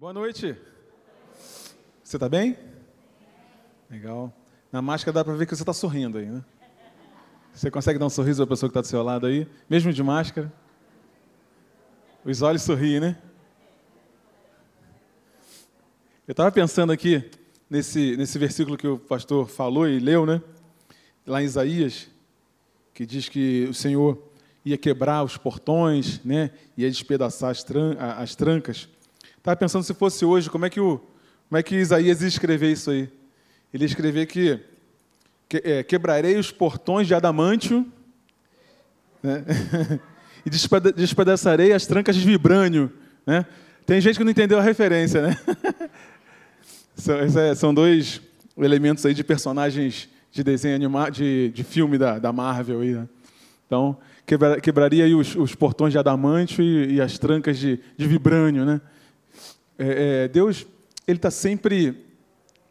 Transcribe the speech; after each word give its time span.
Boa 0.00 0.14
noite. 0.14 0.56
Você 2.02 2.16
está 2.16 2.26
bem? 2.26 2.56
Legal. 3.90 4.34
Na 4.72 4.80
máscara 4.80 5.12
dá 5.12 5.22
para 5.22 5.34
ver 5.34 5.44
que 5.44 5.54
você 5.54 5.62
está 5.62 5.74
sorrindo 5.74 6.16
aí, 6.16 6.24
né? 6.24 6.42
Você 7.52 7.70
consegue 7.70 7.98
dar 7.98 8.06
um 8.06 8.08
sorriso 8.08 8.38
para 8.38 8.44
a 8.44 8.56
pessoa 8.56 8.70
que 8.70 8.70
está 8.70 8.80
do 8.80 8.86
seu 8.86 9.02
lado 9.02 9.26
aí, 9.26 9.46
mesmo 9.68 9.92
de 9.92 10.02
máscara? 10.02 10.50
Os 12.24 12.40
olhos 12.40 12.62
sorriem, 12.62 12.98
né? 12.98 13.18
Eu 16.26 16.32
estava 16.32 16.50
pensando 16.50 16.92
aqui 16.92 17.30
nesse, 17.68 18.16
nesse 18.16 18.38
versículo 18.38 18.78
que 18.78 18.88
o 18.88 18.98
pastor 18.98 19.50
falou 19.50 19.86
e 19.86 19.98
leu, 19.98 20.24
né? 20.24 20.40
Lá 21.26 21.42
em 21.42 21.44
Isaías, 21.44 22.08
que 22.94 23.04
diz 23.04 23.28
que 23.28 23.66
o 23.68 23.74
Senhor 23.74 24.32
ia 24.64 24.78
quebrar 24.78 25.22
os 25.22 25.36
portões, 25.36 26.24
né? 26.24 26.52
Ia 26.74 26.88
despedaçar 26.88 27.50
as, 27.50 27.62
tran 27.62 27.98
as 27.98 28.34
trancas. 28.34 28.88
Estava 29.40 29.56
pensando 29.56 29.82
se 29.82 29.92
fosse 29.92 30.24
hoje, 30.24 30.48
como 30.48 30.64
é 30.64 30.70
que 30.70 30.80
o 30.80 31.00
como 31.50 31.58
é 31.58 31.64
que 31.64 31.74
Isaías 31.74 32.22
ia 32.22 32.28
escrever 32.28 32.70
isso 32.70 32.92
aí? 32.92 33.08
Ele 33.74 33.82
ia 33.82 33.86
escrever 33.86 34.24
que, 34.26 34.60
que 35.48 35.56
é, 35.64 35.82
quebrarei 35.82 36.36
os 36.36 36.52
portões 36.52 37.08
de 37.08 37.14
adamantio 37.14 37.84
né? 39.20 39.44
e 40.46 40.50
despedaçarei 40.94 41.72
as 41.72 41.88
trancas 41.88 42.14
de 42.14 42.24
vibrânio. 42.24 42.92
Né? 43.26 43.44
Tem 43.84 44.00
gente 44.00 44.16
que 44.16 44.22
não 44.22 44.30
entendeu 44.30 44.60
a 44.60 44.62
referência, 44.62 45.22
né? 45.22 45.36
É, 47.38 47.54
são 47.54 47.72
dois 47.72 48.20
elementos 48.58 49.06
aí 49.06 49.14
de 49.14 49.24
personagens 49.24 50.06
de 50.30 50.44
desenho 50.44 50.74
animado, 50.74 51.12
de, 51.12 51.50
de 51.54 51.64
filme 51.64 51.96
da, 51.96 52.18
da 52.18 52.30
Marvel. 52.30 52.80
Aí, 52.80 52.92
né? 52.92 53.08
Então, 53.66 53.96
quebra, 54.26 54.60
quebraria 54.60 55.16
os, 55.16 55.34
os, 55.34 55.54
portões 55.54 55.92
de 55.92 55.98
adamantio 55.98 56.62
e, 56.62 56.96
e, 56.96 57.00
as 57.00 57.18
trancas 57.18 57.58
de, 57.58 57.80
de 57.96 58.06
vibrânio. 58.06 58.66
Né? 58.66 58.82
É, 59.82 60.24
é, 60.24 60.28
Deus 60.28 60.66
ele 61.08 61.16
está 61.16 61.30
sempre 61.30 62.04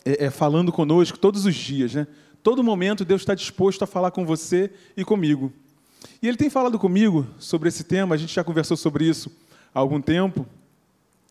é, 0.06 0.26
é, 0.26 0.30
falando 0.30 0.72
conosco, 0.72 1.18
todos 1.18 1.46
os 1.46 1.56
dias. 1.56 1.96
Né? 1.96 2.06
Todo 2.44 2.64
momento, 2.64 3.04
Deus 3.04 3.22
está 3.22 3.34
disposto 3.34 3.82
a 3.82 3.88
falar 3.88 4.12
com 4.12 4.24
você 4.24 4.72
e 4.96 5.04
comigo. 5.04 5.52
E 6.22 6.28
Ele 6.28 6.38
tem 6.38 6.50
falado 6.50 6.78
comigo 6.78 7.28
sobre 7.40 7.68
esse 7.68 7.84
tema, 7.84 8.14
a 8.14 8.18
gente 8.18 8.34
já 8.34 8.44
conversou 8.44 8.78
sobre 8.78 9.06
isso 9.06 9.32
há 9.74 9.80
algum 9.80 10.00
tempo. 10.00 10.46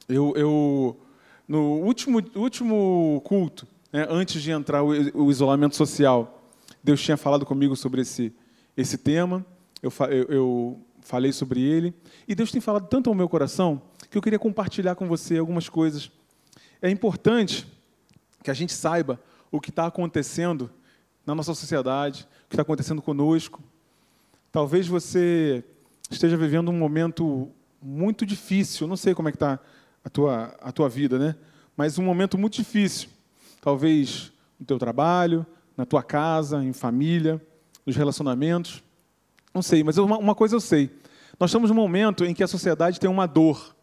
Eu, 0.09 0.35
eu 0.37 1.01
no 1.47 1.77
último, 1.77 2.23
último 2.35 3.23
culto, 3.25 3.67
né, 3.93 4.05
antes 4.11 4.43
de 4.43 4.51
entrar 4.51 4.83
o, 4.83 4.89
o, 5.15 5.31
isolamento 5.31 5.77
social, 5.77 6.43
Deus 6.83 7.01
tinha 7.01 7.17
falado 7.17 7.47
comigo 7.47 7.77
sobre 7.77 8.03
esse, 8.03 8.33
esse 8.77 8.99
tema, 8.99 9.47
eu, 9.83 9.93
eu, 10.11 10.25
eu 10.29 10.81
falei 11.01 11.33
sobre 11.33 11.63
ele, 11.63 11.95
e 12.27 12.35
Deus 12.35 12.51
tem 12.51 12.61
falado 12.61 12.87
tanto 12.89 13.09
ao 13.09 13.15
meu 13.15 13.29
coração 13.29 13.81
que 14.11 14.17
eu 14.17 14.23
queria 14.23 14.39
compartilhar 14.39 14.95
com 14.95 15.07
você 15.07 15.39
algumas 15.39 15.69
coisas. 15.69 16.11
É 16.81 16.91
importante 16.91 17.67
que 18.43 18.51
a 18.51 18.55
gente 18.55 18.73
saiba 18.73 19.21
o 19.51 19.61
que 19.61 19.71
está 19.71 19.87
acontecendo 19.87 20.71
na 21.27 21.35
nossa 21.35 21.55
sociedade, 21.55 22.27
o 22.45 22.49
que 22.49 22.55
está 22.55 22.63
acontecendo 22.63 23.03
conosco. 23.03 23.63
Talvez 24.51 24.87
você 24.87 25.63
esteja 26.11 26.37
vivendo 26.37 26.71
um 26.71 26.79
momento 26.79 27.51
muito 27.83 28.25
difícil, 28.25 28.87
não 28.87 28.97
sei 28.97 29.15
como 29.15 29.29
é 29.29 29.33
que 29.33 29.37
está 29.37 29.59
a 30.05 30.09
tua, 30.09 30.57
a 30.61 30.73
tua 30.73 30.89
vida, 30.89 31.19
né? 31.19 31.37
Mas 31.77 31.99
um 31.99 32.03
momento 32.03 32.39
muito 32.39 32.55
difícil. 32.55 33.09
Talvez 33.61 34.33
no 34.59 34.67
teu 34.67 34.79
trabalho, 34.79 35.47
na 35.77 35.85
tua 35.85 36.03
casa, 36.03 36.65
em 36.65 36.73
família, 36.73 37.41
nos 37.87 37.95
relacionamentos. 37.95 38.83
Não 39.55 39.63
sei, 39.63 39.85
mas 39.85 39.99
uma, 39.99 40.19
uma 40.19 40.35
coisa 40.35 40.57
eu 40.57 40.61
sei. 40.61 40.91
Nós 41.39 41.51
estamos 41.51 41.71
num 41.71 41.77
momento 41.77 42.25
em 42.25 42.35
que 42.35 42.43
a 42.43 42.49
sociedade 42.49 42.99
tem 42.99 43.09
uma 43.09 43.27
dor. 43.27 43.77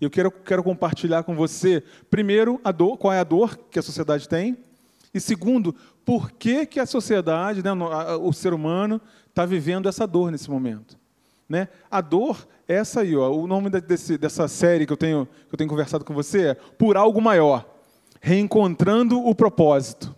E 0.00 0.04
eu 0.04 0.10
quero, 0.10 0.30
quero 0.30 0.62
compartilhar 0.62 1.22
com 1.22 1.34
você, 1.34 1.82
primeiro, 2.10 2.60
a 2.62 2.70
dor, 2.70 2.98
qual 2.98 3.12
é 3.12 3.18
a 3.18 3.24
dor 3.24 3.56
que 3.70 3.78
a 3.78 3.82
sociedade 3.82 4.28
tem, 4.28 4.56
e 5.12 5.20
segundo, 5.20 5.74
por 6.04 6.30
que, 6.30 6.66
que 6.66 6.78
a 6.78 6.84
sociedade, 6.84 7.62
né, 7.62 7.70
o 8.20 8.32
ser 8.32 8.52
humano, 8.52 9.00
está 9.28 9.46
vivendo 9.46 9.88
essa 9.88 10.06
dor 10.06 10.30
nesse 10.30 10.50
momento. 10.50 10.98
Né? 11.48 11.68
A 11.90 12.00
dor 12.00 12.46
é 12.68 12.74
essa 12.74 13.00
aí, 13.00 13.16
ó, 13.16 13.30
o 13.30 13.46
nome 13.46 13.70
desse, 13.70 14.18
dessa 14.18 14.46
série 14.48 14.86
que 14.86 14.92
eu, 14.92 14.96
tenho, 14.96 15.26
que 15.48 15.54
eu 15.54 15.56
tenho 15.56 15.70
conversado 15.70 16.04
com 16.04 16.12
você 16.12 16.48
é 16.48 16.54
Por 16.54 16.96
Algo 16.96 17.20
Maior, 17.20 17.66
Reencontrando 18.20 19.18
o 19.18 19.34
Propósito. 19.34 20.14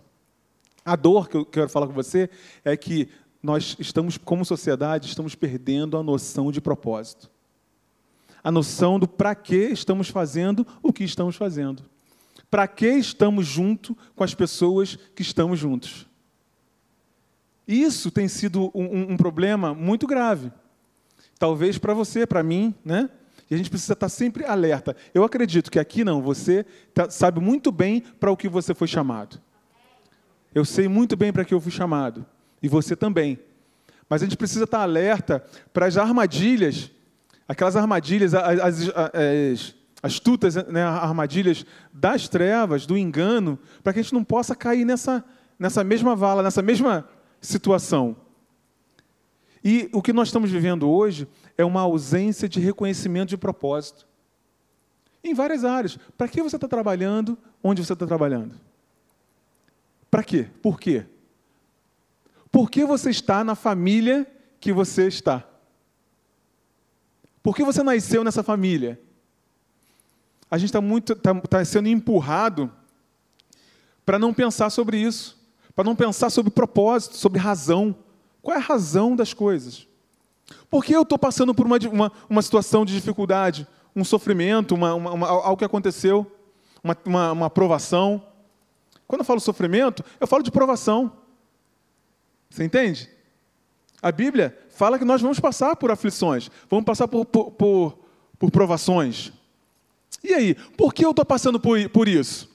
A 0.83 0.95
dor 0.95 1.29
que 1.29 1.37
eu 1.37 1.45
quero 1.45 1.69
falar 1.69 1.87
com 1.87 1.93
você 1.93 2.29
é 2.65 2.75
que 2.75 3.07
nós 3.41 3.77
estamos, 3.79 4.17
como 4.17 4.43
sociedade, 4.43 5.07
estamos 5.07 5.35
perdendo 5.35 5.97
a 5.97 6.03
noção 6.03 6.51
de 6.51 6.59
propósito. 6.59 7.29
A 8.43 8.51
noção 8.51 8.99
do 8.99 9.07
para 9.07 9.35
que 9.35 9.55
estamos 9.55 10.09
fazendo 10.09 10.65
o 10.81 10.93
que 10.93 11.03
estamos 11.03 11.35
fazendo. 11.35 11.83
Para 12.49 12.67
que 12.67 12.87
estamos 12.87 13.45
junto 13.45 13.97
com 14.15 14.23
as 14.23 14.33
pessoas 14.33 14.97
que 15.15 15.21
estamos 15.21 15.59
juntos. 15.59 16.07
Isso 17.67 18.09
tem 18.09 18.27
sido 18.27 18.71
um, 18.73 18.83
um, 18.83 19.11
um 19.11 19.17
problema 19.17 19.73
muito 19.73 20.07
grave. 20.07 20.51
Talvez 21.37 21.77
para 21.77 21.93
você, 21.93 22.25
para 22.25 22.41
mim, 22.41 22.73
né? 22.83 23.09
E 23.49 23.53
a 23.53 23.57
gente 23.57 23.69
precisa 23.69 23.93
estar 23.93 24.09
sempre 24.09 24.45
alerta. 24.45 24.95
Eu 25.13 25.23
acredito 25.23 25.71
que 25.71 25.79
aqui 25.79 26.03
não, 26.03 26.21
você 26.21 26.65
tá, 26.93 27.09
sabe 27.09 27.39
muito 27.39 27.71
bem 27.71 28.01
para 28.01 28.31
o 28.31 28.37
que 28.37 28.47
você 28.47 28.73
foi 28.73 28.87
chamado. 28.87 29.41
Eu 30.53 30.65
sei 30.65 30.87
muito 30.87 31.15
bem 31.15 31.31
para 31.31 31.45
que 31.45 31.53
eu 31.53 31.61
fui 31.61 31.71
chamado. 31.71 32.25
E 32.61 32.67
você 32.67 32.95
também. 32.95 33.39
Mas 34.09 34.21
a 34.21 34.25
gente 34.25 34.37
precisa 34.37 34.65
estar 34.65 34.81
alerta 34.81 35.43
para 35.71 35.85
as 35.85 35.97
armadilhas, 35.97 36.91
aquelas 37.49 37.75
armadilhas, 37.75 38.35
as, 38.35 38.59
as, 38.59 38.89
as 38.95 39.75
astutas 40.03 40.55
né, 40.67 40.83
armadilhas 40.83 41.65
das 41.91 42.29
trevas, 42.29 42.85
do 42.85 42.95
engano, 42.95 43.57
para 43.83 43.91
que 43.91 43.99
a 43.99 44.03
gente 44.03 44.13
não 44.13 44.23
possa 44.23 44.55
cair 44.55 44.85
nessa, 44.85 45.25
nessa 45.57 45.83
mesma 45.83 46.15
vala, 46.15 46.43
nessa 46.43 46.61
mesma 46.61 47.09
situação. 47.41 48.15
E 49.63 49.89
o 49.91 49.99
que 49.99 50.13
nós 50.13 50.27
estamos 50.27 50.51
vivendo 50.51 50.87
hoje 50.87 51.27
é 51.57 51.65
uma 51.65 51.81
ausência 51.81 52.47
de 52.47 52.59
reconhecimento 52.59 53.29
de 53.29 53.37
propósito. 53.37 54.07
Em 55.23 55.33
várias 55.33 55.65
áreas. 55.65 55.97
Para 56.15 56.27
que 56.27 56.41
você 56.43 56.55
está 56.55 56.67
trabalhando 56.67 57.35
onde 57.63 57.83
você 57.83 57.93
está 57.93 58.05
trabalhando? 58.05 58.55
Para 60.09 60.23
quê? 60.23 60.47
Por 60.61 60.79
quê? 60.79 61.03
Por 62.51 62.69
que 62.69 62.85
você 62.85 63.09
está 63.09 63.43
na 63.43 63.55
família 63.55 64.25
que 64.61 64.71
você 64.71 65.07
está? 65.07 65.48
Por 67.41 67.55
que 67.55 67.63
você 67.63 67.81
nasceu 67.83 68.23
nessa 68.23 68.43
família? 68.43 68.99
A 70.51 70.57
gente 70.57 70.69
está 70.69 70.81
muito 70.81 71.15
tá, 71.15 71.33
tá 71.35 71.63
sendo 71.63 71.87
empurrado 71.87 72.71
para 74.05 74.17
não 74.17 74.33
pensar 74.33 74.69
sobre 74.69 74.97
isso, 74.97 75.37
para 75.75 75.83
não 75.83 75.95
pensar 75.95 76.29
sobre 76.29 76.51
propósito, 76.51 77.15
sobre 77.15 77.39
razão. 77.39 77.95
Qual 78.41 78.57
é 78.57 78.59
a 78.59 78.63
razão 78.63 79.15
das 79.15 79.33
coisas? 79.33 79.87
Por 80.69 80.83
que 80.83 80.93
eu 80.93 81.03
estou 81.03 81.17
passando 81.17 81.53
por 81.53 81.65
uma, 81.65 81.77
uma, 81.91 82.11
uma, 82.27 82.41
situação 82.41 82.83
de 82.83 82.93
dificuldade, 82.93 83.67
um 83.95 84.03
sofrimento, 84.03 84.73
uma, 84.73 84.93
uma, 84.95 85.27
algo 85.27 85.57
que 85.57 85.65
aconteceu, 85.65 86.29
uma, 86.83 86.97
uma, 87.05 87.31
uma 87.31 87.49
provação? 87.49 88.23
Quando 89.07 89.21
eu 89.21 89.25
falo 89.25 89.39
sofrimento, 89.39 90.03
eu 90.19 90.27
falo 90.27 90.41
de 90.41 90.51
provação. 90.51 91.11
Você 92.49 92.63
entende? 92.63 93.09
A 94.01 94.11
Bíblia 94.11 94.57
fala 94.69 94.97
que 94.97 95.05
nós 95.05 95.21
vamos 95.21 95.39
passar 95.39 95.75
por 95.75 95.91
aflições, 95.91 96.49
vamos 96.69 96.85
passar 96.85 97.07
por, 97.07 97.25
por, 97.25 97.51
por, 97.51 97.99
por 98.37 98.51
provações. 98.51 99.31
E 100.23 100.33
aí, 100.33 100.55
por 100.55 100.93
que 100.93 101.05
eu 101.05 101.11
estou 101.11 101.25
passando 101.25 101.59
por, 101.59 101.89
por 101.89 102.07
isso? 102.07 102.49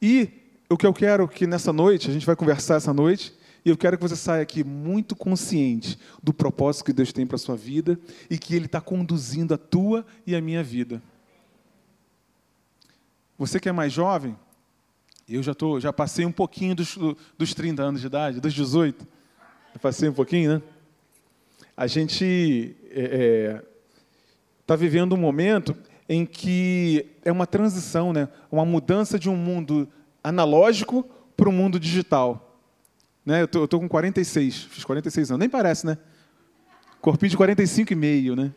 E 0.00 0.28
o 0.68 0.76
que 0.76 0.86
eu 0.86 0.92
quero 0.92 1.28
que 1.28 1.46
nessa 1.46 1.72
noite, 1.72 2.10
a 2.10 2.12
gente 2.12 2.26
vai 2.26 2.34
conversar 2.34 2.76
essa 2.76 2.92
noite, 2.92 3.32
e 3.64 3.70
eu 3.70 3.76
quero 3.76 3.96
que 3.96 4.02
você 4.02 4.16
saia 4.16 4.42
aqui 4.42 4.64
muito 4.64 5.14
consciente 5.14 5.96
do 6.20 6.34
propósito 6.34 6.86
que 6.86 6.92
Deus 6.92 7.12
tem 7.12 7.24
para 7.24 7.36
a 7.36 7.38
sua 7.38 7.56
vida 7.56 7.98
e 8.28 8.36
que 8.36 8.56
Ele 8.56 8.66
está 8.66 8.80
conduzindo 8.80 9.54
a 9.54 9.58
tua 9.58 10.04
e 10.26 10.34
a 10.34 10.40
minha 10.40 10.64
vida. 10.64 11.00
Você 13.38 13.60
que 13.60 13.68
é 13.68 13.72
mais 13.72 13.92
jovem, 13.92 14.36
eu 15.28 15.42
já, 15.42 15.54
tô, 15.54 15.78
já 15.78 15.92
passei 15.92 16.24
um 16.26 16.32
pouquinho 16.32 16.74
dos, 16.74 16.98
dos 17.38 17.54
30 17.54 17.82
anos 17.82 18.00
de 18.00 18.06
idade, 18.08 18.40
dos 18.40 18.52
18. 18.52 19.06
Passei 19.80 20.08
um 20.08 20.12
pouquinho, 20.12 20.54
né? 20.54 20.62
A 21.76 21.86
gente 21.86 22.76
está 22.84 23.00
é, 23.00 23.56
é, 23.56 23.62
tá 24.66 24.76
vivendo 24.76 25.14
um 25.14 25.18
momento 25.18 25.76
em 26.08 26.26
que 26.26 27.06
é 27.24 27.32
uma 27.32 27.46
transição, 27.46 28.12
né? 28.12 28.28
uma 28.50 28.64
mudança 28.64 29.18
de 29.18 29.30
um 29.30 29.36
mundo 29.36 29.88
analógico 30.22 31.08
para 31.36 31.48
um 31.48 31.52
mundo 31.52 31.80
digital. 31.80 32.58
Né? 33.24 33.42
Eu 33.42 33.48
tô, 33.48 33.64
estou 33.64 33.80
com 33.80 33.88
46, 33.88 34.64
fiz 34.64 34.84
46 34.84 35.30
anos. 35.30 35.40
Nem 35.40 35.48
parece, 35.48 35.86
né? 35.86 35.96
Corpinho 37.00 37.30
de 37.30 37.36
45 37.36 37.92
e 37.92 37.96
meio, 37.96 38.36
né? 38.36 38.52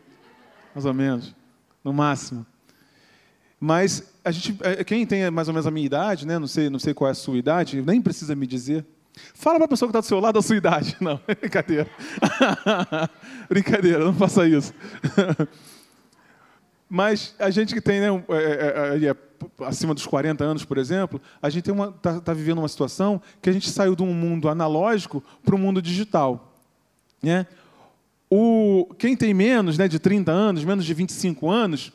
Mais 0.74 0.84
ou 0.84 0.94
menos, 0.94 1.34
no 1.82 1.92
máximo. 1.92 2.46
Mas 3.58 4.12
a 4.24 4.30
gente, 4.30 4.56
é, 4.60 4.84
quem 4.84 5.06
tem 5.06 5.30
mais 5.30 5.48
ou 5.48 5.54
menos 5.54 5.66
a 5.66 5.70
minha 5.70 5.86
idade, 5.86 6.26
né? 6.26 6.38
Não 6.38 6.46
sei, 6.46 6.68
não 6.68 6.78
sei 6.78 6.92
qual 6.92 7.08
é 7.08 7.12
a 7.12 7.14
sua 7.14 7.38
idade, 7.38 7.80
nem 7.80 8.02
precisa 8.02 8.36
me 8.36 8.46
dizer. 8.46 8.84
Fala 9.34 9.56
para 9.56 9.64
a 9.64 9.68
pessoa 9.68 9.88
que 9.88 9.90
está 9.90 10.00
do 10.00 10.06
seu 10.06 10.20
lado 10.20 10.38
a 10.38 10.42
sua 10.42 10.56
idade. 10.56 10.96
Não, 11.00 11.20
brincadeira. 11.40 11.88
brincadeira, 13.48 14.04
não 14.04 14.14
faça 14.14 14.46
isso. 14.46 14.72
Mas 16.88 17.34
a 17.38 17.50
gente 17.50 17.74
que 17.74 17.80
tem, 17.80 18.00
né, 18.00 18.06
é, 18.28 19.04
é, 19.04 19.08
é, 19.08 19.16
acima 19.64 19.92
dos 19.92 20.06
40 20.06 20.44
anos, 20.44 20.64
por 20.64 20.78
exemplo, 20.78 21.20
a 21.42 21.50
gente 21.50 21.68
está 21.68 22.20
tá 22.20 22.32
vivendo 22.32 22.58
uma 22.58 22.68
situação 22.68 23.20
que 23.42 23.50
a 23.50 23.52
gente 23.52 23.68
saiu 23.70 23.96
de 23.96 24.02
um 24.02 24.14
mundo 24.14 24.48
analógico 24.48 25.22
para 25.44 25.54
o 25.54 25.58
mundo 25.58 25.82
digital. 25.82 26.52
Né? 27.22 27.46
O, 28.30 28.94
quem 28.98 29.16
tem 29.16 29.34
menos 29.34 29.78
né, 29.78 29.88
de 29.88 29.98
30 29.98 30.30
anos, 30.30 30.64
menos 30.64 30.84
de 30.84 30.94
25 30.94 31.50
anos, 31.50 31.92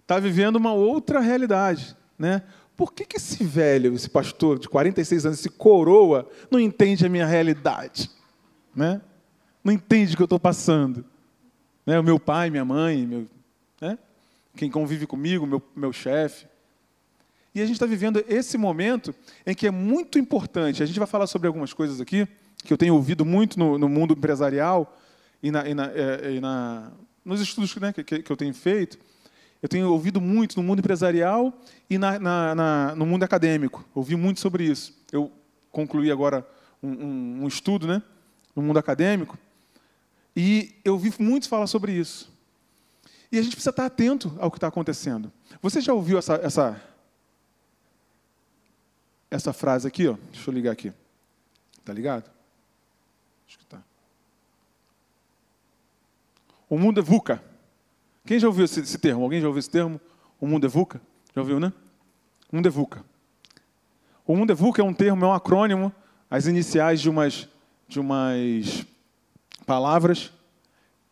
está 0.00 0.20
vivendo 0.20 0.56
uma 0.56 0.72
outra 0.72 1.18
realidade. 1.18 1.96
Né? 2.18 2.42
Por 2.76 2.92
que, 2.92 3.04
que 3.04 3.16
esse 3.16 3.44
velho, 3.44 3.94
esse 3.94 4.08
pastor 4.08 4.58
de 4.58 4.68
46 4.68 5.26
anos, 5.26 5.38
esse 5.38 5.50
coroa, 5.50 6.28
não 6.50 6.58
entende 6.58 7.04
a 7.04 7.08
minha 7.08 7.26
realidade? 7.26 8.10
Né? 8.74 9.00
Não 9.62 9.72
entende 9.72 10.14
o 10.14 10.16
que 10.16 10.22
eu 10.22 10.26
estou 10.26 10.40
passando? 10.40 11.04
Né? 11.86 11.98
O 11.98 12.02
meu 12.02 12.18
pai, 12.18 12.50
minha 12.50 12.64
mãe, 12.64 13.06
meu, 13.06 13.26
né? 13.80 13.98
quem 14.56 14.70
convive 14.70 15.06
comigo, 15.06 15.46
meu, 15.46 15.62
meu 15.76 15.92
chefe. 15.92 16.46
E 17.54 17.60
a 17.60 17.66
gente 17.66 17.74
está 17.74 17.86
vivendo 17.86 18.24
esse 18.28 18.56
momento 18.56 19.14
em 19.46 19.54
que 19.54 19.66
é 19.66 19.70
muito 19.70 20.18
importante. 20.18 20.82
A 20.82 20.86
gente 20.86 20.98
vai 20.98 21.06
falar 21.06 21.26
sobre 21.26 21.46
algumas 21.46 21.72
coisas 21.72 22.00
aqui 22.00 22.26
que 22.64 22.72
eu 22.72 22.78
tenho 22.78 22.94
ouvido 22.94 23.24
muito 23.24 23.58
no, 23.58 23.78
no 23.78 23.88
mundo 23.88 24.14
empresarial 24.14 24.98
e, 25.42 25.50
na, 25.50 25.68
e, 25.68 25.74
na, 25.74 25.90
é, 25.92 26.32
e 26.36 26.40
na, 26.40 26.92
nos 27.24 27.40
estudos 27.40 27.74
né, 27.76 27.92
que, 27.92 28.02
que, 28.22 28.30
eu 28.30 28.36
tenho 28.36 28.54
feito. 28.54 28.98
Eu 29.62 29.68
tenho 29.68 29.90
ouvido 29.90 30.20
muito 30.20 30.56
no 30.56 30.62
mundo 30.62 30.80
empresarial 30.80 31.56
e 31.88 31.96
na, 31.96 32.94
no 32.96 33.06
mundo 33.06 33.22
acadêmico. 33.22 33.88
Ouvi 33.94 34.16
muito 34.16 34.40
sobre 34.40 34.64
isso. 34.64 34.92
Eu 35.12 35.30
concluí 35.70 36.10
agora 36.10 36.46
um, 36.82 36.90
um, 36.90 37.44
um 37.44 37.48
estudo 37.48 37.86
né, 37.86 38.02
no 38.56 38.62
mundo 38.62 38.78
acadêmico 38.78 39.38
e 40.34 40.74
eu 40.84 40.94
ouvi 40.94 41.12
muitos 41.18 41.48
falar 41.48 41.68
sobre 41.68 41.92
isso. 41.92 42.30
E 43.30 43.38
a 43.38 43.42
gente 43.42 43.52
precisa 43.52 43.70
estar 43.70 43.86
atento 43.86 44.36
ao 44.38 44.50
que 44.50 44.56
está 44.56 44.66
acontecendo. 44.66 45.32
Você 45.62 45.80
já 45.80 45.94
ouviu 45.94 46.18
essa, 46.18 46.34
essa 46.42 46.82
essa 49.32 49.52
frase 49.54 49.88
aqui, 49.88 50.06
ó. 50.06 50.16
Deixa 50.30 50.50
eu 50.50 50.54
ligar 50.54 50.72
aqui. 50.72 50.92
Tá 51.82 51.92
ligado? 51.92 52.30
Acho 53.48 53.58
que 53.58 53.64
tá. 53.64 53.82
O 56.68 56.78
mundo 56.78 57.00
é 57.00 57.02
VUCA. 57.02 57.42
Quem 58.24 58.38
já 58.38 58.46
ouviu 58.46 58.64
esse, 58.64 58.80
esse, 58.80 58.98
termo? 58.98 59.22
Alguém 59.22 59.40
já 59.40 59.46
ouviu 59.46 59.58
esse 59.58 59.70
termo? 59.70 60.00
O 60.40 60.46
mundo 60.46 60.66
é 60.66 60.68
VUCA? 60.68 61.00
Já 61.34 61.40
ouviu, 61.40 61.58
né? 61.58 61.72
O 62.50 62.56
mundo 62.56 62.66
é 62.66 62.70
VUCA. 62.70 63.04
O 64.26 64.36
mundo 64.36 64.52
é 64.52 64.54
VUCA 64.54 64.82
é 64.82 64.84
um 64.84 64.94
termo, 64.94 65.24
é 65.24 65.28
um 65.28 65.32
acrônimo, 65.32 65.92
as 66.30 66.46
iniciais 66.46 67.00
de 67.00 67.10
umas, 67.10 67.48
de 67.88 67.98
umas 67.98 68.86
palavras, 69.66 70.32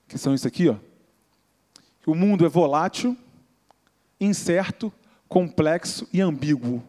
que 0.07 0.17
são 0.17 0.35
isso 0.35 0.47
aqui, 0.47 0.69
ó. 0.69 0.77
O 2.07 2.15
mundo 2.15 2.47
é 2.47 2.49
volátil, 2.49 3.17
incerto, 4.21 4.93
complexo 5.29 6.09
e 6.13 6.21
ambíguo. 6.21 6.83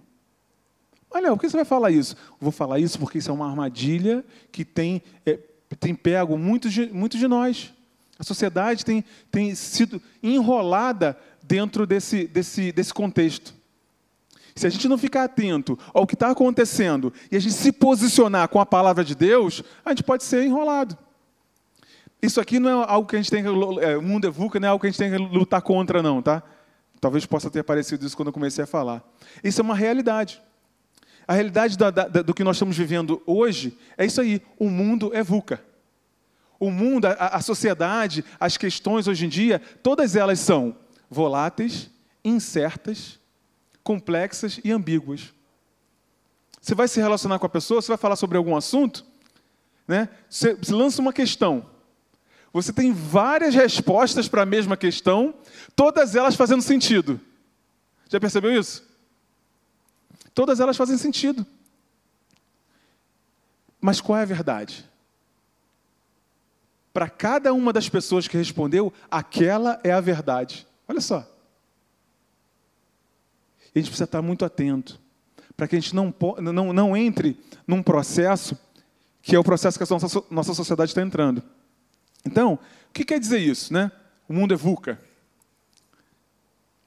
Olha, 1.09 1.29
por 1.31 1.39
que 1.39 1.49
você 1.49 1.57
vai 1.57 1.65
falar 1.65 1.91
isso? 1.91 2.15
Vou 2.39 2.51
falar 2.51 2.79
isso 2.79 2.97
porque 2.97 3.17
isso 3.17 3.29
é 3.29 3.33
uma 3.33 3.49
armadilha 3.49 4.23
que 4.51 4.63
tem, 4.63 5.01
é, 5.25 5.37
tem 5.79 5.93
pego 5.93 6.37
muitos 6.37 6.71
de, 6.71 6.87
muitos 6.87 7.19
de 7.19 7.27
nós. 7.27 7.73
A 8.21 8.23
sociedade 8.23 8.85
tem, 8.85 9.03
tem 9.31 9.55
sido 9.55 9.99
enrolada 10.21 11.17
dentro 11.41 11.87
desse, 11.87 12.27
desse, 12.27 12.71
desse 12.71 12.93
contexto. 12.93 13.51
Se 14.55 14.67
a 14.67 14.69
gente 14.69 14.87
não 14.87 14.95
ficar 14.95 15.23
atento 15.23 15.75
ao 15.91 16.05
que 16.05 16.13
está 16.13 16.29
acontecendo 16.29 17.11
e 17.31 17.35
a 17.35 17.39
gente 17.39 17.55
se 17.55 17.71
posicionar 17.71 18.47
com 18.47 18.59
a 18.59 18.65
palavra 18.65 19.03
de 19.03 19.15
Deus, 19.15 19.63
a 19.83 19.89
gente 19.89 20.03
pode 20.03 20.23
ser 20.23 20.45
enrolado. 20.45 20.95
Isso 22.21 22.39
aqui 22.39 22.59
não 22.59 22.83
é 22.83 22.85
algo 22.87 23.09
que 23.09 23.15
a 23.15 23.19
gente 23.19 23.31
tem 23.31 23.41
que. 23.41 23.49
É, 23.83 23.97
o 23.97 24.03
mundo 24.03 24.27
evuca 24.27 24.59
não 24.59 24.67
é 24.67 24.69
algo 24.69 24.81
que 24.81 24.87
a 24.87 24.91
gente 24.91 24.99
tem 24.99 25.09
que 25.09 25.17
lutar 25.17 25.63
contra, 25.63 26.03
não, 26.03 26.21
tá? 26.21 26.43
Talvez 26.99 27.25
possa 27.25 27.49
ter 27.49 27.61
aparecido 27.61 28.05
isso 28.05 28.15
quando 28.15 28.27
eu 28.27 28.33
comecei 28.33 28.63
a 28.63 28.67
falar. 28.67 29.03
Isso 29.43 29.59
é 29.59 29.63
uma 29.63 29.75
realidade. 29.75 30.39
A 31.27 31.33
realidade 31.33 31.75
da, 31.75 31.89
da, 31.89 32.03
do 32.07 32.35
que 32.35 32.43
nós 32.43 32.57
estamos 32.57 32.77
vivendo 32.77 33.19
hoje 33.25 33.75
é 33.97 34.05
isso 34.05 34.21
aí: 34.21 34.43
o 34.59 34.69
mundo 34.69 35.09
é 35.11 35.23
VUCA. 35.23 35.70
O 36.61 36.69
mundo, 36.69 37.07
a, 37.07 37.13
a 37.13 37.41
sociedade, 37.41 38.23
as 38.39 38.55
questões 38.55 39.07
hoje 39.07 39.25
em 39.25 39.29
dia, 39.29 39.59
todas 39.81 40.15
elas 40.15 40.39
são 40.39 40.77
voláteis, 41.09 41.89
incertas, 42.23 43.19
complexas 43.83 44.59
e 44.63 44.71
ambíguas. 44.71 45.33
Você 46.61 46.75
vai 46.75 46.87
se 46.87 47.01
relacionar 47.01 47.39
com 47.39 47.47
a 47.47 47.49
pessoa, 47.49 47.81
você 47.81 47.87
vai 47.87 47.97
falar 47.97 48.15
sobre 48.15 48.37
algum 48.37 48.55
assunto, 48.55 49.03
né? 49.87 50.07
Você, 50.29 50.55
lança 50.69 51.01
uma 51.01 51.11
questão. 51.11 51.65
Você 52.53 52.71
tem 52.71 52.93
várias 52.93 53.55
respostas 53.55 54.27
para 54.27 54.43
a 54.43 54.45
mesma 54.45 54.77
questão, 54.77 55.33
todas 55.75 56.15
elas 56.15 56.35
fazendo 56.35 56.61
sentido. 56.61 57.19
Já 58.07 58.19
percebeu 58.19 58.53
isso? 58.53 58.87
Todas 60.31 60.59
elas 60.59 60.77
fazem 60.77 60.95
sentido. 60.95 61.43
Mas 63.81 63.99
qual 63.99 64.19
é 64.19 64.21
a 64.21 64.25
verdade? 64.25 64.90
Para 66.93 67.09
cada 67.09 67.53
uma 67.53 67.71
das 67.71 67.87
pessoas 67.87 68.27
que 68.27 68.37
respondeu, 68.37 68.93
aquela 69.09 69.79
é 69.83 69.91
a 69.91 70.01
verdade. 70.01 70.67
Olha 70.87 71.01
só. 71.01 71.19
A 73.73 73.79
gente 73.79 73.87
precisa 73.87 74.03
estar 74.03 74.21
muito 74.21 74.43
atento 74.43 74.99
para 75.55 75.67
que 75.67 75.75
a 75.75 75.79
gente 75.79 75.95
não, 75.95 76.13
não, 76.41 76.73
não 76.73 76.97
entre 76.97 77.39
num 77.65 77.81
processo 77.81 78.57
que 79.21 79.35
é 79.35 79.39
o 79.39 79.43
processo 79.43 79.77
que 79.77 79.83
a 79.83 79.87
nossa, 79.87 80.23
nossa 80.31 80.53
sociedade 80.53 80.91
está 80.91 81.01
entrando. 81.01 81.43
Então, 82.25 82.53
o 82.53 82.93
que 82.93 83.05
quer 83.05 83.19
dizer 83.19 83.39
isso? 83.39 83.71
Né? 83.71 83.91
O 84.27 84.33
mundo 84.33 84.53
é 84.53 84.57
VUCA. 84.57 84.99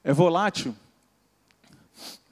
É 0.03 0.13
volátil, 0.13 0.75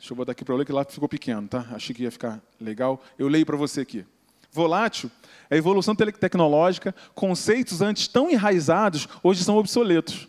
Deixa 0.03 0.11
eu 0.11 0.17
botar 0.17 0.33
aqui 0.33 0.43
para 0.43 0.53
ler, 0.53 0.65
que 0.65 0.71
lá 0.73 0.83
ficou 0.83 1.07
pequeno, 1.07 1.47
tá? 1.47 1.65
Achei 1.71 1.95
que 1.95 2.03
ia 2.03 2.11
ficar 2.11 2.41
legal. 2.59 3.01
Eu 3.17 3.29
leio 3.29 3.45
para 3.45 3.55
você 3.55 3.79
aqui. 3.79 4.05
Volátil 4.53 5.11
a 5.53 5.57
evolução 5.57 5.95
tecnológica, 5.95 6.95
conceitos 7.13 7.79
antes 7.79 8.07
tão 8.07 8.29
enraizados, 8.29 9.07
hoje 9.21 9.43
são 9.43 9.55
obsoletos. 9.55 10.27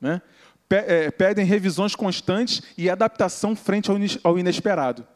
Né? 0.00 0.20
É, 0.68 1.10
pedem 1.12 1.44
revisões 1.44 1.94
constantes 1.94 2.62
e 2.76 2.90
adaptação 2.90 3.54
frente 3.54 3.88
ao 4.24 4.38
inesperado. 4.38 5.06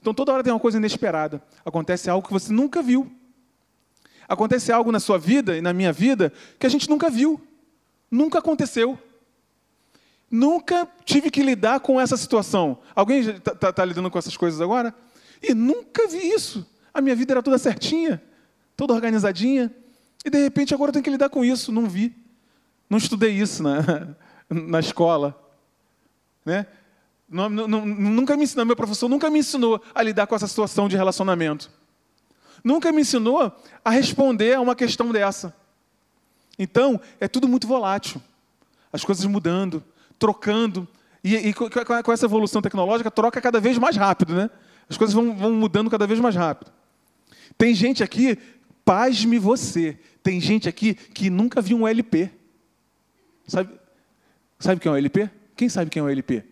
Então, 0.00 0.14
toda 0.14 0.32
hora 0.32 0.44
tem 0.44 0.52
uma 0.52 0.60
coisa 0.60 0.78
inesperada. 0.78 1.42
Acontece 1.64 2.08
algo 2.08 2.26
que 2.26 2.32
você 2.32 2.52
nunca 2.52 2.80
viu. 2.80 3.10
Acontece 4.28 4.70
algo 4.70 4.92
na 4.92 5.00
sua 5.00 5.18
vida 5.18 5.56
e 5.56 5.60
na 5.60 5.72
minha 5.72 5.92
vida 5.92 6.32
que 6.58 6.66
a 6.66 6.68
gente 6.68 6.88
nunca 6.88 7.10
viu. 7.10 7.40
Nunca 8.08 8.38
aconteceu. 8.38 8.96
Nunca 10.30 10.86
tive 11.04 11.28
que 11.28 11.42
lidar 11.42 11.80
com 11.80 12.00
essa 12.00 12.16
situação. 12.16 12.78
Alguém 12.94 13.20
está 13.20 13.54
tá, 13.54 13.72
tá 13.72 13.84
lidando 13.84 14.10
com 14.10 14.18
essas 14.18 14.36
coisas 14.36 14.60
agora? 14.60 14.94
E 15.42 15.54
nunca 15.54 16.06
vi 16.06 16.18
isso. 16.18 16.64
A 16.96 17.02
minha 17.02 17.14
vida 17.14 17.34
era 17.34 17.42
toda 17.42 17.58
certinha, 17.58 18.22
toda 18.74 18.94
organizadinha. 18.94 19.70
E 20.24 20.30
de 20.30 20.42
repente 20.42 20.72
agora 20.72 20.88
eu 20.88 20.94
tenho 20.94 21.02
que 21.02 21.10
lidar 21.10 21.28
com 21.28 21.44
isso. 21.44 21.70
Não 21.70 21.86
vi. 21.86 22.16
Não 22.88 22.96
estudei 22.96 23.32
isso 23.32 23.62
na, 23.62 24.16
na 24.48 24.80
escola. 24.80 25.38
Né? 26.42 26.66
Não, 27.28 27.50
não, 27.50 27.84
nunca 27.84 28.34
me 28.34 28.44
ensinou, 28.44 28.64
meu 28.64 28.74
professor 28.74 29.10
nunca 29.10 29.28
me 29.28 29.40
ensinou 29.40 29.78
a 29.94 30.02
lidar 30.02 30.26
com 30.26 30.34
essa 30.34 30.46
situação 30.46 30.88
de 30.88 30.96
relacionamento. 30.96 31.70
Nunca 32.64 32.90
me 32.90 33.02
ensinou 33.02 33.52
a 33.84 33.90
responder 33.90 34.54
a 34.54 34.60
uma 34.62 34.74
questão 34.74 35.12
dessa. 35.12 35.54
Então, 36.58 36.98
é 37.20 37.28
tudo 37.28 37.46
muito 37.46 37.66
volátil. 37.66 38.22
As 38.90 39.04
coisas 39.04 39.26
mudando, 39.26 39.84
trocando. 40.18 40.88
E, 41.22 41.34
e 41.36 41.52
com 41.52 42.10
essa 42.10 42.24
evolução 42.24 42.62
tecnológica, 42.62 43.10
troca 43.10 43.38
cada 43.38 43.60
vez 43.60 43.76
mais 43.76 43.96
rápido, 43.96 44.34
né? 44.34 44.48
As 44.88 44.96
coisas 44.96 45.12
vão, 45.12 45.36
vão 45.36 45.52
mudando 45.52 45.90
cada 45.90 46.06
vez 46.06 46.18
mais 46.20 46.34
rápido. 46.34 46.75
Tem 47.58 47.74
gente 47.74 48.02
aqui, 48.02 48.38
pasme 48.84 49.38
você, 49.38 49.98
tem 50.22 50.40
gente 50.40 50.68
aqui 50.68 50.94
que 50.94 51.30
nunca 51.30 51.60
viu 51.60 51.78
um 51.78 51.88
LP. 51.88 52.30
Sabe, 53.46 53.72
sabe 54.58 54.78
o 54.78 54.80
que 54.80 54.88
é 54.88 54.90
um 54.90 54.96
LP? 54.96 55.30
Quem 55.56 55.68
sabe 55.68 55.90
quem 55.90 56.00
é 56.00 56.02
um 56.02 56.08
LP? 56.08 56.44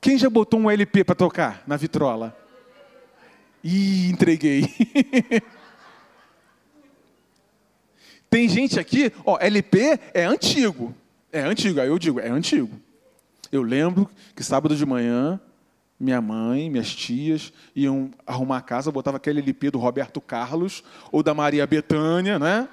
Quem 0.00 0.18
já 0.18 0.28
botou 0.28 0.58
um 0.58 0.70
LP 0.70 1.04
para 1.04 1.14
tocar 1.14 1.62
na 1.66 1.76
vitrola? 1.76 2.36
Ih, 3.62 4.08
entreguei. 4.08 4.68
Tem 8.28 8.48
gente 8.48 8.80
aqui, 8.80 9.12
ó, 9.24 9.38
LP 9.38 10.00
é 10.12 10.24
antigo. 10.24 10.92
É 11.30 11.42
antigo, 11.42 11.80
aí 11.80 11.88
eu 11.88 11.98
digo, 11.98 12.18
é 12.18 12.28
antigo. 12.28 12.80
Eu 13.52 13.62
lembro 13.62 14.10
que 14.34 14.42
sábado 14.42 14.74
de 14.74 14.84
manhã, 14.84 15.38
minha 16.02 16.20
mãe, 16.20 16.68
minhas 16.68 16.94
tias 16.94 17.52
iam 17.74 18.10
arrumar 18.26 18.58
a 18.58 18.60
casa, 18.60 18.90
botava 18.90 19.16
aquele 19.16 19.40
LP 19.40 19.70
do 19.70 19.78
Roberto 19.78 20.20
Carlos 20.20 20.82
ou 21.10 21.22
da 21.22 21.32
Maria 21.32 21.66
Bethânia, 21.66 22.38
né? 22.38 22.68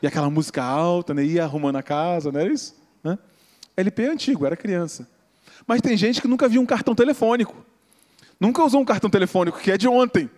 E 0.00 0.06
aquela 0.06 0.30
música 0.30 0.62
alta, 0.62 1.12
né? 1.12 1.24
Ia 1.24 1.44
arrumando 1.44 1.76
a 1.76 1.82
casa, 1.82 2.30
não 2.30 2.40
era 2.40 2.52
isso? 2.52 2.74
Né? 3.02 3.18
LP 3.76 4.02
é 4.02 4.08
antigo, 4.08 4.46
era 4.46 4.56
criança. 4.56 5.08
Mas 5.66 5.80
tem 5.80 5.96
gente 5.96 6.20
que 6.20 6.28
nunca 6.28 6.48
viu 6.48 6.60
um 6.60 6.66
cartão 6.66 6.94
telefônico. 6.94 7.64
Nunca 8.38 8.64
usou 8.64 8.80
um 8.80 8.84
cartão 8.84 9.10
telefônico, 9.10 9.58
que 9.58 9.70
é 9.70 9.76
de 9.76 9.88
ontem. 9.88 10.30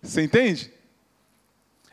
Você 0.00 0.22
entende? 0.22 0.72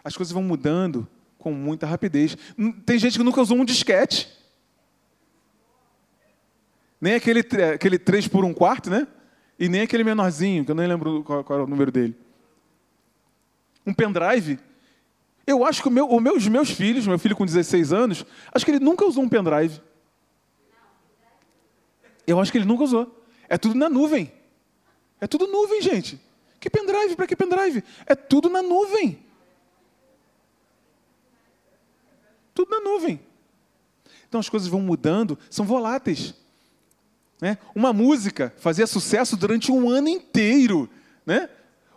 as 0.04 0.16
coisas 0.16 0.34
vão 0.34 0.44
mudando 0.44 1.08
com 1.38 1.52
muita 1.52 1.86
rapidez. 1.86 2.38
Tem 2.86 2.98
gente 2.98 3.18
que 3.18 3.24
nunca 3.24 3.42
usou 3.42 3.58
um 3.58 3.66
disquete. 3.66 4.28
Nem 7.00 7.14
aquele, 7.16 7.40
aquele 7.74 7.98
3 7.98 8.28
por 8.28 8.44
1 8.44 8.54
quarto, 8.54 8.90
né? 8.90 9.08
E 9.58 9.68
nem 9.70 9.82
aquele 9.82 10.04
menorzinho, 10.04 10.66
que 10.66 10.72
eu 10.72 10.76
nem 10.76 10.88
lembro 10.88 11.24
qual, 11.24 11.44
qual 11.44 11.60
era 11.60 11.66
o 11.66 11.70
número 11.70 11.92
dele. 11.92 12.16
Um 13.86 13.94
pendrive. 13.94 14.60
Eu 15.46 15.66
acho 15.66 15.82
que 15.82 15.88
o 15.88 15.92
meu, 15.92 16.08
o 16.08 16.20
meu, 16.20 16.36
os 16.36 16.48
meus 16.48 16.70
filhos, 16.70 17.08
meu 17.08 17.18
filho 17.18 17.36
com 17.36 17.46
16 17.46 17.92
anos, 17.92 18.26
acho 18.54 18.64
que 18.64 18.72
ele 18.72 18.80
nunca 18.80 19.06
usou 19.06 19.24
um 19.24 19.30
pendrive. 19.30 19.82
Eu 22.28 22.40
acho 22.40 22.52
que 22.52 22.58
ele 22.58 22.66
nunca 22.66 22.84
usou. 22.84 23.26
É 23.48 23.58
tudo 23.58 23.76
na 23.76 23.90
nuvem. 23.90 24.32
É 25.20 25.28
tudo 25.28 25.48
nuvem, 25.48 25.82
gente. 25.82 26.22
Que 26.60 26.70
pendrive? 26.70 27.16
Para 27.16 27.26
que 27.26 27.36
pendrive? 27.36 27.84
É 28.06 28.16
tudo 28.16 28.50
na 28.50 28.62
nuvem. 28.62 29.20
Tudo 32.54 32.70
na 32.70 32.80
nuvem. 32.82 33.20
Então 34.28 34.40
as 34.40 34.50
coisas 34.50 34.68
vão 34.68 34.82
mudando, 34.82 35.38
são 35.50 35.66
voláteis. 35.66 36.36
Né? 37.42 37.58
Uma 37.74 37.94
música 37.94 38.54
fazia 38.58 38.86
sucesso 38.86 39.38
durante 39.38 39.72
um 39.72 39.90
ano 39.90 40.10
inteiro. 40.10 40.90
Né? 41.26 41.50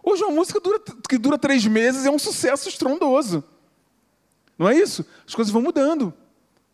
Hoje 0.02 0.22
uma 0.22 0.34
música 0.34 0.60
dura, 0.60 0.80
que 1.08 1.18
dura 1.18 1.38
três 1.38 1.66
meses 1.66 2.06
é 2.06 2.10
um 2.10 2.18
sucesso 2.18 2.68
estrondoso. 2.68 3.42
Não 4.58 4.68
é 4.68 4.76
isso? 4.76 5.04
As 5.26 5.34
coisas 5.34 5.52
vão 5.52 5.62
mudando. 5.62 6.12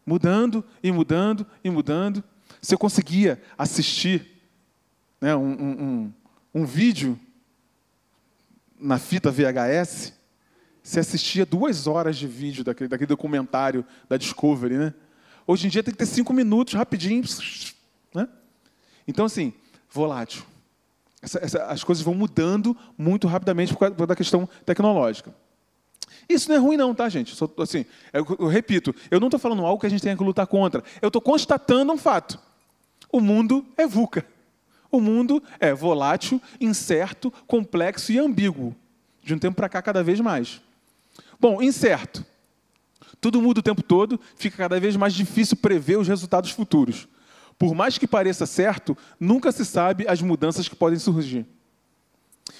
Mudando 0.05 0.65
e 0.83 0.91
mudando 0.91 1.47
e 1.63 1.71
mudando. 1.71 2.23
Se 2.61 2.75
eu 2.75 2.79
conseguia 2.79 3.41
assistir 3.57 4.43
né, 5.21 5.35
um, 5.35 5.51
um, 5.51 5.83
um, 5.83 6.13
um 6.55 6.65
vídeo 6.67 7.19
na 8.79 8.99
fita 8.99 9.31
VHS, 9.31 10.13
você 10.83 11.01
assistia 11.01 11.45
duas 11.45 11.87
horas 11.87 12.17
de 12.17 12.27
vídeo 12.27 12.65
daquele, 12.65 12.89
daquele 12.89 13.09
documentário 13.09 13.85
da 14.09 14.17
Discovery. 14.17 14.77
Né? 14.77 14.95
Hoje 15.47 15.67
em 15.67 15.71
dia 15.71 15.83
tem 15.83 15.93
que 15.93 15.99
ter 15.99 16.07
cinco 16.07 16.33
minutos, 16.33 16.75
rapidinho. 16.75 17.23
Então, 19.09 19.25
assim, 19.25 19.55
volátil. 19.91 20.45
Essa, 21.23 21.39
essa, 21.43 21.65
as 21.65 21.83
coisas 21.83 22.05
vão 22.05 22.15
mudando 22.15 22.77
muito 22.97 23.27
rapidamente 23.27 23.73
por 23.73 23.81
causa 23.81 24.07
da 24.07 24.15
questão 24.15 24.49
tecnológica. 24.67 25.35
Isso 26.29 26.49
não 26.51 26.57
é 26.57 26.59
ruim, 26.59 26.77
não, 26.77 26.95
tá, 26.95 27.09
gente? 27.09 27.35
Só, 27.35 27.51
assim, 27.59 27.87
eu, 28.13 28.37
eu 28.39 28.47
repito, 28.47 28.95
eu 29.11 29.19
não 29.19 29.29
estou 29.29 29.41
falando 29.41 29.65
algo 29.65 29.81
que 29.81 29.87
a 29.87 29.91
gente 29.91 30.03
tenha 30.03 30.17
que 30.17 30.23
lutar 30.23 30.47
contra. 30.47 30.85
Eu 31.01 31.09
estou 31.09 31.23
constatando 31.23 31.91
um 31.91 31.97
fato. 31.97 32.39
O 33.11 33.19
mundo 33.19 33.65
é 33.79 33.87
VUCA. 33.87 34.25
O 34.91 35.01
mundo 35.01 35.43
é 35.59 35.73
volátil, 35.73 36.41
incerto, 36.61 37.31
complexo 37.47 38.13
e 38.13 38.19
ambíguo. 38.19 38.77
De 39.23 39.35
um 39.35 39.39
tempo 39.39 39.57
para 39.57 39.69
cá, 39.69 39.81
cada 39.81 40.03
vez 40.03 40.21
mais. 40.21 40.61
Bom, 41.41 41.63
incerto. 41.63 42.25
Tudo 43.21 43.41
muda 43.41 43.61
o 43.61 43.63
tempo 43.63 43.83
todo, 43.83 44.21
fica 44.37 44.57
cada 44.57 44.79
vez 44.79 44.97
mais 44.97 45.15
difícil 45.15 45.57
prever 45.57 45.99
os 45.99 46.07
resultados 46.07 46.51
futuros. 46.51 47.09
Por 47.59 47.75
mais 47.75 47.99
que 47.99 48.07
pareça 48.07 48.47
certo, 48.47 48.97
nunca 49.19 49.51
se 49.51 49.65
sabe 49.65 50.07
as 50.07 50.23
mudanças 50.23 50.69
que 50.69 50.77
podem 50.77 50.99
surgir. 50.99 51.45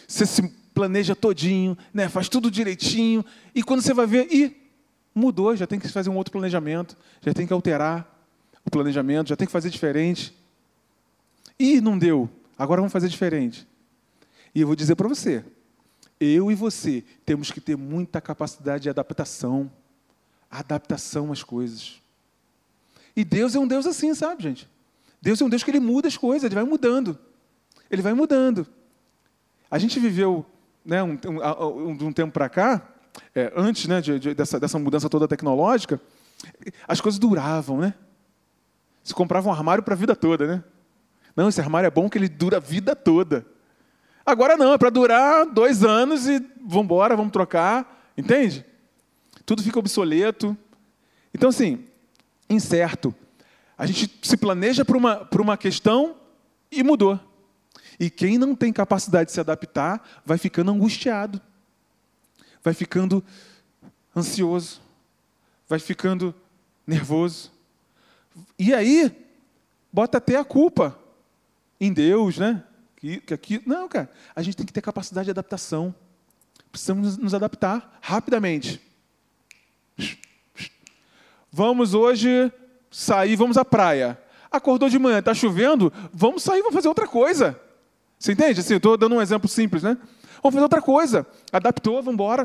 Você 0.07 0.27
se 0.27 0.43
planeja 0.75 1.15
todinho, 1.15 1.77
né, 1.93 2.09
faz 2.09 2.29
tudo 2.29 2.51
direitinho, 2.51 3.25
e 3.55 3.63
quando 3.63 3.83
você 3.83 3.95
vai 3.95 4.07
ver, 4.07 4.33
ih, 4.33 4.57
mudou, 5.15 5.55
já 5.57 5.67
tem 5.67 5.79
que 5.79 5.89
fazer 5.89 6.11
um 6.11 6.17
outro 6.17 6.33
planejamento, 6.33 6.97
já 7.21 7.33
tem 7.33 7.47
que 7.47 7.53
alterar 7.53 8.27
o 8.65 8.71
planejamento, 8.71 9.29
já 9.29 9.37
tem 9.37 9.47
que 9.47 9.53
fazer 9.53 9.71
diferente. 9.71 10.35
Ih, 11.59 11.81
não 11.81 11.99
deu, 11.99 12.29
agora 12.57 12.81
vamos 12.81 12.93
fazer 12.93 13.09
diferente. 13.09 13.67
E 14.55 14.61
eu 14.61 14.67
vou 14.67 14.77
dizer 14.77 14.95
para 14.95 15.09
você, 15.09 15.45
eu 16.21 16.51
e 16.51 16.55
você 16.55 17.05
temos 17.25 17.51
que 17.51 17.61
ter 17.61 17.77
muita 17.77 18.21
capacidade 18.21 18.85
de 18.85 18.91
adaptação, 18.91 19.71
adaptação 20.51 21.31
às 21.31 21.43
coisas. 21.43 22.01
E 23.15 23.25
Deus 23.25 23.55
é 23.55 23.59
um 23.59 23.67
Deus 23.67 23.87
assim, 23.87 24.15
sabe, 24.15 24.43
gente? 24.43 24.69
Deus 25.21 25.41
é 25.41 25.45
um 25.45 25.49
Deus 25.49 25.63
que 25.63 25.71
ele 25.71 25.81
muda 25.81 26.09
as 26.09 26.17
coisas, 26.17 26.45
ele 26.45 26.55
vai 26.55 26.65
mudando. 26.65 27.19
Ele 27.91 28.03
vai 28.03 28.15
mudando. 28.15 28.67
A 29.71 29.79
gente 29.79 29.99
viveu, 29.99 30.47
né, 30.85 31.03
um, 31.03 31.19
um, 31.27 32.07
um 32.07 32.13
tempo 32.13 32.33
para 32.33 32.49
cá, 32.49 32.89
é, 33.35 33.53
antes 33.57 33.87
né, 33.87 34.01
de, 34.01 34.19
de, 34.19 34.35
dessa, 34.35 34.59
dessa 34.61 34.79
mudança 34.79 35.09
toda 35.09 35.29
tecnológica, 35.29 36.01
as 36.87 37.01
coisas 37.01 37.19
duravam, 37.19 37.79
né? 37.79 37.95
Se 39.03 39.15
comprava 39.15 39.49
um 39.49 39.53
armário 39.53 39.83
para 39.83 39.95
a 39.95 39.97
vida 39.97 40.15
toda, 40.15 40.47
né? 40.47 40.65
Não, 41.35 41.49
esse 41.49 41.61
armário 41.61 41.87
é 41.87 41.91
bom 41.91 42.09
que 42.09 42.19
ele 42.19 42.29
dura 42.29 42.59
a 42.59 42.61
vida 42.61 42.95
toda. 42.95 43.47
Agora 44.25 44.57
não, 44.57 44.73
é 44.73 44.79
para 44.79 44.91
durar 44.91 45.47
dois 45.47 45.83
anos 45.83 46.27
e 46.27 46.39
vamos 46.61 46.85
embora, 46.85 47.17
vamos 47.17 47.33
trocar, 47.33 48.11
entende? 48.17 48.65
Tudo 49.47 49.63
fica 49.63 49.79
obsoleto. 49.79 50.57
Então, 51.33 51.49
assim, 51.49 51.85
incerto. 52.51 53.15
A 53.79 53.87
gente 53.87 54.11
se 54.23 54.37
planeja 54.37 54.85
para 54.85 54.97
uma, 54.97 55.25
para 55.25 55.41
uma 55.41 55.57
questão 55.57 56.17
e 56.71 56.83
mudou. 56.83 57.19
E 57.99 58.11
quem 58.11 58.37
não 58.37 58.55
tem 58.55 58.73
capacidade 58.73 59.29
de 59.29 59.33
se 59.33 59.41
adaptar 59.41 60.21
vai 60.27 60.37
ficando 60.37 60.73
angustiado, 60.73 61.41
vai 62.63 62.75
ficando 62.75 63.25
ansioso, 64.17 64.81
vai 65.69 65.79
ficando 65.79 66.35
nervoso. 66.85 67.53
E 68.59 68.75
aí, 68.75 69.13
bota 69.93 70.19
até 70.19 70.37
a 70.37 70.45
culpa 70.45 70.99
em 71.81 71.93
Deus, 71.93 72.39
né? 72.39 72.65
Que, 72.97 73.21
que 73.21 73.33
aqui, 73.33 73.63
não, 73.65 73.89
cara, 73.89 74.11
a 74.35 74.43
gente 74.43 74.57
tem 74.57 74.67
que 74.67 74.73
ter 74.73 74.81
capacidade 74.81 75.27
de 75.27 75.31
adaptação. 75.31 75.95
Precisamos 76.71 77.17
nos 77.17 77.33
adaptar 77.33 77.99
rapidamente. 78.03 78.81
Vamos 81.51 81.95
hoje 81.95 82.53
sair, 82.91 83.37
vamos 83.37 83.57
à 83.57 83.65
praia. 83.65 84.19
Acordou 84.51 84.89
de 84.89 84.99
manhã, 84.99 85.19
está 85.19 85.35
chovendo, 85.35 85.93
vamos 86.13 86.43
sair, 86.43 86.61
vamos 86.61 86.75
fazer 86.75 86.89
outra 86.89 87.07
coisa. 87.07 87.59
Você 88.19 88.33
entende? 88.33 88.61
Assim, 88.61 88.75
estou 88.75 88.97
dando 88.97 89.15
um 89.15 89.23
exemplo 89.23 89.49
simples, 89.49 89.83
né? 89.83 89.97
Vamos 90.43 90.55
fazer 90.55 90.63
outra 90.63 90.83
coisa. 90.83 91.27
Adaptou, 91.53 91.97
vamos 91.97 92.15
embora. 92.15 92.43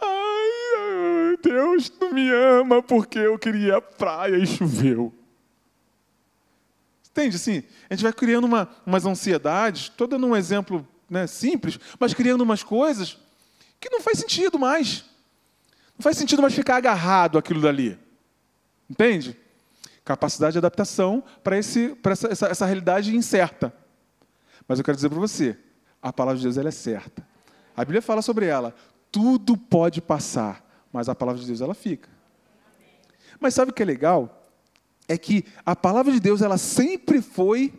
Ai, 0.00 1.36
Deus 1.42 1.92
não 2.00 2.12
me 2.12 2.30
ama 2.30 2.82
porque 2.82 3.18
eu 3.18 3.38
queria 3.38 3.76
a 3.76 3.80
praia 3.80 4.36
e 4.36 4.46
choveu. 4.46 5.12
Entende? 7.10 7.36
Assim, 7.36 7.62
a 7.88 7.94
gente 7.94 8.02
vai 8.02 8.12
criando 8.12 8.44
uma, 8.44 8.68
umas 8.84 9.06
ansiedades, 9.06 9.82
estou 9.82 10.06
dando 10.06 10.26
um 10.26 10.34
exemplo 10.34 10.86
né, 11.08 11.26
simples, 11.28 11.78
mas 11.98 12.12
criando 12.12 12.40
umas 12.40 12.62
coisas 12.62 13.18
que 13.78 13.88
não 13.88 14.00
faz 14.00 14.18
sentido 14.18 14.58
mais. 14.58 15.04
Não 15.96 16.02
faz 16.02 16.16
sentido 16.16 16.42
mais 16.42 16.54
ficar 16.54 16.76
agarrado 16.76 17.38
àquilo 17.38 17.60
dali. 17.60 17.96
Entende? 18.94 19.36
Capacidade 20.04 20.52
de 20.52 20.58
adaptação 20.58 21.20
para 21.42 21.56
essa, 21.56 22.28
essa, 22.30 22.46
essa 22.46 22.64
realidade 22.64 23.16
incerta. 23.16 23.74
Mas 24.68 24.78
eu 24.78 24.84
quero 24.84 24.94
dizer 24.94 25.08
para 25.08 25.18
você, 25.18 25.58
a 26.00 26.12
palavra 26.12 26.38
de 26.38 26.44
Deus 26.44 26.56
ela 26.56 26.68
é 26.68 26.72
certa. 26.72 27.26
A 27.76 27.84
Bíblia 27.84 28.00
fala 28.00 28.22
sobre 28.22 28.46
ela. 28.46 28.72
Tudo 29.10 29.56
pode 29.56 30.00
passar, 30.00 30.64
mas 30.92 31.08
a 31.08 31.14
palavra 31.14 31.40
de 31.40 31.46
Deus 31.48 31.60
ela 31.60 31.74
fica. 31.74 32.08
Mas 33.40 33.54
sabe 33.54 33.72
o 33.72 33.74
que 33.74 33.82
é 33.82 33.86
legal? 33.86 34.48
É 35.08 35.18
que 35.18 35.44
a 35.66 35.74
palavra 35.74 36.12
de 36.12 36.20
Deus 36.20 36.40
ela 36.40 36.56
sempre 36.56 37.20
foi 37.20 37.74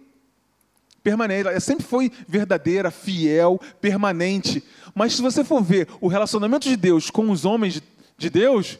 permanente, 1.01 1.47
ela 1.47 1.59
sempre 1.61 1.85
foi 1.85 2.11
verdadeira, 2.27 2.91
fiel, 2.91 3.57
permanente. 3.79 4.61
Mas 4.93 5.13
se 5.13 5.21
você 5.21 5.45
for 5.45 5.63
ver 5.63 5.87
o 6.01 6.09
relacionamento 6.09 6.67
de 6.67 6.75
Deus 6.75 7.09
com 7.09 7.31
os 7.31 7.45
homens 7.45 7.81
de 8.17 8.29
Deus, 8.29 8.77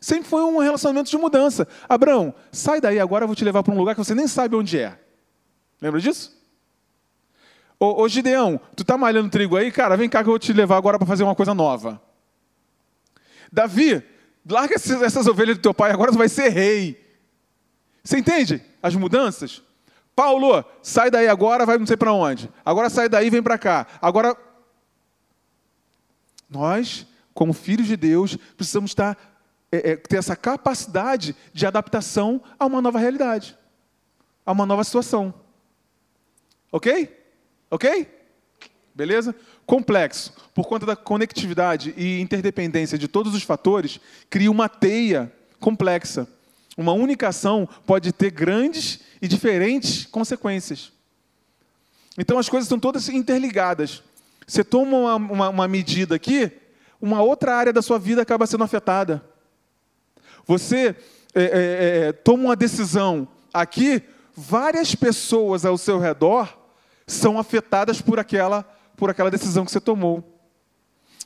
Sempre 0.00 0.28
foi 0.28 0.42
um 0.42 0.58
relacionamento 0.58 1.10
de 1.10 1.16
mudança. 1.16 1.66
Abraão, 1.88 2.34
sai 2.52 2.80
daí 2.80 3.00
agora, 3.00 3.24
eu 3.24 3.28
vou 3.28 3.36
te 3.36 3.44
levar 3.44 3.62
para 3.62 3.74
um 3.74 3.78
lugar 3.78 3.94
que 3.94 4.04
você 4.04 4.14
nem 4.14 4.28
sabe 4.28 4.56
onde 4.56 4.78
é. 4.78 4.98
Lembra 5.80 6.00
disso? 6.00 6.36
Ô, 7.78 8.02
ô 8.02 8.08
Gideão, 8.08 8.60
tu 8.74 8.84
tá 8.84 8.96
malhando 8.96 9.30
trigo 9.30 9.56
aí? 9.56 9.70
Cara, 9.70 9.96
vem 9.96 10.08
cá 10.08 10.22
que 10.22 10.28
eu 10.28 10.32
vou 10.32 10.38
te 10.38 10.52
levar 10.52 10.76
agora 10.76 10.98
para 10.98 11.06
fazer 11.06 11.24
uma 11.24 11.34
coisa 11.34 11.54
nova. 11.54 12.00
Davi, 13.52 14.02
larga 14.48 14.74
essas 14.74 15.26
ovelhas 15.26 15.56
do 15.58 15.62
teu 15.62 15.74
pai, 15.74 15.90
agora 15.90 16.12
tu 16.12 16.18
vai 16.18 16.28
ser 16.28 16.48
rei. 16.48 17.04
Você 18.02 18.18
entende 18.18 18.62
as 18.82 18.94
mudanças? 18.94 19.62
Paulo, 20.14 20.64
sai 20.82 21.10
daí 21.10 21.28
agora, 21.28 21.66
vai 21.66 21.76
não 21.76 21.86
sei 21.86 21.96
para 21.96 22.12
onde. 22.12 22.50
Agora 22.64 22.88
sai 22.88 23.08
daí, 23.08 23.28
vem 23.28 23.42
para 23.42 23.58
cá. 23.58 23.86
Agora, 24.00 24.34
nós, 26.48 27.06
como 27.34 27.52
filhos 27.52 27.86
de 27.86 27.96
Deus, 27.96 28.36
precisamos 28.56 28.92
estar 28.92 29.35
é, 29.70 29.92
é, 29.92 29.96
ter 29.96 30.16
essa 30.16 30.36
capacidade 30.36 31.34
de 31.52 31.66
adaptação 31.66 32.40
a 32.58 32.66
uma 32.66 32.80
nova 32.80 32.98
realidade, 32.98 33.56
a 34.44 34.52
uma 34.52 34.66
nova 34.66 34.84
situação. 34.84 35.34
Ok? 36.70 37.16
Ok? 37.70 38.08
Beleza? 38.94 39.34
Complexo. 39.66 40.32
Por 40.54 40.66
conta 40.66 40.86
da 40.86 40.96
conectividade 40.96 41.92
e 41.96 42.20
interdependência 42.20 42.96
de 42.96 43.08
todos 43.08 43.34
os 43.34 43.42
fatores, 43.42 44.00
cria 44.30 44.50
uma 44.50 44.68
teia 44.68 45.32
complexa. 45.60 46.26
Uma 46.76 46.92
única 46.92 47.28
ação 47.28 47.68
pode 47.86 48.12
ter 48.12 48.30
grandes 48.30 49.00
e 49.20 49.28
diferentes 49.28 50.06
consequências. 50.06 50.92
Então 52.18 52.38
as 52.38 52.48
coisas 52.48 52.66
estão 52.66 52.78
todas 52.78 53.08
interligadas. 53.08 54.02
Você 54.46 54.62
toma 54.62 54.96
uma, 54.96 55.16
uma, 55.16 55.48
uma 55.48 55.68
medida 55.68 56.14
aqui, 56.14 56.52
uma 57.00 57.20
outra 57.20 57.54
área 57.54 57.72
da 57.72 57.82
sua 57.82 57.98
vida 57.98 58.22
acaba 58.22 58.46
sendo 58.46 58.64
afetada. 58.64 59.22
Você 60.46 60.94
é, 61.34 61.42
é, 61.42 62.08
é, 62.08 62.12
toma 62.12 62.44
uma 62.44 62.56
decisão 62.56 63.28
aqui, 63.52 64.02
várias 64.34 64.94
pessoas 64.94 65.64
ao 65.64 65.76
seu 65.76 65.98
redor 65.98 66.56
são 67.06 67.38
afetadas 67.38 68.00
por 68.00 68.18
aquela, 68.18 68.62
por 68.96 69.10
aquela 69.10 69.30
decisão 69.30 69.64
que 69.64 69.70
você 69.70 69.80
tomou. 69.80 70.40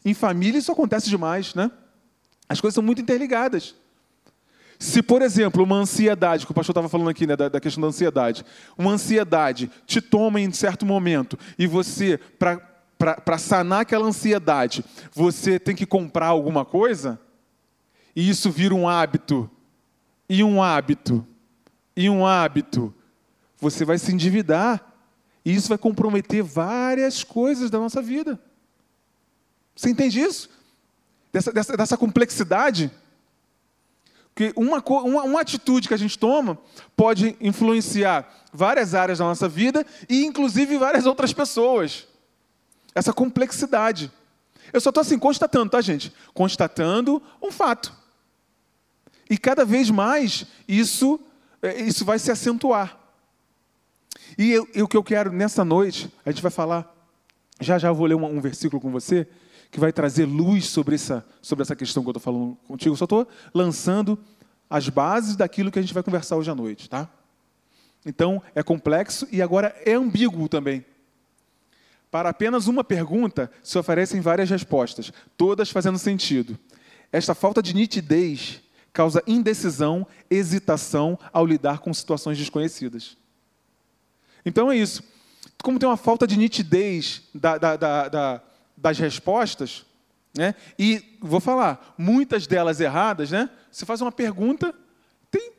Em 0.05 0.15
família 0.15 0.59
isso 0.59 0.73
acontece 0.73 1.09
demais, 1.09 1.55
né? 1.55 1.71
As 2.49 2.61
coisas 2.61 2.75
são 2.75 2.83
muito 2.83 3.01
interligadas. 3.01 3.75
Se, 4.79 5.03
por 5.03 5.21
exemplo, 5.21 5.63
uma 5.63 5.77
ansiedade, 5.77 6.47
que 6.47 6.53
o 6.53 6.55
pastor 6.55 6.73
estava 6.73 6.89
falando 6.89 7.11
aqui, 7.11 7.27
né, 7.27 7.37
da, 7.37 7.51
da, 7.51 7.61
questão 7.61 7.83
da 7.83 7.89
ansiedade, 7.89 8.45
uma 8.79 8.91
ansiedade 8.91 9.71
te 9.87 10.01
toma 10.01 10.41
em 10.41 10.51
certo 10.53 10.87
momento 10.87 11.39
e 11.59 11.67
você, 11.67 12.19
para 12.39 13.39
sanar 13.39 13.83
aquela 13.83 14.07
ansiedade, 14.07 14.83
você 15.13 15.59
tem 15.59 15.77
que 15.77 15.85
comprar 15.85 16.29
alguma 16.29 16.65
coisa, 16.65 17.21
e 18.15 18.29
isso 18.29 18.51
vira 18.51 18.75
um 18.75 18.89
hábito, 18.89 19.51
e 20.29 20.43
um 20.43 20.63
hábito, 20.63 21.27
e 21.97 22.09
um 22.09 22.27
hábito, 22.27 22.95
você 23.59 23.85
vai 23.85 23.99
se 23.99 24.13
endividar, 24.13 24.95
e 25.45 25.55
isso 25.55 25.69
vai 25.69 25.79
comprometer 25.79 26.43
várias 26.43 27.25
coisas 27.25 27.71
da 27.71 27.79
nossa 27.79 28.01
vida. 28.01 28.41
Você 29.75 29.91
entende 29.91 30.21
isso? 30.21 30.51
Dessa, 31.33 31.53
dessa, 31.53 31.77
dessa 31.77 31.97
complexidade? 31.97 32.91
que 34.35 34.53
uma, 34.57 34.83
uma, 34.83 35.23
uma, 35.25 35.41
atitude 35.41 35.89
que 35.89 35.93
a 35.93 35.99
gente 35.99 36.19
toma 36.19 36.59
pode 36.97 37.37
influenciar 37.41 38.27
várias 38.53 38.95
áreas 38.95 39.19
da 39.19 39.25
nossa 39.25 39.49
vida 39.49 39.85
e, 40.09 40.25
inclusive, 40.25 40.79
várias 40.79 41.05
outras 41.05 41.33
pessoas. 41.33 42.07
Essa 42.95 43.13
complexidade. 43.13 44.11
Eu 44.73 44.81
só 44.81 44.91
estou 44.91 45.01
assim, 45.03 45.19
constatando, 45.19 45.71
tá, 45.71 45.81
gente? 45.81 46.13
Constatando 46.33 47.23
um 47.43 47.51
fato. 47.53 47.93
E 49.31 49.39
cada 49.39 49.65
vez 49.65 49.89
mais 49.91 50.45
isso, 50.67 51.21
é, 51.63 51.81
isso 51.81 52.05
vai 52.05 52.19
se 52.19 52.33
acentuar. 52.33 52.99
E, 54.37 54.51
eu, 54.51 54.69
e 54.75 54.83
o 54.83 54.89
que 54.89 54.97
eu 54.97 55.05
quero 55.05 55.33
nessa 55.33 55.65
noite, 55.65 56.13
a 56.27 56.33
gente 56.33 56.43
vai 56.43 56.51
falar, 56.51 56.93
já 57.61 57.79
já 57.79 57.89
eu 57.89 57.95
vou 57.95 58.07
ler 58.07 58.17
um, 58.17 58.25
um 58.25 58.41
versículo 58.41 58.83
com 58.83 58.91
você, 58.91 59.29
que 59.71 59.79
vai 59.79 59.93
trazer 59.93 60.27
luz 60.27 60.67
sobre 60.67 60.97
essa, 60.97 61.25
sobre 61.41 61.63
essa 61.63 61.77
questão 61.77 62.03
que 62.03 62.09
eu 62.09 62.11
estou 62.11 62.21
falando 62.21 62.59
contigo. 62.67 62.93
Eu 62.93 62.97
só 62.97 63.05
estou 63.05 63.29
lançando 63.55 64.19
as 64.69 64.89
bases 64.89 65.37
daquilo 65.37 65.71
que 65.71 65.79
a 65.79 65.83
gente 65.83 65.95
vai 65.95 66.03
conversar 66.03 66.37
hoje 66.37 66.51
à 66.51 66.55
noite, 66.55 66.91
tá? 66.91 67.09
Então, 68.05 68.43
é 68.53 68.65
complexo 68.65 69.29
e 69.31 69.41
agora 69.41 69.77
é 69.85 69.93
ambíguo 69.93 70.49
também. 70.49 70.85
Para 72.11 72.31
apenas 72.31 72.67
uma 72.67 72.83
pergunta, 72.83 73.49
se 73.63 73.79
oferecem 73.79 74.21
várias 74.21 74.51
respostas, 74.51 75.13
todas 75.37 75.71
fazendo 75.71 75.99
sentido. 75.99 76.59
Esta 77.13 77.33
falta 77.35 77.63
de 77.63 77.75
nitidez 77.75 78.61
causa 78.93 79.23
indecisão, 79.27 80.07
hesitação 80.31 81.19
ao 81.33 81.47
lidar 81.47 81.79
com 81.79 81.93
situações 81.93 82.37
desconhecidas. 82.39 83.17
Então 84.45 84.71
é 84.71 84.77
isso. 84.77 85.03
Como 85.63 85.79
tem 85.79 85.89
uma 85.89 85.97
falta 85.97 86.27
de 86.27 86.37
nitidez 86.37 87.23
da, 87.35 87.59
da, 87.59 87.77
da, 87.77 88.43
das 88.77 88.99
respostas, 88.99 89.85
né? 90.37 90.55
e 90.79 91.19
vou 91.21 91.41
falar, 91.41 91.95
muitas 91.99 92.47
delas 92.47 92.81
erradas, 92.81 93.31
né? 93.31 93.51
você 93.71 93.85
faz 93.85 94.01
uma 94.01 94.13
pergunta, 94.13 94.75
tem 95.31 95.53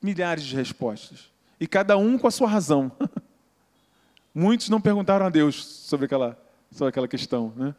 milhares 0.00 0.44
de 0.44 0.54
respostas, 0.54 1.30
e 1.58 1.66
cada 1.66 1.96
um 1.96 2.16
com 2.16 2.26
a 2.26 2.30
sua 2.30 2.48
razão. 2.48 2.92
Muitos 4.34 4.68
não 4.68 4.80
perguntaram 4.80 5.26
a 5.26 5.30
Deus 5.30 5.64
sobre 5.64 6.06
aquela, 6.06 6.40
sobre 6.70 6.88
aquela 6.90 7.08
questão. 7.08 7.52
Né? 7.56 7.74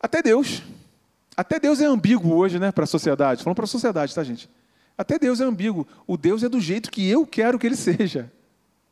Até 0.00 0.20
Deus. 0.20 0.62
Até 1.36 1.60
Deus 1.60 1.80
é 1.80 1.84
ambíguo 1.84 2.34
hoje 2.34 2.58
né, 2.58 2.72
para 2.72 2.84
a 2.84 2.86
sociedade. 2.86 3.42
Falando 3.42 3.56
para 3.56 3.64
a 3.64 3.68
sociedade, 3.68 4.14
tá, 4.14 4.24
gente? 4.24 4.48
Até 4.96 5.18
Deus 5.18 5.40
é 5.40 5.44
ambíguo. 5.44 5.86
O 6.06 6.16
Deus 6.16 6.42
é 6.42 6.48
do 6.48 6.60
jeito 6.60 6.90
que 6.90 7.06
eu 7.06 7.26
quero 7.26 7.58
que 7.58 7.66
ele 7.66 7.76
seja. 7.76 8.32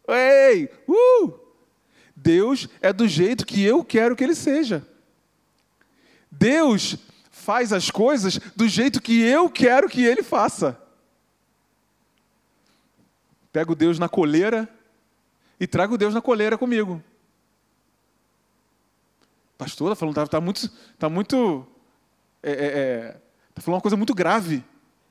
Ei! 0.06 0.68
Uh! 0.86 1.32
Deus 2.14 2.68
é 2.80 2.92
do 2.92 3.08
jeito 3.08 3.46
que 3.46 3.62
eu 3.62 3.82
quero 3.82 4.14
que 4.14 4.22
ele 4.22 4.34
seja. 4.34 4.86
Deus 6.30 6.96
faz 7.30 7.72
as 7.72 7.90
coisas 7.90 8.38
do 8.54 8.68
jeito 8.68 9.00
que 9.00 9.20
eu 9.20 9.48
quero 9.48 9.88
que 9.88 10.04
ele 10.04 10.22
faça. 10.22 10.80
Pego 13.52 13.74
Deus 13.74 13.98
na 13.98 14.08
coleira 14.08 14.68
e 15.58 15.66
trago 15.66 15.96
Deus 15.96 16.12
na 16.12 16.20
coleira 16.20 16.58
comigo. 16.58 17.02
Pastor, 19.56 19.92
está 19.92 19.96
falando, 19.96 20.16
está 20.16 20.26
tá 20.26 20.40
muito, 20.40 20.70
tá 20.98 21.08
muito, 21.08 21.66
é, 22.44 22.50
é, 22.50 22.66
é, 22.66 23.20
tá 23.54 23.62
falando 23.62 23.76
uma 23.76 23.82
coisa 23.82 23.96
muito 23.96 24.14
grave. 24.14 24.62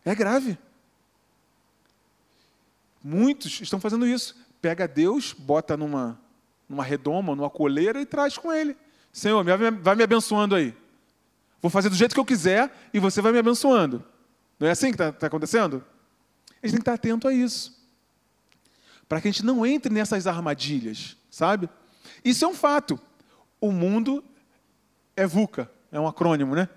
É 0.05 0.13
grave. 0.13 0.57
Muitos 3.03 3.59
estão 3.61 3.79
fazendo 3.79 4.05
isso. 4.05 4.35
Pega 4.61 4.87
Deus, 4.87 5.33
bota 5.33 5.75
numa, 5.75 6.19
numa 6.69 6.83
redoma, 6.83 7.35
numa 7.35 7.49
coleira 7.49 7.99
e 7.99 8.05
traz 8.05 8.37
com 8.37 8.53
ele. 8.53 8.77
Senhor, 9.11 9.43
vai 9.81 9.95
me 9.95 10.03
abençoando 10.03 10.55
aí. 10.55 10.75
Vou 11.61 11.69
fazer 11.69 11.89
do 11.89 11.95
jeito 11.95 12.13
que 12.13 12.19
eu 12.19 12.25
quiser 12.25 12.71
e 12.93 12.99
você 12.99 13.21
vai 13.21 13.31
me 13.31 13.39
abençoando. 13.39 14.03
Não 14.59 14.67
é 14.67 14.71
assim 14.71 14.87
que 14.87 14.95
está 14.95 15.11
tá 15.11 15.27
acontecendo? 15.27 15.83
A 16.61 16.67
gente 16.67 16.71
tem 16.71 16.71
que 16.71 16.77
estar 16.81 16.93
atento 16.93 17.27
a 17.27 17.33
isso. 17.33 17.81
Para 19.09 19.19
que 19.19 19.27
a 19.27 19.31
gente 19.31 19.43
não 19.43 19.65
entre 19.65 19.93
nessas 19.93 20.27
armadilhas, 20.27 21.17
sabe? 21.29 21.69
Isso 22.23 22.45
é 22.45 22.47
um 22.47 22.53
fato. 22.53 22.99
O 23.59 23.71
mundo 23.71 24.23
é 25.15 25.25
VUCA, 25.25 25.69
é 25.91 25.99
um 25.99 26.07
acrônimo, 26.07 26.55
né? 26.55 26.69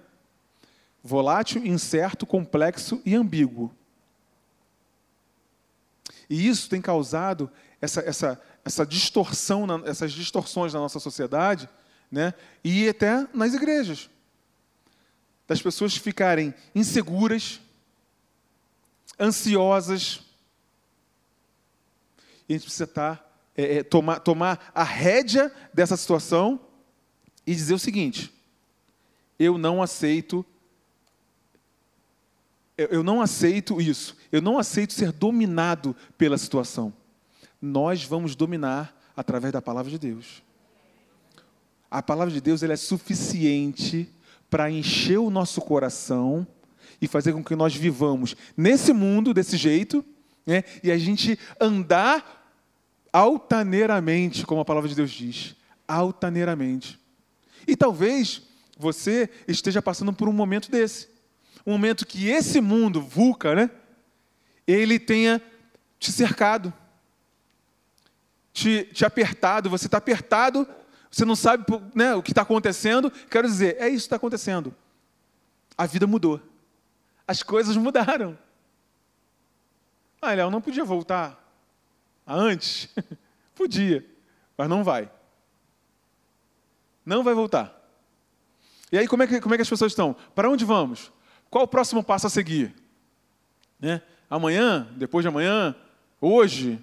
Volátil, 1.07 1.65
incerto, 1.65 2.27
complexo 2.27 3.01
e 3.07 3.15
ambíguo. 3.15 3.73
E 6.29 6.49
isso 6.49 6.69
tem 6.69 6.83
causado 6.83 7.49
essa, 7.81 8.01
essa, 8.01 8.43
essa 8.65 8.85
distorção, 8.85 9.67
essas 9.87 10.11
distorções 10.11 10.75
na 10.75 10.81
nossa 10.81 10.99
sociedade, 10.99 11.69
né? 12.11 12.35
e 12.65 12.89
até 12.89 13.25
nas 13.33 13.55
igrejas. 13.55 14.11
Das 15.47 15.63
pessoas 15.63 15.97
ficarem 15.97 16.53
inseguras, 16.75 17.61
ansiosas. 19.19 20.23
E 22.49 22.55
a 22.55 22.57
gente 22.57 22.65
precisa 22.65 22.83
estar, 22.83 23.17
tá, 23.17 23.25
é, 23.57 23.77
é, 23.77 23.83
tomar, 23.85 24.19
tomar 24.19 24.73
a 24.75 24.83
rédea 24.83 25.55
dessa 25.73 25.97
situação 25.97 26.61
e 27.47 27.55
dizer 27.55 27.75
o 27.75 27.79
seguinte: 27.79 28.35
eu 29.39 29.57
não 29.57 29.81
aceito 29.81 30.45
eu 32.77 33.03
não 33.03 33.21
aceito 33.21 33.81
isso. 33.81 34.17
Eu 34.31 34.43
não 34.43 34.59
aceito 34.59 34.93
ser 34.93 35.13
dominado 35.13 35.95
pela 36.19 36.37
situação 36.39 36.93
nós 37.61 38.05
vamos 38.05 38.35
dominar 38.35 38.95
através 39.17 39.53
da 39.53 39.63
palavra 39.63 39.91
de 39.91 39.99
Deus. 39.99 40.43
A 41.91 42.03
palavra 42.03 42.33
de 42.33 42.41
Deus 42.41 42.63
ela 42.63 42.73
é 42.73 42.77
suficiente 42.77 44.09
para 44.51 44.71
encher 44.71 45.19
o 45.19 45.31
nosso 45.31 45.61
coração 45.61 46.47
e 47.01 47.09
fazer 47.09 47.33
com 47.33 47.45
que 47.45 47.57
nós 47.57 47.75
vivamos 47.75 48.37
nesse 48.57 48.93
mundo 48.93 49.35
desse 49.35 49.57
jeito, 49.57 50.05
né? 50.47 50.65
e 50.83 50.91
a 50.91 50.99
gente 50.99 51.39
andar 51.61 52.45
altaneiramente, 53.13 54.45
como 54.45 54.61
a 54.61 54.65
palavra 54.65 54.89
de 54.89 54.95
Deus 54.95 55.11
diz, 55.11 55.57
altaneiramente. 55.89 56.99
E 57.67 57.77
talvez 57.77 58.43
você 58.79 59.29
esteja 59.49 59.81
passando 59.81 60.13
por 60.13 60.29
um 60.29 60.33
momento 60.33 60.71
desse, 60.71 61.09
um 61.67 61.73
momento 61.73 62.07
que 62.07 62.29
esse 62.29 62.61
mundo 62.61 63.03
vulca, 63.03 63.55
né? 63.55 63.71
Ele 64.67 64.99
tenha 64.99 65.43
te 65.99 66.13
cercado 66.13 66.73
te, 68.57 68.85
te 68.85 69.05
apertado, 69.05 69.69
você 69.69 69.85
está 69.85 69.99
apertado, 69.99 70.67
você 71.11 71.27
não 71.27 71.37
sabe 71.37 71.67
né, 71.95 72.15
o 72.15 72.23
que 72.23 72.33
está 72.33 72.41
acontecendo. 72.41 73.11
Quero 73.11 73.47
dizer, 73.47 73.77
é 73.79 73.87
isso 73.87 74.05
que 74.05 74.07
está 74.07 74.17
acontecendo. 74.17 74.75
A 75.77 75.85
vida 75.85 76.07
mudou. 76.07 76.41
As 77.29 77.43
coisas 77.43 77.77
mudaram. 77.77 78.39
Ah, 80.23 80.33
Léo, 80.33 80.51
não 80.51 80.63
podia 80.63 80.87
voltar 80.87 81.39
antes? 82.27 82.89
podia, 83.55 84.07
mas 84.57 84.71
não 84.71 84.83
vai. 84.83 85.11
Não 87.05 87.23
vai 87.23 87.35
voltar. 87.35 87.75
E 88.91 88.97
aí, 88.97 89.07
como 89.07 89.23
é 89.23 89.27
que, 89.27 89.39
como 89.39 89.55
é 89.55 89.59
que 89.59 89.63
as 89.63 89.69
pessoas 89.69 89.93
estão? 89.93 90.17
Para 90.35 90.49
onde 90.49 90.65
vamos? 90.65 91.13
Qual 91.51 91.65
o 91.65 91.69
próximo 91.69 92.03
passo 92.03 92.27
a 92.27 92.31
seguir? 92.31 92.75
Né? 93.81 94.03
Amanhã? 94.29 94.89
Depois 94.97 95.23
de 95.23 95.29
amanhã? 95.29 95.75
Hoje? 96.21 96.79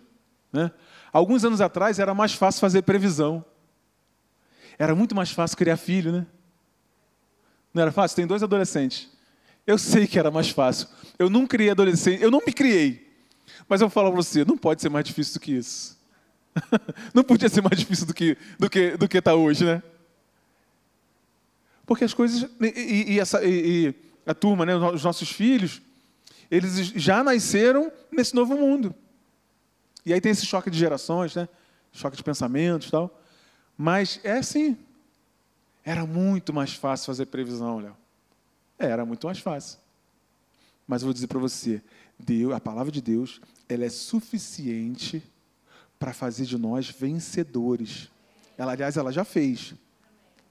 Né? 0.52 0.71
Alguns 1.12 1.43
anos 1.43 1.62
atrás 1.62 1.99
era 1.99 2.13
mais 2.13 2.34
fácil 2.34 2.62
fazer 2.62 2.82
previsão. 2.84 3.43
Era 4.78 4.95
muito 4.95 5.15
mais 5.15 5.32
fácil 5.32 5.58
criar 5.58 5.78
filho, 5.78 6.12
né? 6.12 6.26
Não 7.73 7.82
era 7.82 7.91
fácil? 7.91 8.15
Tem 8.15 8.28
dois 8.28 8.43
adolescentes. 8.43 9.10
Eu 9.65 9.78
sei 9.78 10.08
que 10.08 10.19
era 10.19 10.30
mais 10.30 10.49
fácil. 10.49 10.88
Eu 11.17 11.30
não 11.30 11.47
criei 11.47 11.69
adolescente, 11.69 12.21
eu 12.21 12.32
não 12.32 12.41
me 12.45 12.52
criei. 12.52 13.12
Mas 13.67 13.82
eu 13.82 13.89
falo 13.89 14.12
para 14.12 14.21
você, 14.21 14.43
não 14.43 14.58
pode 14.58 14.82
ser 14.82 14.89
mais 14.89 15.06
difícil 15.06 15.36
do 15.36 15.39
que 15.39 15.54
isso. 15.54 15.97
não 17.13 17.23
podia 17.23 17.49
ser 17.49 17.62
mais 17.62 17.78
difícil 17.80 18.06
do 18.06 18.13
que 18.13 18.38
do 18.60 18.69
que 18.69 18.97
do 18.97 19.08
que 19.08 19.17
está 19.17 19.34
hoje, 19.34 19.65
né? 19.65 19.82
Porque 21.86 22.04
as 22.04 22.13
coisas. 22.13 22.49
E, 22.62 23.13
e, 23.13 23.19
essa, 23.19 23.43
e, 23.43 23.88
e 23.88 23.95
a 24.25 24.33
turma, 24.33 24.65
né, 24.65 24.75
os 24.75 25.03
nossos 25.03 25.31
filhos, 25.31 25.81
eles 26.49 26.88
já 26.88 27.23
nasceram 27.23 27.91
nesse 28.12 28.36
novo 28.36 28.55
mundo. 28.55 28.93
E 30.05 30.13
aí 30.13 30.21
tem 30.21 30.31
esse 30.31 30.45
choque 30.45 30.69
de 30.69 30.77
gerações, 30.77 31.36
né? 31.36 31.47
choque 31.91 32.17
de 32.17 32.23
pensamentos 32.23 32.89
tal. 32.89 33.19
Mas 33.77 34.19
é 34.23 34.33
assim. 34.33 34.77
Era 35.86 36.05
muito 36.05 36.53
mais 36.53 36.73
fácil 36.73 37.07
fazer 37.07 37.25
previsão, 37.25 37.79
Léo. 37.79 37.95
É, 38.79 38.86
era 38.86 39.05
muito 39.05 39.27
mais 39.27 39.39
fácil. 39.39 39.79
Mas 40.88 41.01
eu 41.01 41.07
vou 41.07 41.13
dizer 41.13 41.27
para 41.27 41.39
você, 41.39 41.81
Deus, 42.17 42.53
a 42.53 42.59
palavra 42.59 42.91
de 42.91 43.01
Deus, 43.01 43.41
ela 43.67 43.86
é 43.86 43.89
suficiente 43.89 45.23
para 45.99 46.13
fazer 46.13 46.45
de 46.45 46.57
nós 46.57 46.89
vencedores. 46.89 48.09
Ela, 48.57 48.73
aliás, 48.73 48.97
ela 48.97 49.12
já 49.12 49.23
fez. 49.23 49.73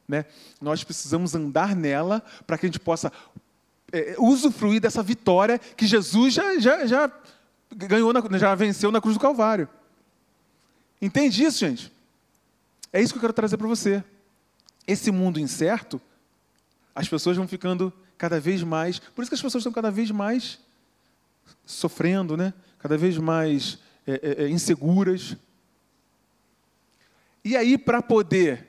Né? 0.07 0.25
Nós 0.61 0.85
precisamos 0.85 1.35
andar 1.35 1.75
nela 1.75 2.23
para 2.47 2.59
que 2.59 2.67
a 2.67 2.69
gente 2.69 2.81
possa 2.81 3.11
é, 3.93 4.17
usufruir 4.19 4.81
dessa 4.81 5.03
vitória 5.03 5.59
que 5.59 5.87
Jesus 5.87 6.35
já, 6.35 6.59
já, 6.59 6.87
já 6.87 7.11
ganhou, 7.71 8.13
na, 8.13 8.23
já 8.39 8.55
venceu 8.55 8.91
na 8.91 9.01
cruz 9.01 9.17
do 9.17 9.21
Calvário. 9.21 9.69
Entende 11.01 11.45
isso, 11.45 11.59
gente? 11.59 11.93
É 12.93 13.01
isso 13.01 13.13
que 13.13 13.19
eu 13.19 13.21
quero 13.21 13.33
trazer 13.33 13.57
para 13.57 13.69
você. 13.69 14.03
Esse 14.87 15.11
mundo 15.11 15.39
incerto, 15.39 16.01
as 16.95 17.09
pessoas 17.09 17.37
vão 17.37 17.47
ficando 17.47 17.93
cada 18.17 18.41
vez 18.41 18.63
mais. 18.63 18.99
Por 18.99 19.23
isso 19.23 19.31
que 19.31 19.35
as 19.35 19.43
pessoas 19.43 19.63
estão 19.63 19.73
cada 19.73 19.91
vez 19.91 20.11
mais 20.11 20.59
sofrendo, 21.67 22.37
né? 22.37 22.53
cada 22.83 22.99
vez 22.99 23.17
mais 23.17 23.79
é, 24.07 24.13
é, 24.41 24.45
é 24.45 24.49
inseguras. 24.49 25.37
E 27.45 27.57
aí, 27.57 27.79
para 27.79 28.03
poder 28.03 28.69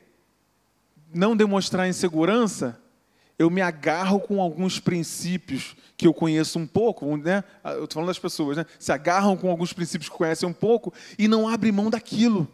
não 1.13 1.35
demonstrar 1.35 1.87
insegurança, 1.87 2.79
eu 3.37 3.49
me 3.49 3.61
agarro 3.61 4.19
com 4.19 4.41
alguns 4.41 4.79
princípios 4.79 5.75
que 5.97 6.07
eu 6.07 6.13
conheço 6.13 6.59
um 6.59 6.67
pouco, 6.67 7.17
né? 7.17 7.43
Eu 7.63 7.85
estou 7.85 7.95
falando 7.95 8.07
das 8.07 8.19
pessoas, 8.19 8.57
né? 8.57 8.65
Se 8.77 8.91
agarram 8.91 9.35
com 9.35 9.49
alguns 9.49 9.73
princípios 9.73 10.09
que 10.09 10.15
conhecem 10.15 10.47
um 10.47 10.53
pouco 10.53 10.93
e 11.17 11.27
não 11.27 11.47
abrem 11.47 11.71
mão 11.71 11.89
daquilo. 11.89 12.47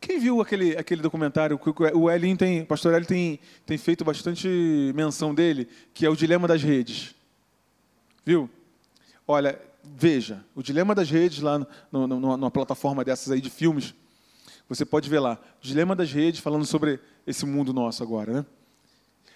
Quem 0.00 0.18
viu 0.18 0.40
aquele, 0.40 0.76
aquele 0.76 1.00
documentário? 1.00 1.60
O 1.94 2.10
Elin 2.10 2.34
tem, 2.34 2.62
o 2.62 2.66
pastor 2.66 2.92
Elin 2.94 3.04
tem, 3.04 3.40
tem 3.64 3.78
feito 3.78 4.04
bastante 4.04 4.48
menção 4.96 5.32
dele, 5.32 5.68
que 5.94 6.04
é 6.04 6.10
o 6.10 6.16
Dilema 6.16 6.48
das 6.48 6.60
Redes. 6.60 7.14
Viu? 8.24 8.50
Olha, 9.26 9.60
veja, 9.84 10.44
o 10.56 10.62
Dilema 10.62 10.92
das 10.92 11.08
Redes 11.08 11.40
lá 11.40 11.64
no, 11.90 12.06
no, 12.08 12.18
numa 12.18 12.50
plataforma 12.50 13.04
dessas 13.04 13.30
aí 13.30 13.40
de 13.40 13.48
filmes, 13.48 13.94
você 14.68 14.84
pode 14.84 15.08
ver 15.08 15.20
lá, 15.20 15.38
Dilema 15.60 15.94
das 15.94 16.10
Redes, 16.10 16.40
falando 16.40 16.66
sobre 16.66 16.98
esse 17.24 17.46
mundo 17.46 17.72
nosso 17.72 18.02
agora. 18.02 18.32
Né? 18.32 18.46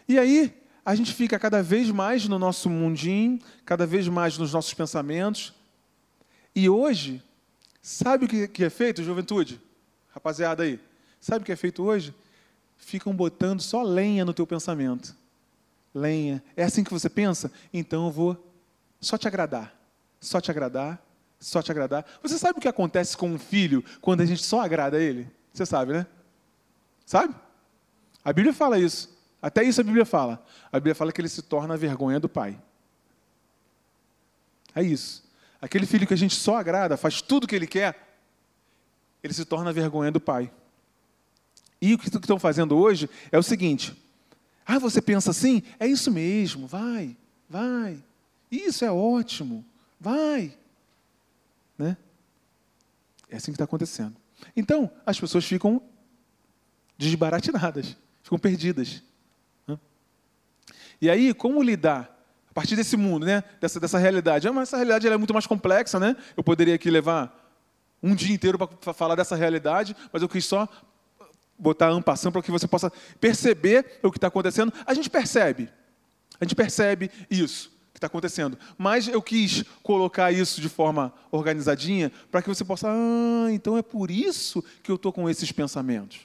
E 0.09 0.19
aí, 0.19 0.55
a 0.85 0.95
gente 0.95 1.13
fica 1.13 1.39
cada 1.39 1.63
vez 1.63 1.91
mais 1.91 2.29
no 2.29 2.39
nosso 2.39 2.71
mundinho, 2.71 3.41
cada 3.65 3.87
vez 3.87 4.07
mais 4.07 4.39
nos 4.39 4.53
nossos 4.53 4.73
pensamentos. 4.73 5.53
E 6.55 6.69
hoje, 6.69 7.23
sabe 7.83 8.25
o 8.25 8.29
que 8.29 8.65
é 8.65 8.71
feito, 8.71 9.03
juventude? 9.03 9.61
Rapaziada 10.11 10.63
aí, 10.63 10.81
sabe 11.21 11.43
o 11.43 11.45
que 11.45 11.53
é 11.53 11.57
feito 11.57 11.83
hoje? 11.83 12.15
Ficam 12.77 13.15
botando 13.15 13.61
só 13.61 13.83
lenha 13.83 14.25
no 14.25 14.33
teu 14.33 14.47
pensamento. 14.47 15.17
Lenha. 15.93 16.43
É 16.57 16.63
assim 16.63 16.85
que 16.85 16.93
você 16.93 17.09
pensa? 17.09 17.51
Então 17.73 18.07
eu 18.07 18.13
vou 18.13 18.55
só 19.01 19.19
te 19.19 19.27
agradar. 19.27 19.75
Só 20.21 20.41
te 20.41 20.51
agradar, 20.51 21.05
só 21.39 21.63
te 21.63 21.71
agradar. 21.71 22.05
Você 22.23 22.39
sabe 22.39 22.59
o 22.59 22.63
que 22.63 22.69
acontece 22.69 23.17
com 23.17 23.31
um 23.31 23.39
filho 23.39 23.85
quando 24.01 24.21
a 24.21 24.27
gente 24.27 24.43
só 24.43 24.61
agrada 24.61 25.01
ele? 25.01 25.29
Você 25.53 25.67
sabe, 25.67 25.93
né? 25.93 26.07
Sabe? 27.05 27.35
A 28.25 28.33
Bíblia 28.33 28.53
fala 28.53 28.79
isso. 28.79 29.16
Até 29.47 29.63
isso 29.63 29.81
a 29.81 29.85
Bíblia 29.85 30.05
fala. 30.05 30.45
A 30.73 30.81
Bíblia 30.81 30.93
fala 30.97 31.13
que 31.13 31.21
ele 31.21 31.29
se 31.29 31.41
torna 31.41 31.75
a 31.75 31.77
vergonha 31.77 32.19
do 32.19 32.29
pai. 32.29 32.61
É 34.75 34.83
isso. 34.83 35.23
Aquele 35.63 35.87
filho 35.87 36.05
que 36.05 36.13
a 36.13 36.17
gente 36.17 36.35
só 36.35 36.57
agrada, 36.57 36.97
faz 36.97 37.23
tudo 37.23 37.45
o 37.45 37.47
que 37.47 37.55
ele 37.55 37.69
quer, 37.69 38.19
ele 39.23 39.33
se 39.33 39.45
torna 39.45 39.71
a 39.71 39.73
vergonha 39.73 40.11
do 40.11 40.19
pai. 40.19 40.51
E 41.81 41.95
o 41.95 41.99
que 41.99 42.09
estão 42.09 42.41
fazendo 42.41 42.77
hoje 42.77 43.09
é 43.31 43.39
o 43.39 43.43
seguinte: 43.43 43.97
ah, 44.67 44.81
você 44.81 45.01
pensa 45.01 45.31
assim? 45.31 45.63
É 45.79 45.87
isso 45.87 46.11
mesmo, 46.11 46.67
vai, 46.67 47.17
vai. 47.49 48.03
Isso 48.51 48.85
é 48.85 48.91
ótimo, 48.91 49.65
vai. 50.01 50.59
Né? 51.79 51.97
É 53.31 53.37
assim 53.37 53.53
que 53.53 53.55
está 53.55 53.65
acontecendo. 53.65 54.17
Então, 54.57 54.91
as 55.07 55.21
pessoas 55.21 55.45
ficam 55.45 55.81
desbaratinadas, 56.99 57.97
ficam 58.25 58.41
perdidas. 58.41 59.05
E 61.01 61.11
aí, 61.11 61.35
como 61.35 61.63
lidar 61.63 62.13
a 62.51 62.55
partir 62.55 62.77
desse 62.77 62.97
mundo, 62.97 63.27
né? 63.27 63.45
dessa, 63.61 63.79
dessa 63.79 63.99
realidade? 63.99 64.49
Ah, 64.49 64.53
mas 64.53 64.69
essa 64.69 64.77
realidade 64.77 65.07
é 65.07 65.17
muito 65.17 65.35
mais 65.35 65.47
complexa, 65.47 66.01
né? 66.01 66.17
Eu 66.37 66.43
poderia 66.43 66.75
aqui 66.75 66.91
levar 66.91 67.45
um 68.03 68.15
dia 68.15 68.35
inteiro 68.35 68.59
para 68.59 68.95
falar 68.95 69.15
dessa 69.15 69.37
realidade, 69.37 69.97
mas 70.13 70.23
eu 70.23 70.29
quis 70.29 70.45
só 70.45 70.69
botar 71.59 71.89
a 71.89 71.91
ampação 71.91 72.31
para 72.31 72.43
que 72.43 72.51
você 72.51 72.67
possa 72.67 72.93
perceber 73.21 73.99
o 74.03 74.11
que 74.11 74.19
está 74.19 74.29
acontecendo. 74.29 74.73
A 74.87 74.95
gente 74.95 75.11
percebe, 75.11 75.69
a 76.41 76.45
gente 76.45 76.55
percebe 76.55 77.11
isso 77.31 77.71
que 77.93 77.99
está 77.99 78.07
acontecendo. 78.07 78.59
Mas 78.77 79.09
eu 79.09 79.23
quis 79.23 79.65
colocar 79.83 80.31
isso 80.31 80.61
de 80.61 80.69
forma 80.69 81.13
organizadinha 81.31 82.13
para 82.31 82.43
que 82.43 82.49
você 82.49 82.65
possa, 82.65 82.89
ah, 82.91 83.49
então 83.51 83.77
é 83.77 83.83
por 83.83 84.11
isso 84.11 84.63
que 84.83 84.91
eu 84.91 84.97
estou 84.97 85.13
com 85.13 85.29
esses 85.29 85.51
pensamentos. 85.51 86.21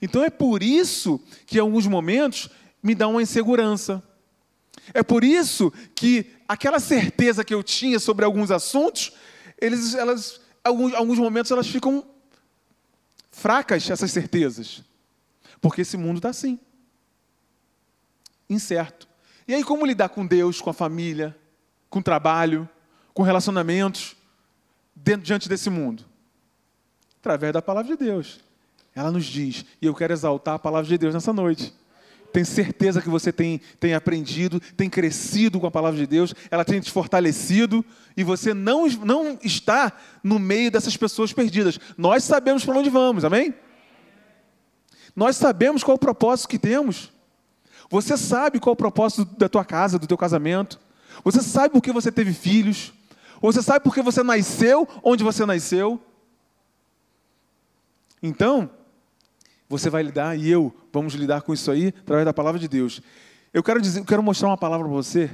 Então 0.00 0.24
é 0.24 0.30
por 0.30 0.62
isso 0.62 1.20
que 1.46 1.58
em 1.58 1.60
alguns 1.60 1.86
momentos 1.86 2.48
me 2.82 2.94
dá 2.94 3.06
uma 3.06 3.22
insegurança. 3.22 4.02
É 4.92 5.02
por 5.02 5.22
isso 5.22 5.72
que 5.94 6.32
aquela 6.48 6.80
certeza 6.80 7.44
que 7.44 7.54
eu 7.54 7.62
tinha 7.62 7.98
sobre 7.98 8.24
alguns 8.24 8.50
assuntos, 8.50 9.12
eles, 9.60 9.94
elas, 9.94 10.40
alguns, 10.64 10.94
alguns 10.94 11.18
momentos 11.18 11.50
elas 11.50 11.68
ficam 11.68 12.04
fracas, 13.30 13.88
essas 13.88 14.10
certezas. 14.10 14.82
Porque 15.60 15.82
esse 15.82 15.96
mundo 15.96 16.16
está 16.16 16.30
assim. 16.30 16.58
Incerto. 18.48 19.08
E 19.46 19.54
aí, 19.54 19.62
como 19.62 19.86
lidar 19.86 20.08
com 20.08 20.26
Deus, 20.26 20.60
com 20.60 20.70
a 20.70 20.74
família, 20.74 21.36
com 21.88 21.98
o 21.98 22.02
trabalho, 22.02 22.68
com 23.12 23.22
relacionamentos, 23.22 24.16
dentro, 24.94 25.22
diante 25.22 25.48
desse 25.48 25.70
mundo? 25.70 26.04
Através 27.18 27.52
da 27.52 27.62
palavra 27.62 27.96
de 27.96 28.02
Deus. 28.02 28.40
Ela 28.94 29.10
nos 29.10 29.24
diz, 29.24 29.64
e 29.80 29.86
eu 29.86 29.94
quero 29.94 30.12
exaltar 30.12 30.54
a 30.54 30.58
palavra 30.58 30.88
de 30.88 30.98
Deus 30.98 31.14
nessa 31.14 31.32
noite. 31.32 31.72
Tenho 32.32 32.46
certeza 32.46 33.02
que 33.02 33.08
você 33.08 33.32
tem, 33.32 33.60
tem 33.78 33.94
aprendido, 33.94 34.60
tem 34.76 34.88
crescido 34.88 35.58
com 35.58 35.66
a 35.66 35.70
palavra 35.70 35.98
de 35.98 36.06
Deus, 36.06 36.34
ela 36.50 36.64
tem 36.64 36.80
te 36.80 36.90
fortalecido, 36.90 37.84
e 38.16 38.22
você 38.22 38.54
não, 38.54 38.86
não 38.88 39.38
está 39.42 39.92
no 40.22 40.38
meio 40.38 40.70
dessas 40.70 40.96
pessoas 40.96 41.32
perdidas. 41.32 41.78
Nós 41.96 42.24
sabemos 42.24 42.64
para 42.64 42.78
onde 42.78 42.90
vamos, 42.90 43.24
amém? 43.24 43.54
Nós 45.14 45.36
sabemos 45.36 45.82
qual 45.82 45.96
o 45.96 46.00
propósito 46.00 46.48
que 46.48 46.58
temos. 46.58 47.12
Você 47.90 48.16
sabe 48.16 48.60
qual 48.60 48.74
o 48.74 48.76
propósito 48.76 49.24
da 49.36 49.48
tua 49.48 49.64
casa, 49.64 49.98
do 49.98 50.06
teu 50.06 50.16
casamento. 50.16 50.78
Você 51.24 51.42
sabe 51.42 51.72
por 51.72 51.82
que 51.82 51.92
você 51.92 52.12
teve 52.12 52.32
filhos. 52.32 52.92
Você 53.42 53.62
sabe 53.62 53.82
por 53.82 53.94
que 53.94 54.02
você 54.02 54.22
nasceu 54.22 54.86
onde 55.02 55.24
você 55.24 55.44
nasceu. 55.44 56.00
Então, 58.22 58.70
você 59.70 59.88
vai 59.88 60.02
lidar 60.02 60.36
e 60.36 60.50
eu 60.50 60.74
vamos 60.92 61.14
lidar 61.14 61.42
com 61.42 61.54
isso 61.54 61.70
aí 61.70 61.94
através 62.00 62.24
da 62.24 62.34
palavra 62.34 62.58
de 62.58 62.66
Deus. 62.66 63.00
Eu 63.54 63.62
quero 63.62 63.80
dizer, 63.80 64.00
eu 64.00 64.04
quero 64.04 64.20
mostrar 64.20 64.48
uma 64.48 64.58
palavra 64.58 64.84
para 64.84 64.96
você, 64.96 65.30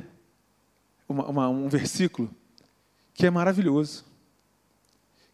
uma, 1.09 1.27
uma, 1.27 1.49
um 1.49 1.69
versículo 1.71 2.31
que 3.15 3.25
é 3.25 3.31
maravilhoso, 3.31 4.05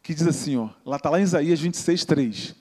que 0.04 0.14
diz 0.14 0.24
assim, 0.24 0.56
ó, 0.56 0.68
lá 0.86 0.96
está 0.96 1.10
lá 1.10 1.18
em 1.18 1.24
Isaías 1.24 1.58
26, 1.58 2.04
3. 2.04 2.54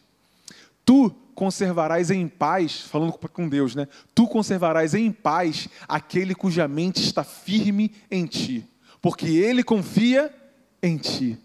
Tu 0.84 1.12
conservarás 1.36 2.10
em 2.10 2.28
paz, 2.28 2.82
falando 2.82 3.14
com 3.14 3.48
Deus, 3.48 3.76
né? 3.76 3.88
Tu 4.16 4.28
conservarás 4.28 4.96
em 4.96 5.12
paz 5.12 5.70
aquele 5.88 6.34
cuja 6.34 6.68
mente 6.68 7.04
está 7.04 7.24
firme 7.24 7.94
em 8.10 8.26
ti, 8.26 8.68
porque 9.00 9.28
ele 9.28 9.64
confia 9.64 10.34
em 10.82 10.98
ti. 10.98 11.38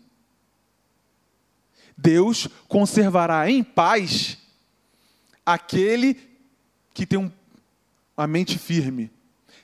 Deus 1.95 2.49
conservará 2.67 3.51
em 3.51 3.63
paz 3.63 4.39
aquele 5.47 6.19
que 6.93 7.07
tem 7.07 7.19
um, 7.19 7.31
a 8.17 8.27
mente 8.27 8.59
firme. 8.59 9.11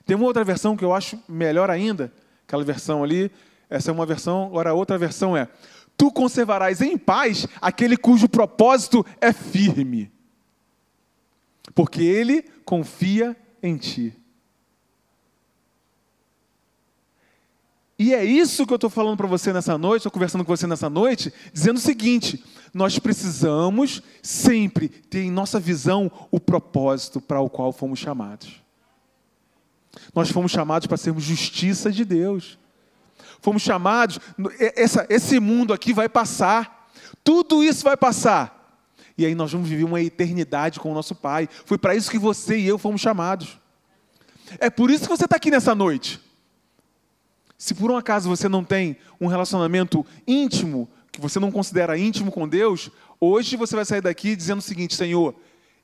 Tem 0.07 0.17
uma 0.17 0.27
outra 0.27 0.45
versão 0.45 0.77
que 0.77 0.85
eu 0.85 0.95
acho 0.95 1.21
melhor 1.29 1.69
ainda, 1.69 2.13
aquela 2.47 2.65
versão 2.65 3.03
ali, 3.03 3.31
essa 3.69 3.91
é 3.91 3.93
uma 3.93 4.07
versão, 4.07 4.47
agora 4.47 4.71
a 4.71 4.75
outra 4.75 4.97
versão 4.97 5.37
é: 5.37 5.49
Tu 5.97 6.11
conservarás 6.13 6.81
em 6.81 6.97
paz 6.97 7.47
aquele 7.61 7.97
cujo 7.97 8.29
propósito 8.29 9.05
é 9.21 9.33
firme, 9.33 10.11
porque 11.75 12.03
ele 12.03 12.43
confia 12.65 13.37
em 13.63 13.77
ti. 13.77 14.17
E 17.99 18.13
é 18.13 18.25
isso 18.25 18.67
que 18.67 18.73
eu 18.73 18.77
estou 18.77 18.91
falando 18.91 19.17
para 19.17 19.29
você 19.29 19.53
nessa 19.53 19.79
noite, 19.79 19.99
estou 19.99 20.13
conversando 20.13 20.45
com 20.45 20.57
você 20.57 20.67
nessa 20.67 20.91
noite, 20.91 21.33
dizendo 21.53 21.77
o 21.77 21.81
seguinte: 21.81 22.43
nós 22.73 22.99
precisamos 22.99 24.03
sempre 24.23 24.89
ter 24.89 25.23
em 25.23 25.31
nossa 25.31 25.61
visão 25.61 26.11
o 26.31 26.41
propósito 26.41 27.21
para 27.21 27.41
o 27.41 27.51
qual 27.51 27.73
fomos 27.73 27.99
chamados. 27.99 28.63
Nós 30.15 30.31
fomos 30.31 30.51
chamados 30.51 30.87
para 30.87 30.97
sermos 30.97 31.23
justiça 31.23 31.93
de 31.93 32.05
Deus. 32.05 32.59
Fomos 33.41 33.63
chamados, 33.63 34.19
essa, 34.59 35.07
esse 35.11 35.39
mundo 35.41 35.73
aqui 35.73 35.93
vai 35.93 36.09
passar, 36.09 36.89
tudo 37.25 37.63
isso 37.63 37.85
vai 37.85 37.97
passar. 37.97 38.81
E 39.19 39.27
aí 39.27 39.35
nós 39.35 39.53
vamos 39.53 39.69
viver 39.69 39.85
uma 39.85 40.01
eternidade 40.01 40.81
com 40.81 40.91
o 40.91 40.95
nosso 40.95 41.15
Pai. 41.15 41.49
Foi 41.67 41.77
para 41.77 41.95
isso 41.95 42.11
que 42.11 42.19
você 42.19 42.59
e 42.59 42.67
eu 42.67 42.79
fomos 42.79 43.01
chamados. 43.01 43.59
É 44.59 44.71
por 44.71 44.91
isso 44.91 45.05
que 45.05 45.09
você 45.09 45.25
está 45.25 45.37
aqui 45.37 45.51
nessa 45.51 45.75
noite. 45.75 46.21
Se 47.59 47.75
por 47.75 47.91
um 47.91 47.97
acaso 47.97 48.29
você 48.29 48.49
não 48.49 48.65
tem 48.65 48.97
um 49.21 49.27
relacionamento 49.27 50.05
íntimo, 50.27 50.89
que 51.13 51.21
você 51.21 51.39
não 51.39 51.53
considera 51.53 51.99
íntimo 51.99 52.33
com 52.33 52.49
Deus, 52.49 52.91
hoje 53.21 53.55
você 53.55 53.77
vai 53.77 53.85
sair 53.85 54.01
daqui 54.01 54.35
dizendo 54.35 54.61
o 54.61 54.63
seguinte: 54.63 54.97
Senhor, 54.97 55.35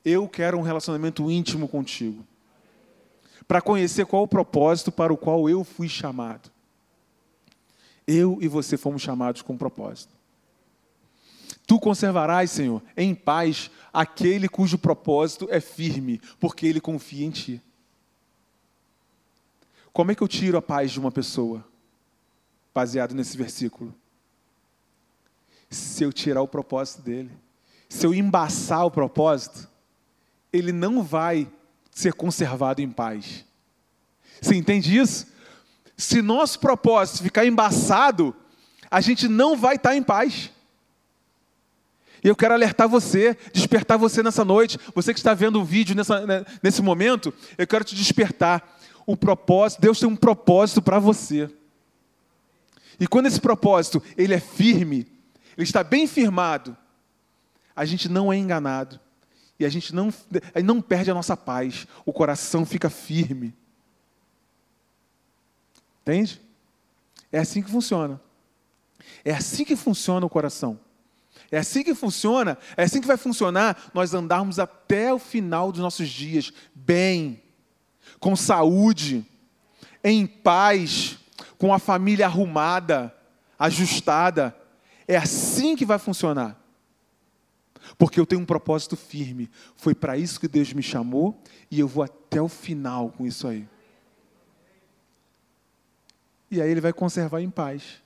eu 0.03 0.27
quero 0.27 0.57
um 0.57 0.63
relacionamento 0.63 1.29
íntimo 1.29 1.67
contigo. 1.67 2.25
Para 3.47 3.61
conhecer 3.61 4.07
qual 4.07 4.23
o 4.23 4.27
propósito 4.27 4.91
para 4.91 5.13
o 5.13 5.17
qual 5.17 5.47
eu 5.47 5.63
fui 5.63 5.87
chamado. 5.87 6.51
Eu 8.07 8.39
e 8.41 8.47
você 8.47 8.75
fomos 8.75 9.03
chamados 9.03 9.43
com 9.43 9.53
um 9.53 9.57
propósito. 9.57 10.13
Tu 11.67 11.79
conservarás, 11.79 12.49
Senhor, 12.49 12.81
em 12.97 13.13
paz 13.13 13.69
aquele 13.93 14.49
cujo 14.49 14.79
propósito 14.79 15.47
é 15.51 15.59
firme, 15.59 16.19
porque 16.39 16.65
ele 16.65 16.81
confia 16.81 17.25
em 17.25 17.29
ti. 17.29 17.61
Como 19.93 20.11
é 20.11 20.15
que 20.15 20.23
eu 20.23 20.27
tiro 20.27 20.57
a 20.57 20.61
paz 20.61 20.91
de 20.91 20.99
uma 20.99 21.11
pessoa? 21.11 21.63
Baseado 22.73 23.13
nesse 23.13 23.37
versículo. 23.37 23.93
Se 25.69 26.03
eu 26.03 26.11
tirar 26.11 26.41
o 26.41 26.47
propósito 26.47 27.01
dele, 27.01 27.31
se 27.87 28.05
eu 28.05 28.13
embaçar 28.13 28.85
o 28.85 28.91
propósito, 28.91 29.67
ele 30.51 30.71
não 30.71 31.03
vai 31.03 31.47
ser 31.91 32.13
conservado 32.13 32.81
em 32.81 32.89
paz. 32.89 33.45
Você 34.41 34.55
entende 34.55 34.97
isso? 34.97 35.27
Se 35.97 36.21
nosso 36.21 36.59
propósito 36.59 37.23
ficar 37.23 37.45
embaçado, 37.45 38.35
a 38.89 39.01
gente 39.01 39.27
não 39.27 39.57
vai 39.57 39.75
estar 39.75 39.95
em 39.95 40.01
paz. 40.01 40.51
E 42.23 42.27
eu 42.27 42.35
quero 42.35 42.53
alertar 42.53 42.87
você, 42.87 43.37
despertar 43.53 43.97
você 43.97 44.21
nessa 44.23 44.43
noite, 44.43 44.77
você 44.93 45.13
que 45.13 45.19
está 45.19 45.33
vendo 45.33 45.59
o 45.59 45.63
vídeo 45.63 45.95
nessa, 45.95 46.25
né, 46.25 46.45
nesse 46.61 46.81
momento, 46.81 47.33
eu 47.57 47.67
quero 47.67 47.83
te 47.83 47.95
despertar 47.95 48.77
o 49.05 49.15
propósito, 49.15 49.81
Deus 49.81 49.99
tem 49.99 50.07
um 50.07 50.15
propósito 50.15 50.81
para 50.81 50.99
você. 50.99 51.49
E 52.99 53.07
quando 53.07 53.27
esse 53.27 53.39
propósito 53.39 54.03
ele 54.17 54.33
é 54.33 54.39
firme, 54.39 55.07
ele 55.61 55.67
está 55.67 55.83
bem 55.83 56.07
firmado, 56.07 56.75
a 57.75 57.85
gente 57.85 58.07
não 58.09 58.31
é 58.31 58.37
enganado. 58.37 58.99
E 59.59 59.65
a 59.65 59.69
gente 59.69 59.93
não, 59.93 60.13
não 60.63 60.81
perde 60.81 61.11
a 61.11 61.13
nossa 61.13 61.35
paz, 61.35 61.85
o 62.05 62.13
coração 62.13 62.65
fica 62.65 62.89
firme. 62.89 63.53
Entende? 66.01 66.41
É 67.29 67.39
assim 67.39 67.61
que 67.61 67.69
funciona. 67.69 68.21
É 69.23 69.33
assim 69.33 69.65
que 69.65 69.75
funciona 69.75 70.25
o 70.25 70.29
coração. 70.29 70.79
É 71.51 71.57
assim 71.57 71.83
que 71.83 71.95
funciona, 71.95 72.57
é 72.77 72.83
assim 72.83 73.01
que 73.01 73.07
vai 73.07 73.17
funcionar 73.17 73.89
nós 73.93 74.13
andarmos 74.13 74.59
até 74.59 75.13
o 75.13 75.19
final 75.19 75.71
dos 75.71 75.81
nossos 75.81 76.07
dias 76.07 76.53
bem, 76.75 77.41
com 78.19 78.35
saúde, 78.35 79.25
em 80.03 80.27
paz, 80.27 81.17
com 81.57 81.73
a 81.73 81.79
família 81.79 82.27
arrumada, 82.27 83.13
ajustada. 83.57 84.55
É 85.09 85.17
assim 85.17 85.75
que 85.75 85.85
vai 85.85 85.97
funcionar. 85.97 86.55
Porque 87.97 88.19
eu 88.19 88.25
tenho 88.25 88.41
um 88.41 88.45
propósito 88.45 88.95
firme. 88.95 89.49
Foi 89.75 89.95
para 89.95 90.15
isso 90.15 90.39
que 90.39 90.47
Deus 90.47 90.71
me 90.71 90.83
chamou 90.83 91.41
e 91.71 91.79
eu 91.79 91.87
vou 91.87 92.03
até 92.03 92.41
o 92.41 92.47
final 92.47 93.09
com 93.09 93.25
isso 93.25 93.47
aí. 93.47 93.67
E 96.51 96.61
aí 96.61 96.69
ele 96.69 96.81
vai 96.81 96.93
conservar 96.93 97.41
em 97.41 97.49
paz. 97.49 98.01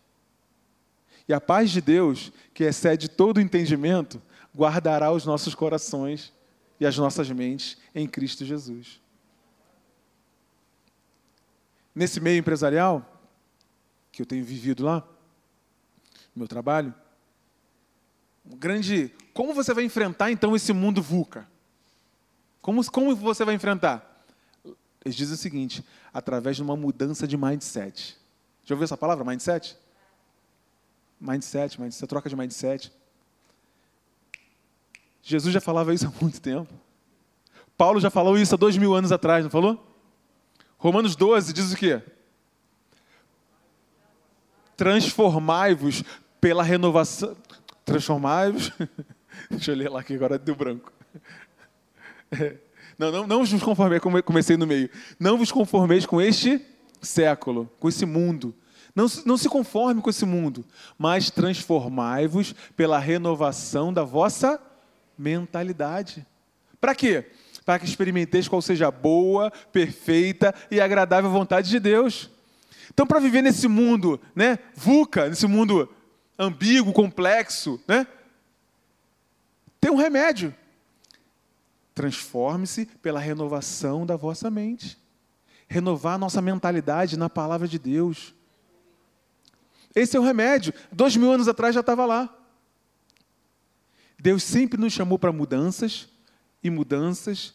E 1.28 1.34
a 1.34 1.42
paz 1.42 1.70
de 1.72 1.82
Deus, 1.82 2.32
que 2.54 2.64
excede 2.64 3.10
todo 3.10 3.38
o 3.38 3.42
entendimento, 3.42 4.22
guardará 4.56 5.12
os 5.12 5.26
nossos 5.26 5.54
corações 5.54 6.32
e 6.80 6.86
as 6.86 6.98
nossas 6.98 7.30
mentes 7.30 7.78
em 7.94 8.08
Cristo 8.08 8.46
Jesus 8.46 9.04
nesse 11.94 12.20
meio 12.20 12.40
empresarial, 12.40 13.22
que 14.12 14.22
eu 14.22 14.26
tenho 14.26 14.44
vivido 14.44 14.84
lá, 14.84 15.08
no 16.36 16.40
meu 16.42 16.48
trabalho, 16.48 16.94
um 18.46 18.58
grande. 18.58 19.12
Como 19.34 19.54
você 19.54 19.74
vai 19.74 19.84
enfrentar 19.84 20.32
então 20.32 20.56
esse 20.56 20.74
mundo 20.74 21.02
VUCA? 21.02 21.48
Como, 22.62 22.84
como 22.92 23.16
você 23.16 23.44
vai 23.46 23.56
enfrentar? 23.56 24.24
Eles 25.04 25.16
dizem 25.16 25.36
o 25.36 25.38
seguinte: 25.38 25.84
através 26.14 26.56
de 26.56 26.64
uma 26.64 26.76
mudança 26.76 27.28
de 27.28 27.38
mindset. 27.38 28.18
Já 28.64 28.76
ouviu 28.76 28.86
essa 28.86 28.98
palavra, 28.98 29.26
mindset? 29.26 29.78
Mindset, 31.20 31.80
mindset, 31.80 32.08
troca 32.08 32.30
de 32.30 32.36
mindset. 32.36 32.92
Jesus 35.22 35.54
já 35.54 35.62
falava 35.62 35.94
isso 35.94 36.08
há 36.14 36.22
muito 36.22 36.42
tempo. 36.42 36.74
Paulo 37.78 38.00
já 38.00 38.10
falou 38.10 38.38
isso 38.38 38.54
há 38.54 38.58
dois 38.58 38.78
mil 38.78 38.94
anos 38.94 39.12
atrás, 39.12 39.44
não 39.44 39.52
falou? 39.52 39.92
Romanos 40.78 41.16
12 41.16 41.54
diz 41.54 41.72
o 41.72 41.78
quê? 41.78 42.02
Transformai-vos 44.76 46.04
pela 46.44 46.62
renovação. 46.62 47.38
Transformai-vos. 47.86 48.70
Deixa 49.50 49.72
eu 49.72 49.76
ler 49.78 49.90
lá 49.90 50.04
que 50.04 50.14
agora 50.14 50.38
deu 50.38 50.54
branco. 50.54 50.92
É. 52.30 52.58
Não, 53.00 53.12
não, 53.14 53.26
não 53.26 53.46
vos 53.46 53.64
conformeis, 53.64 54.02
comecei 54.26 54.58
no 54.58 54.68
meio. 54.68 54.90
Não 55.18 55.38
vos 55.38 55.54
conformeis 55.54 56.06
com 56.06 56.20
este 56.20 56.62
século, 57.02 57.72
com 57.80 57.88
esse 57.88 58.06
mundo. 58.06 58.54
Não, 58.94 59.06
não 59.26 59.38
se 59.38 59.48
conforme 59.48 60.02
com 60.02 60.10
esse 60.10 60.26
mundo, 60.26 60.66
mas 60.98 61.32
transformai-vos 61.32 62.54
pela 62.76 63.00
renovação 63.00 63.94
da 63.94 64.04
vossa 64.04 64.60
mentalidade. 65.18 66.28
Para 66.82 66.94
quê? 66.94 67.26
para 67.66 67.80
que 67.80 67.86
experimenteis 67.86 68.50
qual 68.50 68.62
seja 68.62 68.90
a 68.90 68.92
boa, 68.92 69.50
perfeita 69.72 70.54
e 70.70 70.82
agradável 70.82 71.32
vontade 71.32 71.70
de 71.70 71.80
Deus. 71.80 72.30
Então, 72.94 73.08
para 73.08 73.22
viver 73.22 73.42
nesse 73.42 73.70
mundo, 73.70 74.20
né, 74.36 74.60
VUCA, 74.76 75.30
nesse 75.30 75.48
mundo 75.48 75.90
ambíguo, 76.38 76.94
complexo, 76.94 77.80
né, 77.88 78.08
tem 79.80 79.92
um 79.92 79.96
remédio. 79.96 80.56
Transforme-se 81.94 82.86
pela 82.86 83.20
renovação 83.20 84.06
da 84.06 84.16
vossa 84.16 84.50
mente. 84.50 84.98
Renovar 85.68 86.16
a 86.16 86.18
nossa 86.18 86.42
mentalidade 86.42 87.18
na 87.18 87.30
palavra 87.30 87.68
de 87.68 87.78
Deus. 87.78 88.34
Esse 89.94 90.16
é 90.16 90.20
o 90.20 90.24
remédio. 90.24 90.74
Dois 90.92 91.16
mil 91.16 91.32
anos 91.32 91.48
atrás 91.48 91.76
já 91.76 91.82
estava 91.82 92.06
lá. 92.06 92.34
Deus 94.18 94.42
sempre 94.42 94.80
nos 94.80 94.94
chamou 94.94 95.20
para 95.20 95.34
mudanças, 95.34 96.08
e 96.64 96.70
mudanças. 96.70 97.54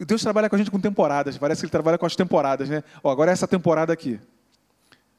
Deus 0.00 0.22
trabalha 0.22 0.48
com 0.48 0.56
a 0.56 0.58
gente 0.58 0.70
com 0.70 0.80
temporadas, 0.80 1.36
parece 1.36 1.60
que 1.60 1.66
Ele 1.66 1.70
trabalha 1.70 1.98
com 1.98 2.06
as 2.06 2.16
temporadas, 2.16 2.68
né? 2.68 2.82
Ó, 3.02 3.10
agora 3.10 3.30
é 3.30 3.34
essa 3.34 3.46
temporada 3.46 3.92
aqui. 3.92 4.18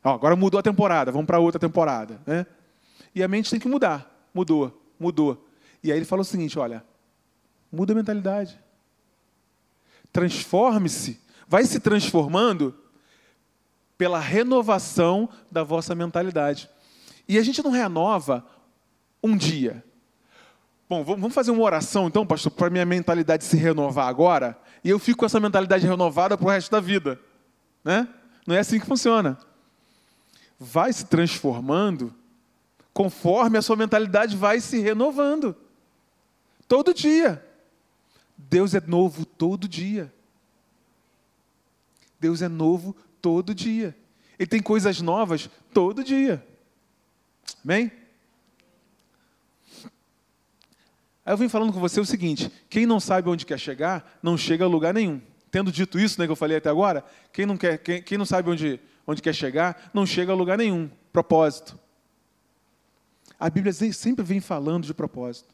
Ó, 0.03 0.13
agora 0.13 0.35
mudou 0.35 0.59
a 0.59 0.63
temporada, 0.63 1.11
vamos 1.11 1.27
para 1.27 1.39
outra 1.39 1.59
temporada, 1.59 2.19
né? 2.25 2.45
E 3.15 3.23
a 3.23 3.27
mente 3.27 3.49
tem 3.49 3.59
que 3.59 3.67
mudar. 3.67 4.29
Mudou, 4.33 4.93
mudou. 4.99 5.47
E 5.81 5.91
aí 5.91 5.97
ele 5.97 6.05
fala 6.05 6.21
o 6.21 6.25
seguinte: 6.25 6.59
olha, 6.59 6.83
muda 7.71 7.93
a 7.93 7.95
mentalidade. 7.95 8.59
Transforme-se, 10.11 11.19
vai 11.47 11.65
se 11.65 11.79
transformando 11.79 12.75
pela 13.97 14.19
renovação 14.19 15.29
da 15.49 15.63
vossa 15.63 15.95
mentalidade. 15.95 16.69
E 17.27 17.37
a 17.37 17.43
gente 17.43 17.63
não 17.63 17.71
renova 17.71 18.45
um 19.23 19.35
dia, 19.35 19.83
Bom, 20.87 21.03
vamos 21.03 21.33
fazer 21.33 21.49
uma 21.49 21.63
oração 21.63 22.07
então, 22.07 22.25
pastor, 22.25 22.51
para 22.51 22.69
minha 22.69 22.85
mentalidade 22.85 23.43
se 23.43 23.57
renovar 23.57 24.07
agora, 24.07 24.55
e 24.83 24.89
eu 24.89 24.99
fico 24.99 25.19
com 25.19 25.25
essa 25.25 25.39
mentalidade 25.39 25.87
renovada 25.87 26.37
para 26.37 26.45
o 26.45 26.49
resto 26.49 26.69
da 26.69 26.79
vida. 26.79 27.19
Né? 27.83 28.07
Não 28.45 28.55
é 28.55 28.59
assim 28.59 28.79
que 28.79 28.85
funciona. 28.85 29.35
Vai 30.59 30.93
se 30.93 31.05
transformando 31.05 32.13
conforme 32.95 33.57
a 33.57 33.61
sua 33.61 33.75
mentalidade 33.75 34.37
vai 34.37 34.61
se 34.61 34.79
renovando. 34.79 35.53
Todo 36.65 36.93
dia. 36.93 37.45
Deus 38.37 38.73
é 38.73 38.79
novo 38.79 39.25
todo 39.25 39.67
dia. 39.67 40.11
Deus 42.17 42.41
é 42.41 42.47
novo 42.47 42.95
todo 43.21 43.53
dia. 43.53 43.93
Ele 44.39 44.47
tem 44.47 44.61
coisas 44.61 45.01
novas 45.01 45.49
todo 45.73 46.05
dia. 46.05 46.41
Amém? 47.65 47.91
Aí 51.25 51.33
eu 51.33 51.37
vim 51.37 51.49
falando 51.49 51.73
com 51.73 51.81
você 51.81 51.99
o 51.99 52.05
seguinte: 52.05 52.49
quem 52.69 52.85
não 52.85 53.01
sabe 53.01 53.27
onde 53.27 53.45
quer 53.45 53.59
chegar, 53.59 54.17
não 54.23 54.37
chega 54.37 54.63
a 54.63 54.69
lugar 54.69 54.93
nenhum. 54.93 55.21
Tendo 55.51 55.69
dito 55.69 55.99
isso, 55.99 56.19
né, 56.19 56.25
que 56.25 56.31
eu 56.31 56.35
falei 56.35 56.57
até 56.57 56.69
agora, 56.69 57.03
quem 57.33 57.45
não, 57.45 57.57
quer, 57.57 57.77
quem, 57.77 58.01
quem 58.01 58.17
não 58.17 58.25
sabe 58.25 58.49
onde, 58.49 58.79
onde 59.05 59.21
quer 59.21 59.35
chegar, 59.35 59.91
não 59.93 60.05
chega 60.05 60.31
a 60.31 60.35
lugar 60.35 60.57
nenhum. 60.57 60.89
Propósito. 61.11 61.77
A 63.39 63.49
Bíblia 63.49 63.73
sempre 63.73 64.23
vem 64.23 64.39
falando 64.39 64.85
de 64.85 64.93
propósito. 64.93 65.53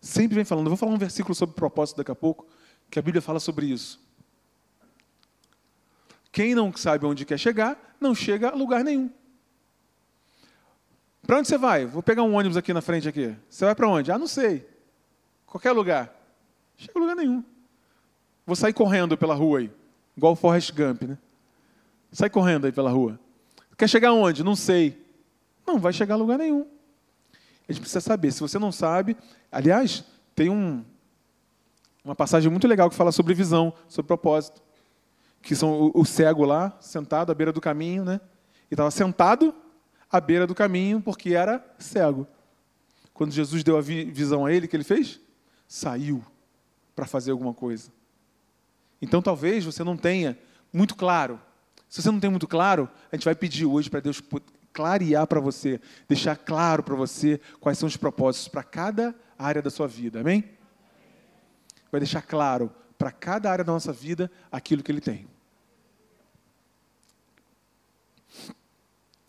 Sempre 0.00 0.36
vem 0.36 0.44
falando. 0.44 0.66
Eu 0.66 0.70
vou 0.70 0.76
falar 0.76 0.92
um 0.92 0.98
versículo 0.98 1.34
sobre 1.34 1.54
propósito 1.54 1.96
daqui 1.96 2.10
a 2.10 2.14
pouco, 2.14 2.46
que 2.90 2.98
a 2.98 3.02
Bíblia 3.02 3.20
fala 3.20 3.40
sobre 3.40 3.66
isso. 3.66 4.00
Quem 6.30 6.54
não 6.54 6.72
sabe 6.74 7.04
onde 7.06 7.24
quer 7.24 7.38
chegar, 7.38 7.96
não 8.00 8.14
chega 8.14 8.50
a 8.50 8.54
lugar 8.54 8.84
nenhum. 8.84 9.10
Para 11.26 11.38
onde 11.38 11.48
você 11.48 11.58
vai? 11.58 11.84
Vou 11.84 12.02
pegar 12.02 12.22
um 12.22 12.34
ônibus 12.34 12.56
aqui 12.56 12.72
na 12.72 12.80
frente 12.80 13.08
aqui. 13.08 13.34
Você 13.50 13.64
vai 13.64 13.74
para 13.74 13.88
onde? 13.88 14.12
Ah, 14.12 14.18
não 14.18 14.26
sei. 14.26 14.66
Qualquer 15.46 15.72
lugar. 15.72 16.14
Chega 16.76 16.92
a 16.96 17.00
lugar 17.00 17.16
nenhum. 17.16 17.42
Vou 18.46 18.54
sair 18.56 18.72
correndo 18.72 19.18
pela 19.18 19.34
rua 19.34 19.58
aí, 19.58 19.70
igual 20.16 20.32
o 20.32 20.36
Forrest 20.36 20.72
Gump, 20.72 21.02
né? 21.02 21.18
Sai 22.12 22.30
correndo 22.30 22.64
aí 22.64 22.72
pela 22.72 22.90
rua. 22.90 23.20
Quer 23.76 23.88
chegar 23.88 24.12
onde? 24.12 24.42
Não 24.42 24.56
sei. 24.56 25.07
Não 25.68 25.78
vai 25.78 25.92
chegar 25.92 26.14
a 26.14 26.16
lugar 26.16 26.38
nenhum. 26.38 26.66
A 27.68 27.72
gente 27.72 27.82
precisa 27.82 28.00
saber. 28.00 28.32
Se 28.32 28.40
você 28.40 28.58
não 28.58 28.72
sabe, 28.72 29.14
aliás, 29.52 30.02
tem 30.34 30.48
um, 30.48 30.82
uma 32.02 32.14
passagem 32.14 32.50
muito 32.50 32.66
legal 32.66 32.88
que 32.88 32.96
fala 32.96 33.12
sobre 33.12 33.34
visão, 33.34 33.74
sobre 33.86 34.06
propósito. 34.06 34.62
Que 35.42 35.54
são 35.54 35.92
o, 35.94 36.00
o 36.00 36.04
cego 36.06 36.44
lá, 36.44 36.74
sentado 36.80 37.30
à 37.30 37.34
beira 37.34 37.52
do 37.52 37.60
caminho, 37.60 38.02
né? 38.02 38.18
E 38.70 38.74
estava 38.74 38.90
sentado 38.90 39.54
à 40.10 40.18
beira 40.18 40.46
do 40.46 40.54
caminho 40.54 41.02
porque 41.02 41.34
era 41.34 41.62
cego. 41.78 42.26
Quando 43.12 43.32
Jesus 43.32 43.62
deu 43.62 43.76
a 43.76 43.82
visão 43.82 44.46
a 44.46 44.52
ele, 44.52 44.64
o 44.64 44.68
que 44.68 44.76
ele 44.76 44.84
fez? 44.84 45.20
Saiu 45.66 46.24
para 46.96 47.04
fazer 47.04 47.30
alguma 47.30 47.52
coisa. 47.52 47.92
Então 49.02 49.20
talvez 49.20 49.64
você 49.64 49.84
não 49.84 49.96
tenha 49.96 50.38
muito 50.72 50.96
claro. 50.96 51.38
Se 51.88 52.02
você 52.02 52.10
não 52.10 52.20
tem 52.20 52.30
muito 52.30 52.48
claro, 52.48 52.88
a 53.12 53.16
gente 53.16 53.24
vai 53.24 53.34
pedir 53.34 53.66
hoje 53.66 53.90
para 53.90 54.00
Deus 54.00 54.22
clarear 54.78 55.26
para 55.26 55.40
você, 55.40 55.80
deixar 56.06 56.36
claro 56.36 56.84
para 56.84 56.94
você 56.94 57.40
quais 57.58 57.76
são 57.76 57.88
os 57.88 57.96
propósitos 57.96 58.46
para 58.46 58.62
cada 58.62 59.12
área 59.36 59.60
da 59.60 59.70
sua 59.70 59.88
vida. 59.88 60.20
Amém? 60.20 60.44
Vai 61.90 62.00
deixar 62.00 62.22
claro 62.22 62.72
para 62.96 63.10
cada 63.10 63.50
área 63.50 63.64
da 63.64 63.72
nossa 63.72 63.92
vida 63.92 64.30
aquilo 64.52 64.80
que 64.80 64.92
Ele 64.92 65.00
tem. 65.00 65.26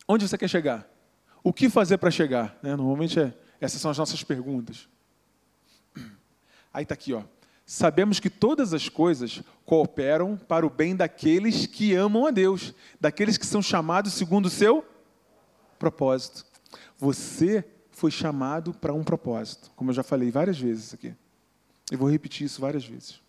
Onde 0.07 0.27
você 0.27 0.38
quer 0.38 0.47
chegar? 0.47 0.88
O 1.43 1.51
que 1.51 1.67
fazer 1.67 1.97
para 1.97 2.12
chegar? 2.12 2.55
Né? 2.62 2.75
Normalmente 2.75 3.19
é, 3.19 3.33
essas 3.59 3.81
são 3.81 3.89
as 3.89 3.97
nossas 3.97 4.23
perguntas. 4.23 4.88
Aí 6.71 6.83
está 6.83 6.93
aqui, 6.93 7.12
ó. 7.12 7.23
Sabemos 7.65 8.19
que 8.19 8.29
todas 8.29 8.71
as 8.71 8.88
coisas 8.88 9.41
cooperam 9.65 10.38
para 10.38 10.65
o 10.65 10.69
bem 10.69 10.95
daqueles 10.95 11.65
que 11.65 11.95
amam 11.95 12.27
a 12.27 12.31
Deus, 12.31 12.71
daqueles 13.01 13.35
que 13.35 13.47
são 13.47 13.63
chamados 13.63 14.13
segundo 14.13 14.45
o 14.45 14.51
seu 14.51 14.85
propósito. 15.79 16.45
Você 16.97 17.65
foi 17.91 18.11
chamado 18.11 18.73
para 18.73 18.93
um 18.93 19.03
propósito, 19.03 19.71
como 19.75 19.89
eu 19.89 19.95
já 19.95 20.03
falei 20.03 20.29
várias 20.29 20.59
vezes 20.59 20.93
aqui. 20.93 21.15
Eu 21.89 21.97
vou 21.97 22.09
repetir 22.09 22.45
isso 22.45 22.61
várias 22.61 22.85
vezes. 22.85 23.19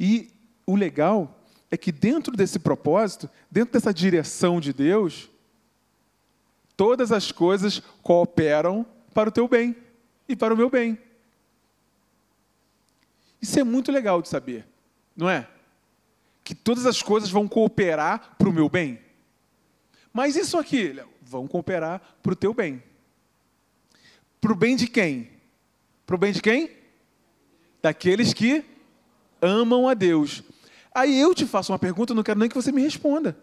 E 0.00 0.32
o 0.64 0.74
legal 0.74 1.40
é 1.70 1.76
que 1.76 1.92
dentro 1.92 2.34
desse 2.36 2.58
propósito, 2.58 3.28
dentro 3.50 3.72
dessa 3.72 3.92
direção 3.92 4.60
de 4.60 4.72
Deus, 4.72 5.28
todas 6.76 7.12
as 7.12 7.30
coisas 7.32 7.82
cooperam 8.02 8.86
para 9.12 9.28
o 9.28 9.32
teu 9.32 9.48
bem 9.48 9.76
e 10.28 10.34
para 10.34 10.54
o 10.54 10.56
meu 10.56 10.70
bem. 10.70 10.98
Isso 13.40 13.58
é 13.58 13.64
muito 13.64 13.92
legal 13.92 14.22
de 14.22 14.28
saber, 14.28 14.66
não 15.16 15.28
é? 15.28 15.48
Que 16.42 16.54
todas 16.54 16.86
as 16.86 17.02
coisas 17.02 17.30
vão 17.30 17.46
cooperar 17.46 18.36
para 18.38 18.48
o 18.48 18.52
meu 18.52 18.68
bem. 18.68 19.00
Mas 20.12 20.36
isso 20.36 20.58
aqui, 20.58 20.94
vão 21.26 21.48
cooperar 21.48 22.00
para 22.22 22.32
o 22.32 22.36
teu 22.36 22.54
bem. 22.54 22.82
Para 24.40 24.52
o 24.52 24.56
bem 24.56 24.76
de 24.76 24.86
quem? 24.86 25.30
Para 26.06 26.14
o 26.14 26.18
bem 26.18 26.32
de 26.32 26.40
quem? 26.40 26.70
Daqueles 27.82 28.32
que 28.32 28.64
amam 29.42 29.88
a 29.88 29.94
Deus. 29.94 30.42
Aí 30.94 31.18
eu 31.18 31.34
te 31.34 31.44
faço 31.44 31.72
uma 31.72 31.78
pergunta, 31.78 32.14
não 32.14 32.22
quero 32.22 32.38
nem 32.38 32.48
que 32.48 32.54
você 32.54 32.70
me 32.70 32.80
responda. 32.80 33.36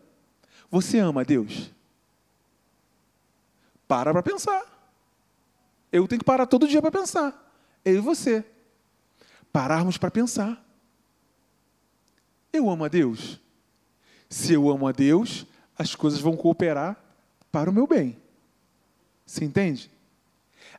Você 0.71 0.97
ama 0.97 1.21
a 1.21 1.23
Deus? 1.23 1.71
Para 3.87 4.11
para 4.11 4.23
pensar. 4.23 4.63
Eu 5.91 6.07
tenho 6.07 6.19
que 6.19 6.25
parar 6.25 6.47
todo 6.47 6.67
dia 6.67 6.81
para 6.81 6.91
pensar. 6.91 7.53
Eu 7.83 7.97
e 7.97 7.99
você. 7.99 8.43
Pararmos 9.51 9.97
para 9.97 10.09
pensar. 10.09 10.65
Eu 12.51 12.69
amo 12.69 12.85
a 12.85 12.87
Deus? 12.87 13.39
Se 14.29 14.53
eu 14.53 14.69
amo 14.69 14.87
a 14.87 14.91
Deus, 14.91 15.45
as 15.77 15.93
coisas 15.93 16.19
vão 16.19 16.35
cooperar 16.35 17.02
para 17.53 17.69
o 17.69 17.73
meu 17.73 17.85
bem. 17.85 18.17
Você 19.23 19.45
entende? 19.45 19.91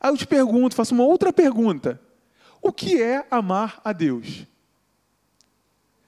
Aí 0.01 0.11
eu 0.11 0.17
te 0.17 0.27
pergunto, 0.27 0.75
faço 0.75 0.93
uma 0.93 1.05
outra 1.05 1.33
pergunta. 1.33 2.01
O 2.61 2.73
que 2.73 3.01
é 3.01 3.25
amar 3.31 3.81
a 3.85 3.93
Deus? 3.93 4.45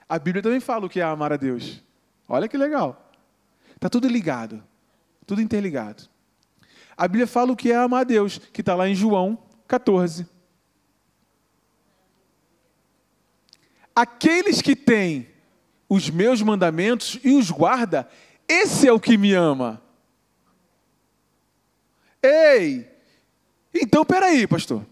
A 0.08 0.18
Bíblia 0.18 0.42
também 0.42 0.58
fala 0.58 0.84
o 0.84 0.88
que 0.88 0.98
é 0.98 1.04
amar 1.04 1.32
a 1.32 1.36
Deus. 1.36 1.80
Olha 2.28 2.48
que 2.48 2.58
legal. 2.58 3.12
Está 3.76 3.88
tudo 3.88 4.08
ligado, 4.08 4.60
tudo 5.24 5.40
interligado. 5.40 6.08
A 6.96 7.06
Bíblia 7.06 7.28
fala 7.28 7.52
o 7.52 7.56
que 7.56 7.70
é 7.70 7.76
amar 7.76 8.00
a 8.00 8.04
Deus, 8.04 8.38
que 8.38 8.60
está 8.60 8.74
lá 8.74 8.88
em 8.88 8.94
João 8.94 9.38
14. 9.68 10.26
Aqueles 13.94 14.60
que 14.60 14.74
têm 14.74 15.28
os 15.88 16.10
meus 16.10 16.42
mandamentos 16.42 17.20
e 17.22 17.34
os 17.34 17.52
guarda, 17.52 18.08
esse 18.48 18.88
é 18.88 18.92
o 18.92 18.98
que 18.98 19.16
me 19.16 19.32
ama. 19.32 19.85
Ei! 22.26 22.90
Então, 23.74 24.04
peraí, 24.04 24.46
pastor. 24.46 24.84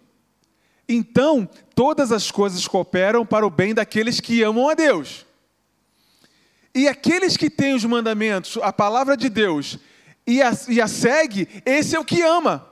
Então, 0.88 1.48
todas 1.74 2.12
as 2.12 2.30
coisas 2.30 2.68
cooperam 2.68 3.24
para 3.24 3.46
o 3.46 3.50
bem 3.50 3.74
daqueles 3.74 4.20
que 4.20 4.42
amam 4.42 4.68
a 4.68 4.74
Deus. 4.74 5.26
E 6.74 6.88
aqueles 6.88 7.36
que 7.36 7.48
têm 7.48 7.74
os 7.74 7.84
mandamentos, 7.84 8.58
a 8.62 8.72
palavra 8.72 9.16
de 9.16 9.28
Deus, 9.28 9.78
e 10.26 10.42
a, 10.42 10.50
e 10.68 10.80
a 10.80 10.88
segue, 10.88 11.48
esse 11.64 11.94
é 11.94 12.00
o 12.00 12.04
que 12.04 12.20
ama. 12.22 12.68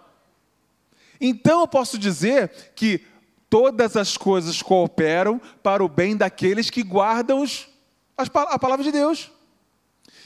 Então 1.20 1.60
eu 1.60 1.68
posso 1.68 1.98
dizer 1.98 2.50
que 2.74 3.00
todas 3.48 3.96
as 3.96 4.16
coisas 4.16 4.60
cooperam 4.60 5.40
para 5.62 5.84
o 5.84 5.88
bem 5.88 6.16
daqueles 6.16 6.68
que 6.68 6.82
guardam 6.82 7.42
os, 7.42 7.68
a 8.16 8.58
palavra 8.58 8.82
de 8.82 8.90
Deus, 8.90 9.30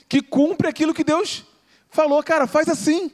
que 0.08 0.22
cumpre 0.22 0.68
aquilo 0.68 0.94
que 0.94 1.04
Deus 1.04 1.44
falou, 1.90 2.22
cara, 2.22 2.46
faz 2.46 2.68
assim. 2.68 3.12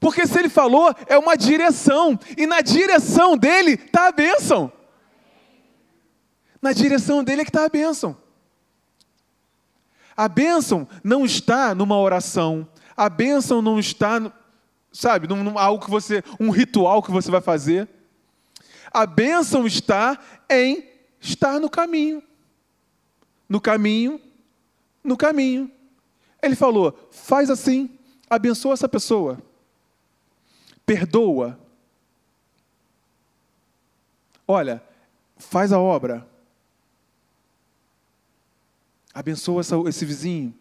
Porque 0.00 0.26
se 0.26 0.38
ele 0.38 0.48
falou, 0.48 0.94
é 1.06 1.18
uma 1.18 1.36
direção. 1.36 2.18
E 2.36 2.46
na 2.46 2.62
direção 2.62 3.36
dele 3.36 3.72
está 3.72 4.08
a 4.08 4.12
bênção. 4.12 4.72
Na 6.60 6.72
direção 6.72 7.22
dele 7.22 7.42
é 7.42 7.44
que 7.44 7.50
está 7.50 7.66
a 7.66 7.68
bênção. 7.68 8.16
A 10.16 10.26
bênção 10.26 10.88
não 11.04 11.26
está 11.26 11.74
numa 11.74 11.98
oração. 11.98 12.66
A 12.96 13.10
bênção 13.10 13.60
não 13.60 13.78
está, 13.78 14.32
sabe, 14.90 15.28
num, 15.28 15.44
num, 15.44 15.58
algo 15.58 15.84
que 15.84 15.90
você, 15.90 16.24
um 16.38 16.50
ritual 16.50 17.02
que 17.02 17.10
você 17.10 17.30
vai 17.30 17.42
fazer. 17.42 17.86
A 18.90 19.04
bênção 19.04 19.66
está 19.66 20.18
em 20.48 20.88
estar 21.20 21.60
no 21.60 21.68
caminho. 21.68 22.22
No 23.46 23.60
caminho, 23.60 24.20
no 25.04 25.16
caminho. 25.16 25.70
Ele 26.42 26.56
falou: 26.56 26.98
faz 27.10 27.50
assim, 27.50 27.90
abençoa 28.28 28.72
essa 28.72 28.88
pessoa 28.88 29.49
perdoa. 30.90 31.56
Olha, 34.44 34.82
faz 35.36 35.70
a 35.70 35.78
obra. 35.78 36.28
Abençoa 39.14 39.62
esse 39.88 40.04
vizinho. 40.04 40.52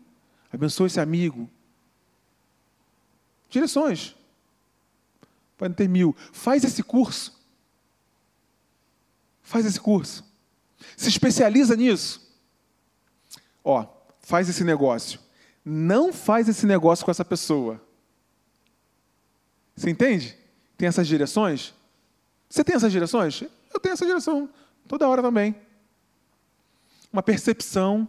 Abençoa 0.54 0.86
esse 0.86 1.00
amigo. 1.00 1.50
Direções. 3.50 4.16
Pode 5.58 5.74
ter 5.74 5.90
mil. 5.90 6.16
Faz 6.32 6.64
esse 6.64 6.84
curso. 6.84 7.36
Faz 9.42 9.66
esse 9.66 9.80
curso. 9.80 10.24
Se 10.96 11.10
especializa 11.10 11.76
nisso. 11.76 12.32
Ó, 13.64 13.84
faz 14.20 14.48
esse 14.48 14.64
negócio. 14.64 15.20
Não 15.66 16.14
faz 16.14 16.48
esse 16.48 16.68
negócio 16.68 17.04
com 17.04 17.10
essa 17.10 17.26
pessoa. 17.26 17.89
Você 19.80 19.90
entende? 19.90 20.38
Tem 20.78 20.90
essas 20.90 21.08
direções? 21.08 21.74
Você 22.50 22.66
tem 22.66 22.76
essas 22.76 22.92
direções? 22.92 23.44
Eu 23.74 23.80
tenho 23.80 23.94
essa 23.94 24.06
direção 24.06 24.50
toda 24.86 25.08
hora 25.08 25.22
também. 25.22 25.56
Uma 27.14 27.24
percepção, 27.24 28.06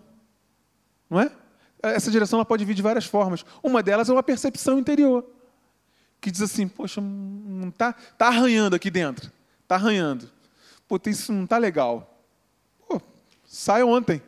não 1.08 1.20
é? 1.20 1.30
Essa 1.80 2.10
direção 2.10 2.38
ela 2.38 2.44
pode 2.44 2.64
vir 2.64 2.74
de 2.74 2.82
várias 2.82 3.04
formas. 3.04 3.44
Uma 3.62 3.84
delas 3.84 4.08
é 4.08 4.12
uma 4.12 4.22
percepção 4.22 4.80
interior, 4.80 5.24
que 6.20 6.28
diz 6.28 6.42
assim: 6.42 6.66
poxa, 6.66 7.00
não 7.00 7.70
tá, 7.70 7.92
tá 7.92 8.26
arranhando 8.26 8.74
aqui 8.74 8.90
dentro, 8.90 9.30
tá 9.68 9.76
arranhando. 9.76 10.28
Pô, 10.88 11.00
isso 11.06 11.32
não 11.32 11.46
tá 11.46 11.56
legal. 11.56 12.20
Pô, 12.88 13.00
sai 13.46 13.84
ontem. 13.84 14.20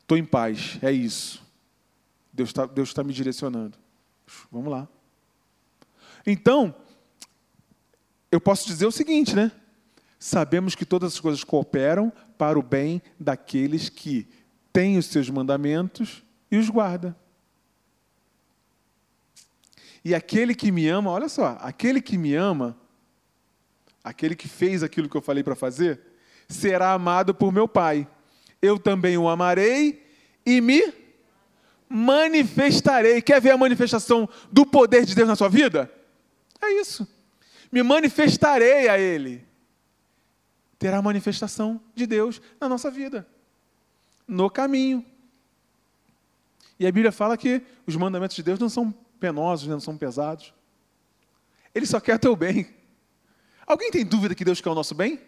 Estou 0.00 0.18
em 0.18 0.26
paz, 0.26 0.78
é 0.82 0.92
isso. 0.92 1.42
Deus 2.30 2.50
está 2.50 2.66
Deus 2.66 2.92
tá 2.92 3.02
me 3.02 3.14
direcionando. 3.14 3.87
Vamos 4.50 4.70
lá. 4.70 4.88
Então, 6.26 6.74
eu 8.30 8.40
posso 8.40 8.66
dizer 8.66 8.86
o 8.86 8.92
seguinte, 8.92 9.34
né? 9.34 9.50
Sabemos 10.18 10.74
que 10.74 10.84
todas 10.84 11.14
as 11.14 11.20
coisas 11.20 11.44
cooperam 11.44 12.12
para 12.36 12.58
o 12.58 12.62
bem 12.62 13.00
daqueles 13.18 13.88
que 13.88 14.26
têm 14.72 14.98
os 14.98 15.06
seus 15.06 15.30
mandamentos 15.30 16.22
e 16.50 16.56
os 16.56 16.68
guarda. 16.68 17.16
E 20.04 20.14
aquele 20.14 20.54
que 20.54 20.70
me 20.70 20.88
ama, 20.88 21.10
olha 21.10 21.28
só, 21.28 21.56
aquele 21.60 22.00
que 22.00 22.16
me 22.16 22.34
ama, 22.34 22.76
aquele 24.02 24.34
que 24.34 24.48
fez 24.48 24.82
aquilo 24.82 25.08
que 25.08 25.16
eu 25.16 25.22
falei 25.22 25.42
para 25.42 25.54
fazer, 25.54 26.00
será 26.48 26.92
amado 26.92 27.34
por 27.34 27.52
meu 27.52 27.68
Pai. 27.68 28.08
Eu 28.60 28.78
também 28.78 29.16
o 29.16 29.28
amarei 29.28 30.04
e 30.44 30.60
me 30.60 31.07
manifestarei. 31.88 33.22
Quer 33.22 33.40
ver 33.40 33.50
a 33.50 33.56
manifestação 33.56 34.28
do 34.50 34.66
poder 34.66 35.04
de 35.04 35.14
Deus 35.14 35.28
na 35.28 35.36
sua 35.36 35.48
vida? 35.48 35.90
É 36.60 36.72
isso. 36.80 37.06
Me 37.70 37.82
manifestarei 37.82 38.88
a 38.88 38.98
Ele. 38.98 39.46
Terá 40.78 40.98
a 40.98 41.02
manifestação 41.02 41.80
de 41.94 42.06
Deus 42.06 42.40
na 42.60 42.68
nossa 42.68 42.90
vida, 42.90 43.26
no 44.26 44.48
caminho. 44.48 45.04
E 46.78 46.86
a 46.86 46.92
Bíblia 46.92 47.10
fala 47.10 47.36
que 47.36 47.62
os 47.84 47.96
mandamentos 47.96 48.36
de 48.36 48.42
Deus 48.42 48.58
não 48.58 48.68
são 48.68 48.92
penosos, 49.18 49.66
né? 49.66 49.72
não 49.72 49.80
são 49.80 49.96
pesados. 49.98 50.54
Ele 51.74 51.84
só 51.84 51.98
quer 51.98 52.18
teu 52.18 52.36
bem. 52.36 52.68
Alguém 53.66 53.90
tem 53.90 54.04
dúvida 54.04 54.34
que 54.34 54.44
Deus 54.44 54.60
quer 54.60 54.70
o 54.70 54.74
nosso 54.74 54.94
bem? 54.94 55.20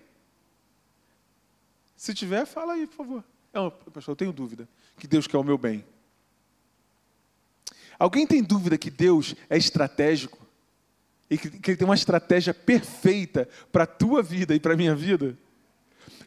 Se 1.97 2.15
tiver, 2.15 2.47
fala 2.47 2.75
aí, 2.75 2.87
por 2.87 2.97
favor. 2.97 3.25
Não, 3.53 3.71
pastor, 3.71 4.13
eu 4.13 4.17
tenho 4.17 4.33
dúvida 4.33 4.69
que 4.97 5.07
Deus 5.07 5.27
quer 5.27 5.37
o 5.37 5.45
meu 5.45 5.59
bem. 5.59 5.85
Alguém 8.01 8.26
tem 8.26 8.42
dúvida 8.42 8.78
que 8.78 8.90
Deus 8.90 9.36
é 9.51 9.59
estratégico? 9.59 10.38
E 11.28 11.36
que, 11.36 11.48
Ele 11.70 11.76
tem 11.76 11.84
uma 11.84 11.94
estratégia 11.94 12.55
perfeita 12.55 13.46
para 13.70 13.84
a 13.84 13.86
tua 13.86 14.22
vida 14.22 14.55
e 14.55 14.59
para 14.59 14.72
a 14.72 14.76
minha 14.76 14.96
vida? 14.96 15.38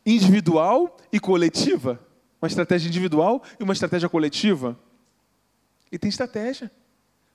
Individual 0.05 0.95
e 1.11 1.19
coletiva? 1.19 1.99
Uma 2.39 2.47
estratégia 2.47 2.87
individual 2.87 3.41
e 3.59 3.63
uma 3.63 3.73
estratégia 3.73 4.07
coletiva? 4.07 4.79
E 5.91 5.97
tem 5.97 6.09
estratégia 6.09 6.71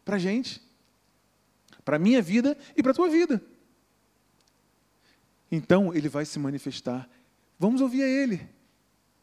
para 0.04 0.14
a 0.14 0.18
gente, 0.20 0.62
para 1.84 1.96
a 1.96 1.98
minha 1.98 2.22
vida 2.22 2.56
e 2.76 2.82
para 2.82 2.92
a 2.92 2.94
tua 2.94 3.08
vida. 3.08 3.42
Então 5.50 5.92
ele 5.92 6.08
vai 6.08 6.24
se 6.24 6.38
manifestar. 6.38 7.10
Vamos 7.58 7.80
ouvir 7.80 8.04
a 8.04 8.08
ele. 8.08 8.48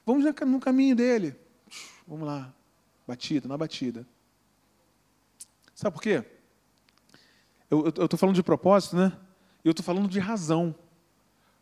Vamos 0.06 0.26
no 0.26 0.60
caminho 0.60 0.94
dele. 0.94 1.38
Vamos 2.06 2.28
lá. 2.28 2.54
Batida, 3.08 3.48
na 3.48 3.58
batida. 3.58 4.06
Sabe 5.76 5.94
por 5.94 6.02
quê? 6.02 6.24
Eu 7.70 7.90
estou 7.90 8.18
falando 8.18 8.36
de 8.36 8.44
propósito, 8.44 8.96
né? 8.96 9.12
Eu 9.64 9.72
estou 9.72 9.84
falando 9.84 10.08
de 10.08 10.20
razão. 10.20 10.74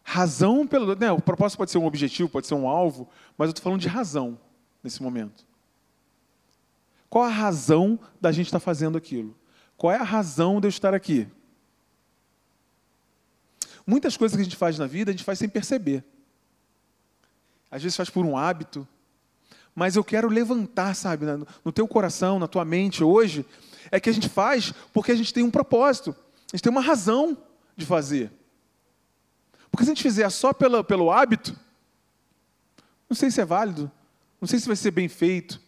Razão 0.03 0.67
pelo. 0.67 0.95
Né, 0.95 1.11
o 1.11 1.21
propósito 1.21 1.57
pode 1.57 1.71
ser 1.71 1.79
um 1.79 1.85
objetivo, 1.85 2.29
pode 2.29 2.45
ser 2.45 2.53
um 2.53 2.67
alvo, 2.67 3.09
mas 3.37 3.47
eu 3.47 3.51
estou 3.51 3.63
falando 3.63 3.81
de 3.81 3.87
razão 3.87 4.39
nesse 4.83 5.01
momento. 5.01 5.45
Qual 7.09 7.23
a 7.23 7.29
razão 7.29 7.99
da 8.21 8.31
gente 8.31 8.47
estar 8.47 8.59
fazendo 8.59 8.97
aquilo? 8.97 9.35
Qual 9.77 9.91
é 9.91 9.97
a 9.97 10.03
razão 10.03 10.59
de 10.59 10.67
eu 10.67 10.69
estar 10.69 10.93
aqui? 10.93 11.27
Muitas 13.85 14.15
coisas 14.15 14.35
que 14.35 14.41
a 14.41 14.43
gente 14.43 14.55
faz 14.55 14.77
na 14.77 14.85
vida, 14.85 15.11
a 15.11 15.13
gente 15.13 15.23
faz 15.23 15.39
sem 15.39 15.49
perceber. 15.49 16.03
Às 17.69 17.81
vezes 17.81 17.95
faz 17.95 18.09
por 18.09 18.25
um 18.25 18.37
hábito. 18.37 18.87
Mas 19.75 19.95
eu 19.95 20.03
quero 20.03 20.29
levantar, 20.29 20.95
sabe, 20.95 21.25
no 21.63 21.71
teu 21.71 21.87
coração, 21.87 22.37
na 22.37 22.47
tua 22.47 22.63
mente 22.63 23.03
hoje, 23.03 23.45
é 23.89 23.99
que 23.99 24.09
a 24.09 24.13
gente 24.13 24.29
faz 24.29 24.73
porque 24.93 25.11
a 25.11 25.15
gente 25.15 25.33
tem 25.33 25.43
um 25.43 25.51
propósito, 25.51 26.15
a 26.51 26.55
gente 26.55 26.63
tem 26.63 26.71
uma 26.71 26.81
razão 26.81 27.37
de 27.75 27.85
fazer. 27.85 28.31
Porque 29.71 29.83
se 29.83 29.91
a 29.91 29.93
gente 29.95 30.03
fizer 30.03 30.29
só 30.29 30.53
pelo, 30.53 30.83
pelo 30.83 31.11
hábito, 31.11 31.57
não 33.09 33.15
sei 33.15 33.31
se 33.31 33.41
é 33.41 33.45
válido, 33.45 33.91
não 34.39 34.47
sei 34.47 34.59
se 34.59 34.67
vai 34.67 34.75
ser 34.75 34.91
bem 34.91 35.07
feito, 35.07 35.59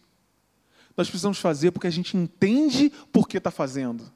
nós 0.96 1.08
precisamos 1.08 1.38
fazer 1.38 1.72
porque 1.72 1.86
a 1.86 1.90
gente 1.90 2.16
entende 2.16 2.90
por 3.12 3.28
que 3.28 3.38
está 3.38 3.50
fazendo. 3.50 4.10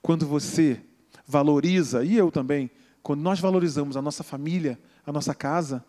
Quando 0.00 0.26
você 0.26 0.82
valoriza, 1.26 2.04
e 2.04 2.16
eu 2.16 2.30
também, 2.30 2.70
quando 3.02 3.20
nós 3.20 3.40
valorizamos 3.40 3.96
a 3.96 4.02
nossa 4.02 4.22
família, 4.22 4.78
a 5.06 5.12
nossa 5.12 5.34
casa, 5.34 5.84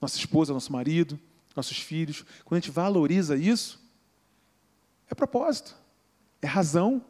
nossa 0.00 0.16
esposa, 0.16 0.52
nosso 0.52 0.72
marido, 0.72 1.18
nossos 1.54 1.78
filhos, 1.78 2.24
quando 2.44 2.58
a 2.58 2.60
gente 2.60 2.70
valoriza 2.70 3.36
isso, 3.36 3.80
é 5.08 5.14
propósito, 5.14 5.76
é 6.40 6.46
razão. 6.46 7.04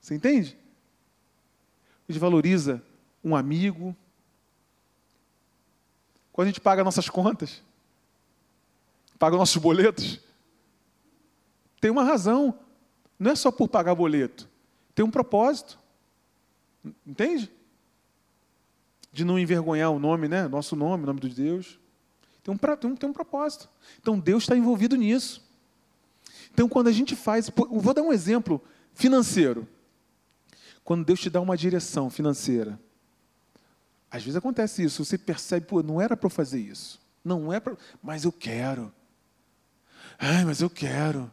Você 0.00 0.14
entende? 0.14 0.56
A 2.08 2.12
gente 2.12 2.20
valoriza 2.20 2.82
um 3.22 3.36
amigo. 3.36 3.96
Quando 6.32 6.46
a 6.46 6.50
gente 6.50 6.60
paga 6.60 6.82
nossas 6.82 7.08
contas, 7.08 7.62
paga 9.18 9.36
nossos 9.36 9.56
boletos. 9.62 10.20
Tem 11.80 11.90
uma 11.90 12.04
razão. 12.04 12.58
Não 13.18 13.30
é 13.30 13.36
só 13.36 13.52
por 13.52 13.68
pagar 13.68 13.94
boleto. 13.94 14.48
Tem 14.94 15.04
um 15.04 15.10
propósito. 15.10 15.78
Entende? 17.06 17.50
De 19.12 19.24
não 19.24 19.38
envergonhar 19.38 19.90
o 19.92 20.00
nome, 20.00 20.26
né? 20.26 20.48
Nosso 20.48 20.74
nome, 20.74 21.04
o 21.04 21.06
nome 21.06 21.20
de 21.20 21.28
Deus. 21.28 21.78
Tem 22.42 22.52
um, 22.52 22.96
tem 22.96 23.08
um, 23.08 23.12
propósito. 23.12 23.68
Então 24.00 24.18
Deus 24.18 24.42
está 24.42 24.56
envolvido 24.56 24.96
nisso. 24.96 25.42
Então 26.52 26.68
quando 26.68 26.88
a 26.88 26.92
gente 26.92 27.14
faz. 27.14 27.50
Vou 27.50 27.94
dar 27.94 28.02
um 28.02 28.12
exemplo 28.12 28.62
financeiro. 28.94 29.66
Quando 30.84 31.04
Deus 31.04 31.20
te 31.20 31.30
dá 31.30 31.40
uma 31.40 31.56
direção 31.56 32.10
financeira. 32.10 32.78
Às 34.10 34.22
vezes 34.22 34.36
acontece 34.36 34.82
isso, 34.82 35.04
você 35.04 35.16
percebe, 35.16 35.66
pô, 35.66 35.82
não 35.82 36.00
era 36.00 36.16
para 36.16 36.28
fazer 36.28 36.60
isso. 36.60 37.00
Não 37.24 37.52
é 37.52 37.60
para. 37.60 37.76
Mas 38.02 38.24
eu 38.24 38.32
quero. 38.32 38.92
Ai, 40.18 40.44
mas 40.44 40.60
eu 40.60 40.68
quero. 40.68 41.32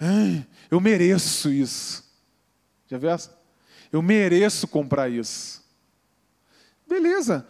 Ai, 0.00 0.46
eu 0.70 0.80
mereço 0.80 1.50
isso. 1.50 2.04
Já 2.86 2.96
viu 2.96 3.10
essa? 3.10 3.36
Eu 3.92 4.00
mereço 4.00 4.68
comprar 4.68 5.08
isso. 5.10 5.62
Beleza. 6.86 7.46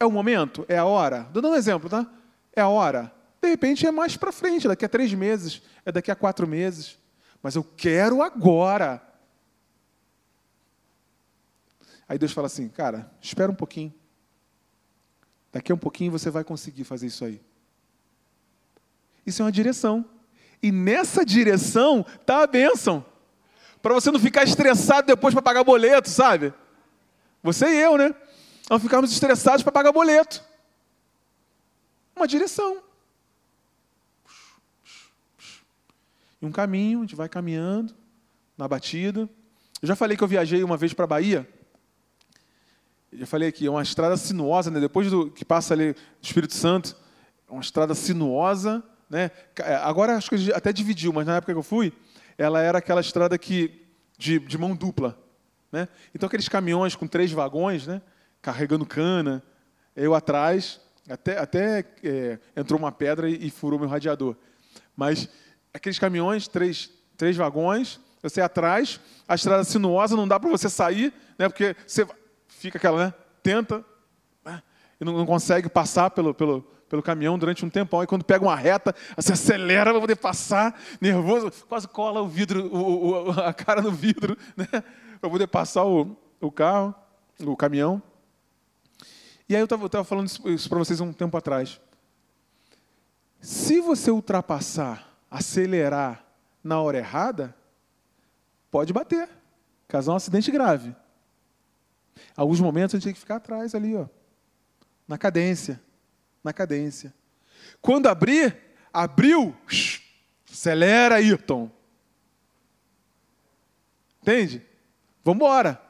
É 0.00 0.06
o 0.06 0.10
momento? 0.10 0.64
É 0.66 0.78
a 0.78 0.84
hora? 0.86 1.28
Dando 1.30 1.48
um 1.48 1.54
exemplo, 1.54 1.90
tá? 1.90 2.10
É 2.56 2.62
a 2.62 2.68
hora. 2.68 3.12
De 3.42 3.48
repente 3.48 3.86
é 3.86 3.90
mais 3.90 4.16
para 4.16 4.32
frente, 4.32 4.66
daqui 4.66 4.82
a 4.84 4.88
três 4.88 5.12
meses, 5.12 5.62
é 5.84 5.92
daqui 5.92 6.10
a 6.10 6.16
quatro 6.16 6.46
meses. 6.48 6.98
Mas 7.42 7.54
eu 7.54 7.62
quero 7.62 8.22
agora. 8.22 9.02
Aí 12.08 12.18
Deus 12.18 12.32
fala 12.32 12.46
assim, 12.46 12.68
cara, 12.68 13.10
espera 13.20 13.52
um 13.52 13.54
pouquinho. 13.54 13.92
Daqui 15.52 15.70
a 15.70 15.74
um 15.74 15.78
pouquinho 15.78 16.10
você 16.10 16.30
vai 16.30 16.44
conseguir 16.44 16.84
fazer 16.84 17.06
isso 17.06 17.24
aí. 17.24 17.40
Isso 19.26 19.42
é 19.42 19.44
uma 19.44 19.52
direção. 19.52 20.04
E 20.62 20.72
nessa 20.72 21.24
direção 21.26 22.06
está 22.20 22.42
a 22.42 22.46
bênção. 22.46 23.04
Para 23.82 23.94
você 23.94 24.10
não 24.10 24.18
ficar 24.18 24.44
estressado 24.44 25.06
depois 25.06 25.34
para 25.34 25.42
pagar 25.42 25.62
boleto, 25.62 26.08
sabe? 26.08 26.54
Você 27.42 27.66
e 27.66 27.80
eu, 27.80 27.98
né? 27.98 28.14
Não 28.70 28.78
ficarmos 28.78 29.10
estressados 29.10 29.64
para 29.64 29.72
pagar 29.72 29.90
boleto. 29.90 30.44
Uma 32.14 32.28
direção. 32.28 32.80
E 36.40 36.46
um 36.46 36.52
caminho, 36.52 37.00
a 37.00 37.02
gente 37.02 37.16
vai 37.16 37.28
caminhando 37.28 37.92
na 38.56 38.68
batida. 38.68 39.28
Eu 39.82 39.88
já 39.88 39.96
falei 39.96 40.16
que 40.16 40.22
eu 40.22 40.28
viajei 40.28 40.62
uma 40.62 40.76
vez 40.76 40.94
para 40.94 41.04
a 41.04 41.08
Bahia. 41.08 41.48
Eu 43.10 43.18
já 43.18 43.26
falei 43.26 43.48
aqui, 43.48 43.66
é 43.66 43.70
uma 43.70 43.82
estrada 43.82 44.16
sinuosa, 44.16 44.70
né? 44.70 44.78
depois 44.78 45.10
do 45.10 45.28
que 45.32 45.44
passa 45.44 45.74
ali 45.74 45.92
do 45.92 45.98
Espírito 46.22 46.54
Santo, 46.54 46.96
é 47.48 47.52
uma 47.52 47.60
estrada 47.60 47.92
sinuosa, 47.92 48.84
né? 49.08 49.32
É, 49.56 49.74
agora 49.74 50.16
acho 50.16 50.30
que 50.30 50.52
até 50.52 50.72
dividiu, 50.72 51.12
mas 51.12 51.26
na 51.26 51.36
época 51.36 51.52
que 51.52 51.58
eu 51.58 51.62
fui, 51.64 51.92
ela 52.38 52.60
era 52.60 52.78
aquela 52.78 53.00
estrada 53.00 53.36
que, 53.36 53.84
de, 54.16 54.38
de 54.38 54.56
mão 54.56 54.76
dupla. 54.76 55.18
Né? 55.72 55.88
Então 56.14 56.28
aqueles 56.28 56.48
caminhões 56.48 56.94
com 56.94 57.08
três 57.08 57.32
vagões, 57.32 57.88
né? 57.88 58.00
Carregando 58.40 58.86
cana, 58.86 59.42
eu 59.94 60.14
atrás, 60.14 60.80
até, 61.08 61.38
até 61.38 61.84
é, 62.02 62.38
entrou 62.56 62.78
uma 62.78 62.92
pedra 62.92 63.28
e, 63.28 63.46
e, 63.46 63.50
furou 63.50 63.78
meu 63.78 63.88
radiador. 63.88 64.36
Mas 64.96 65.28
aqueles 65.74 65.98
caminhões, 65.98 66.46
três, 66.48 66.90
três 67.16 67.36
vagões, 67.36 68.00
você 68.22 68.40
atrás, 68.40 69.00
a 69.26 69.34
estrada 69.34 69.64
sinuosa, 69.64 70.16
não 70.16 70.28
dá 70.28 70.38
para 70.38 70.50
você 70.50 70.68
sair, 70.68 71.12
né? 71.38 71.48
porque 71.48 71.74
você 71.86 72.06
fica 72.48 72.78
aquela, 72.78 73.06
né? 73.06 73.14
tenta, 73.42 73.84
né? 74.44 74.62
e 75.00 75.04
não, 75.04 75.14
não 75.14 75.26
consegue 75.26 75.68
passar 75.68 76.10
pelo, 76.10 76.34
pelo, 76.34 76.62
pelo 76.88 77.02
caminhão 77.02 77.38
durante 77.38 77.64
um 77.64 77.70
tempão. 77.70 78.02
E 78.02 78.06
quando 78.06 78.24
pega 78.24 78.44
uma 78.44 78.56
reta, 78.56 78.94
você 79.16 79.32
acelera 79.32 79.90
para 79.90 80.00
poder 80.00 80.16
passar, 80.16 80.78
nervoso, 81.00 81.50
quase 81.66 81.88
cola 81.88 82.20
o 82.20 82.28
vidro, 82.28 82.66
o, 82.66 83.28
o, 83.28 83.30
a 83.40 83.52
cara 83.54 83.80
no 83.80 83.90
vidro, 83.90 84.36
né? 84.56 84.66
para 85.20 85.30
poder 85.30 85.46
passar 85.46 85.84
o, 85.84 86.16
o 86.40 86.52
carro, 86.52 86.94
o 87.40 87.56
caminhão. 87.56 88.02
E 89.50 89.56
aí 89.56 89.60
eu 89.60 89.64
estava 89.64 90.04
falando 90.04 90.30
isso 90.48 90.68
para 90.68 90.78
vocês 90.78 91.00
um 91.00 91.12
tempo 91.12 91.36
atrás. 91.36 91.80
Se 93.40 93.80
você 93.80 94.08
ultrapassar, 94.08 95.12
acelerar 95.28 96.24
na 96.62 96.80
hora 96.80 96.98
errada, 96.98 97.52
pode 98.70 98.92
bater, 98.92 99.28
causar 99.88 100.12
um 100.12 100.14
acidente 100.14 100.52
grave. 100.52 100.94
Alguns 102.36 102.60
momentos 102.60 102.94
a 102.94 102.98
gente 102.98 103.06
tem 103.06 103.12
que 103.12 103.18
ficar 103.18 103.36
atrás 103.36 103.74
ali, 103.74 103.96
ó, 103.96 104.06
na 105.08 105.18
cadência, 105.18 105.80
na 106.44 106.52
cadência. 106.52 107.12
Quando 107.82 108.06
abrir, 108.06 108.56
abriu, 108.92 109.52
acelera, 110.48 111.16
Ayrton. 111.16 111.68
Entende? 114.22 114.64
Vamos 115.24 115.42
embora. 115.42 115.82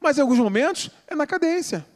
Mas 0.00 0.18
em 0.18 0.22
alguns 0.22 0.40
momentos 0.40 0.90
é 1.06 1.14
na 1.14 1.24
cadência. 1.24 1.86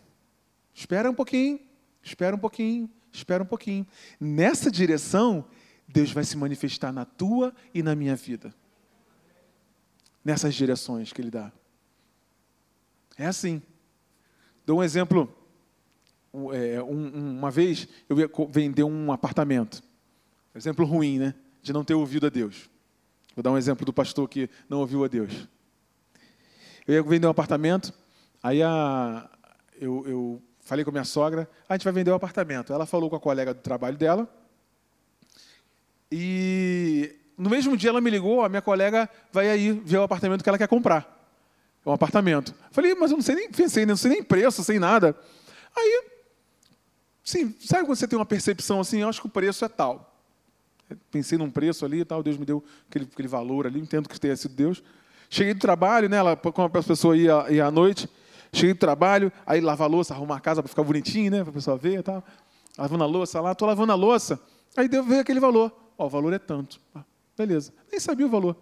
Espera 0.75 1.11
um 1.11 1.15
pouquinho, 1.15 1.61
espera 2.03 2.35
um 2.35 2.39
pouquinho, 2.39 2.91
espera 3.13 3.43
um 3.43 3.47
pouquinho. 3.47 3.87
Nessa 4.19 4.71
direção, 4.71 5.45
Deus 5.87 6.13
vai 6.13 6.25
se 6.25 6.37
manifestar 6.37 6.93
na 6.93 7.05
tua 7.05 7.55
e 7.75 7.83
na 7.83 7.95
minha 7.95 8.15
vida. 8.15 8.55
Nessas 10.25 10.55
direções 10.55 11.13
que 11.13 11.21
Ele 11.21 11.31
dá. 11.31 11.53
É 13.17 13.27
assim. 13.27 13.63
Dou 14.65 14.79
um 14.79 14.83
exemplo. 14.83 15.37
É, 16.55 16.81
uma 16.83 17.51
vez 17.51 17.89
eu 18.09 18.19
ia 18.21 18.31
vender 18.49 18.85
um 18.85 19.11
apartamento. 19.11 19.83
Exemplo 20.55 20.85
ruim, 20.85 21.19
né? 21.19 21.35
De 21.63 21.73
não 21.73 21.85
ter 21.85 21.95
ouvido 21.95 22.27
a 22.27 22.31
Deus. 22.31 22.71
Vou 23.35 23.43
dar 23.43 23.51
um 23.51 23.59
exemplo 23.59 23.85
do 23.85 23.93
pastor 23.93 24.29
que 24.29 24.49
não 24.69 24.79
ouviu 24.81 25.05
a 25.05 25.09
Deus. 25.09 25.49
Eu 26.87 26.95
ia 26.95 27.03
vender 27.03 27.27
um 27.27 27.31
apartamento, 27.31 27.93
aí 28.43 28.63
a, 28.63 29.31
eu, 29.81 30.07
eu 30.07 30.43
falei 30.71 30.85
com 30.85 30.93
minha 30.93 31.05
sogra, 31.05 31.51
a 31.69 31.75
gente 31.75 31.83
vai 31.83 31.93
vender 31.93 32.13
o 32.13 32.15
apartamento. 32.15 32.73
Ela 32.73 32.87
falou 32.87 33.11
com 33.11 33.17
a 33.17 33.21
colega 33.21 33.53
do 33.53 33.61
trabalho 33.61 33.97
dela, 33.97 34.33
e 36.13 37.13
no 37.37 37.51
mesmo 37.51 37.77
dia 37.77 37.91
ela 37.91 38.01
me 38.01 38.09
ligou, 38.09 38.45
a 38.45 38.49
minha 38.49 38.63
colega 38.63 39.11
vai 39.33 39.51
aí 39.51 39.73
ver 39.73 39.97
o 39.97 40.05
apartamento 40.05 40.45
que 40.45 40.49
ela 40.49 40.57
quer 40.57 40.69
comprar. 40.69 41.19
É 41.85 41.89
um 41.89 41.93
apartamento. 41.93 42.55
Falei, 42.71 42.95
mas 42.95 43.11
eu 43.11 43.17
não 43.17 43.23
sei 43.23 43.35
nem, 43.35 43.51
pensei, 43.51 43.85
não 43.85 43.97
sei 43.97 44.13
nem 44.13 44.23
preço, 44.23 44.63
sem 44.63 44.79
nada. 44.79 45.17
Aí, 45.77 46.05
sim, 47.25 47.53
sabe 47.59 47.85
quando 47.85 47.97
você 47.97 48.07
tem 48.07 48.17
uma 48.17 48.25
percepção 48.25 48.79
assim, 48.79 49.01
eu 49.01 49.09
acho 49.09 49.21
que 49.21 49.27
o 49.27 49.31
preço 49.31 49.65
é 49.65 49.69
tal. 49.69 50.15
Pensei 51.11 51.37
num 51.37 51.51
preço 51.51 51.85
ali 51.85 52.03
e 52.03 52.05
tal, 52.05 52.23
Deus 52.23 52.37
me 52.37 52.45
deu 52.45 52.63
aquele, 52.89 53.09
aquele 53.13 53.29
valor 53.29 53.67
ali, 53.67 53.81
entendo 53.81 54.09
que 54.09 54.21
tenha 54.21 54.37
sido 54.37 54.55
Deus. 54.55 54.85
Cheguei 55.29 55.53
do 55.53 55.61
trabalho, 55.61 56.09
né? 56.09 56.19
Ela, 56.19 56.37
como 56.37 56.69
a 56.69 56.71
pessoa 56.71 57.17
ia, 57.17 57.47
ia 57.51 57.67
à 57.67 57.73
noite, 57.73 58.09
cheguei 58.53 58.75
do 58.75 58.79
trabalho, 58.79 59.33
aí 59.47 59.61
lavar 59.61 59.89
a 59.89 59.91
louça, 59.91 60.15
arrumar 60.15 60.37
a 60.37 60.41
casa 60.41 60.63
para 60.63 60.69
ficar 60.69 60.83
bonitinho, 60.83 61.31
né? 61.31 61.43
Para 61.43 61.51
a 61.51 61.55
pessoa 61.55 61.77
ver 61.77 61.99
e 61.99 62.03
tal. 62.03 62.25
Lavando 62.77 63.05
a 63.05 63.07
louça 63.07 63.41
lá, 63.41 63.53
estou 63.53 63.69
lavando 63.69 63.93
a 63.93 63.95
louça. 63.95 64.41
Aí 64.77 64.89
deu, 64.89 65.05
veio 65.05 65.21
aquele 65.21 65.41
valor. 65.41 65.73
Ó, 65.97 66.07
o 66.07 66.09
valor 66.09 66.33
é 66.33 66.39
tanto. 66.39 66.81
Ah, 66.95 67.03
beleza. 67.37 67.73
Nem 67.91 68.01
sabia 68.01 68.27
o 68.27 68.31
valor. 68.31 68.57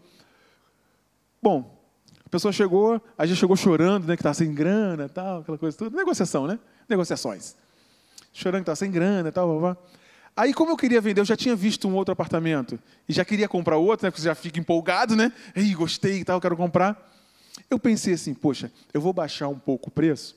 Bom, 1.41 1.79
a 2.25 2.29
pessoa 2.29 2.53
chegou, 2.53 3.01
a 3.17 3.25
gente 3.25 3.39
chegou 3.39 3.57
chorando, 3.57 4.07
né? 4.07 4.17
Que 4.17 4.21
estava 4.21 4.35
sem 4.35 4.53
grana 4.53 5.09
tal, 5.09 5.41
aquela 5.41 5.57
coisa 5.57 5.77
toda. 5.77 5.97
Negociação, 5.97 6.47
né? 6.47 6.59
Negociações. 6.89 7.57
Chorando 8.33 8.61
que 8.61 8.71
estava 8.71 8.77
sem 8.77 8.91
grana 8.91 9.33
tal, 9.33 9.49
blá, 9.49 9.75
blá. 9.75 9.83
Aí, 10.37 10.55
como 10.55 10.71
eu 10.71 10.77
queria 10.77 11.01
vender, 11.01 11.21
eu 11.21 11.25
já 11.25 11.37
tinha 11.37 11.57
visto 11.57 11.89
um 11.89 11.95
outro 11.97 12.13
apartamento 12.13 12.79
e 13.09 13.13
já 13.13 13.25
queria 13.25 13.49
comprar 13.49 13.77
outro, 13.77 14.07
né? 14.07 14.11
Porque 14.11 14.21
você 14.21 14.29
já 14.29 14.35
fica 14.35 14.61
empolgado, 14.61 15.17
né? 15.17 15.33
Ei, 15.55 15.75
gostei 15.75 16.21
e 16.21 16.25
tal, 16.25 16.41
quero 16.41 16.57
comprar. 16.57 16.97
Eu 17.71 17.79
pensei 17.79 18.15
assim, 18.15 18.35
poxa, 18.35 18.73
eu 18.95 19.01
vou 19.01 19.13
baixar 19.13 19.49
um 19.49 19.59
pouco 19.59 19.89
o 19.89 19.93
preço, 19.93 20.37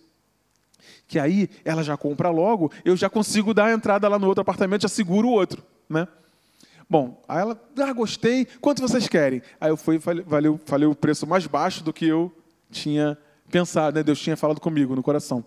que 1.07 1.17
aí 1.17 1.49
ela 1.63 1.83
já 1.83 1.95
compra 1.95 2.29
logo, 2.29 2.71
eu 2.83 2.95
já 2.95 3.09
consigo 3.09 3.53
dar 3.53 3.65
a 3.65 3.73
entrada 3.73 4.07
lá 4.07 4.19
no 4.19 4.27
outro 4.27 4.41
apartamento, 4.41 4.81
já 4.81 4.89
seguro 4.89 5.27
o 5.27 5.31
outro, 5.31 5.63
né? 5.89 6.07
Bom, 6.89 7.23
aí 7.25 7.39
ela, 7.39 7.61
ah, 7.77 7.93
gostei, 7.93 8.45
quanto 8.59 8.81
vocês 8.81 9.07
querem? 9.07 9.41
Aí 9.61 9.69
eu 9.69 9.77
fui 9.77 9.97
falei, 9.97 10.25
falei, 10.25 10.59
falei 10.65 10.87
o 10.89 10.95
preço 10.95 11.25
mais 11.25 11.47
baixo 11.47 11.83
do 11.83 11.93
que 11.93 12.05
eu 12.05 12.29
tinha 12.69 13.17
pensado, 13.49 13.95
né? 13.95 14.03
Deus 14.03 14.19
tinha 14.19 14.35
falado 14.35 14.59
comigo 14.59 14.93
no 14.93 15.01
coração. 15.01 15.45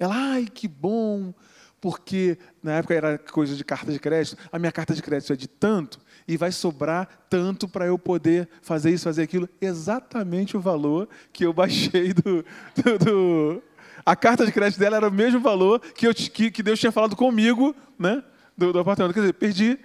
Ela, 0.00 0.14
ai, 0.16 0.46
que 0.52 0.66
bom, 0.66 1.32
porque 1.80 2.36
na 2.62 2.72
época 2.72 2.94
era 2.94 3.18
coisa 3.18 3.56
de 3.56 3.64
carta 3.64 3.90
de 3.90 3.98
crédito, 3.98 4.36
a 4.52 4.58
minha 4.58 4.70
carta 4.70 4.94
de 4.94 5.02
crédito 5.02 5.32
é 5.32 5.36
de 5.36 5.48
tanto 5.48 5.98
e 6.28 6.36
vai 6.36 6.52
sobrar 6.52 7.08
tanto 7.30 7.66
para 7.66 7.86
eu 7.86 7.98
poder 7.98 8.48
fazer 8.60 8.90
isso, 8.90 9.04
fazer 9.04 9.22
aquilo, 9.22 9.48
exatamente 9.60 10.56
o 10.56 10.60
valor 10.60 11.08
que 11.32 11.44
eu 11.44 11.52
baixei 11.52 12.12
do, 12.12 12.44
do, 12.76 12.98
do... 12.98 13.62
a 14.04 14.14
carta 14.14 14.44
de 14.44 14.52
crédito 14.52 14.78
dela 14.78 14.96
era 14.96 15.08
o 15.08 15.12
mesmo 15.12 15.40
valor 15.40 15.80
que, 15.80 16.06
eu, 16.06 16.14
que, 16.14 16.50
que 16.50 16.62
Deus 16.62 16.78
tinha 16.78 16.92
falado 16.92 17.16
comigo, 17.16 17.74
né, 17.98 18.22
do, 18.56 18.72
do 18.72 18.78
apartamento. 18.78 19.14
Quer 19.14 19.20
dizer, 19.20 19.32
perdi 19.34 19.78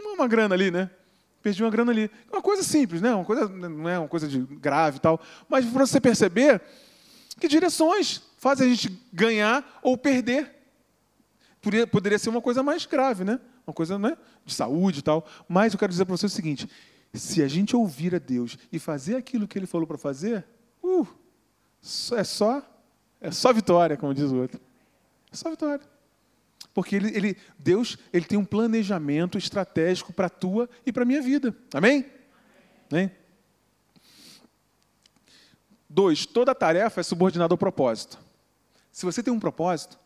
uma 0.00 0.26
grana 0.26 0.54
ali, 0.54 0.70
né? 0.70 0.90
Perdi 1.42 1.62
uma 1.62 1.70
grana 1.70 1.92
ali. 1.92 2.10
Uma 2.32 2.42
coisa 2.42 2.62
simples, 2.62 3.00
né? 3.00 3.14
Uma 3.14 3.24
coisa 3.24 3.48
não 3.48 3.88
é 3.88 3.98
uma 3.98 4.08
coisa 4.08 4.26
de 4.26 4.38
grave 4.40 4.96
e 4.96 5.00
tal, 5.00 5.20
mas 5.48 5.64
para 5.64 5.86
você 5.86 6.00
perceber 6.00 6.60
que 7.38 7.46
direções 7.46 8.22
fazem 8.38 8.66
a 8.66 8.70
gente 8.74 8.98
ganhar 9.12 9.78
ou 9.82 9.96
perder 9.96 10.55
poderia 11.90 12.18
ser 12.18 12.28
uma 12.28 12.40
coisa 12.40 12.62
mais 12.62 12.86
grave, 12.86 13.24
né? 13.24 13.40
Uma 13.66 13.74
coisa 13.74 13.98
né, 13.98 14.16
de 14.44 14.54
saúde 14.54 15.00
e 15.00 15.02
tal. 15.02 15.26
Mas 15.48 15.72
eu 15.72 15.78
quero 15.78 15.90
dizer 15.90 16.04
para 16.04 16.16
você 16.16 16.26
o 16.26 16.30
seguinte: 16.30 16.68
se 17.12 17.42
a 17.42 17.48
gente 17.48 17.74
ouvir 17.74 18.14
a 18.14 18.18
Deus 18.18 18.58
e 18.72 18.78
fazer 18.78 19.16
aquilo 19.16 19.48
que 19.48 19.58
Ele 19.58 19.66
falou 19.66 19.86
para 19.86 19.98
fazer, 19.98 20.44
uh, 20.82 21.06
é 22.16 22.24
só 22.24 22.62
é 23.20 23.30
só 23.30 23.52
vitória, 23.52 23.96
como 23.96 24.14
diz 24.14 24.30
o 24.30 24.36
outro. 24.36 24.60
É 25.32 25.36
só 25.36 25.50
vitória. 25.50 25.84
Porque 26.72 26.94
ele, 26.94 27.16
ele, 27.16 27.36
Deus 27.58 27.96
ele 28.12 28.26
tem 28.26 28.38
um 28.38 28.44
planejamento 28.44 29.38
estratégico 29.38 30.12
para 30.12 30.26
a 30.26 30.30
tua 30.30 30.68
e 30.84 30.92
para 30.92 31.02
a 31.02 31.06
minha 31.06 31.22
vida. 31.22 31.56
Amém? 31.72 32.04
Amém? 32.90 33.10
Dois, 35.88 36.26
toda 36.26 36.54
tarefa 36.54 37.00
é 37.00 37.02
subordinada 37.02 37.54
ao 37.54 37.58
propósito. 37.58 38.18
Se 38.92 39.06
você 39.06 39.22
tem 39.22 39.32
um 39.32 39.40
propósito, 39.40 39.98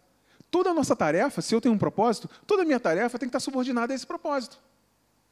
Toda 0.51 0.70
a 0.70 0.74
nossa 0.74 0.96
tarefa, 0.96 1.40
se 1.40 1.55
eu 1.55 1.61
tenho 1.61 1.74
um 1.74 1.78
propósito, 1.78 2.28
toda 2.46 2.62
a 2.62 2.64
minha 2.64 2.80
tarefa 2.80 3.18
tem 3.18 3.28
que 3.28 3.36
estar 3.36 3.40
subordinada 3.40 3.92
a 3.92 3.96
esse 3.96 4.07
propósito. 4.07 4.59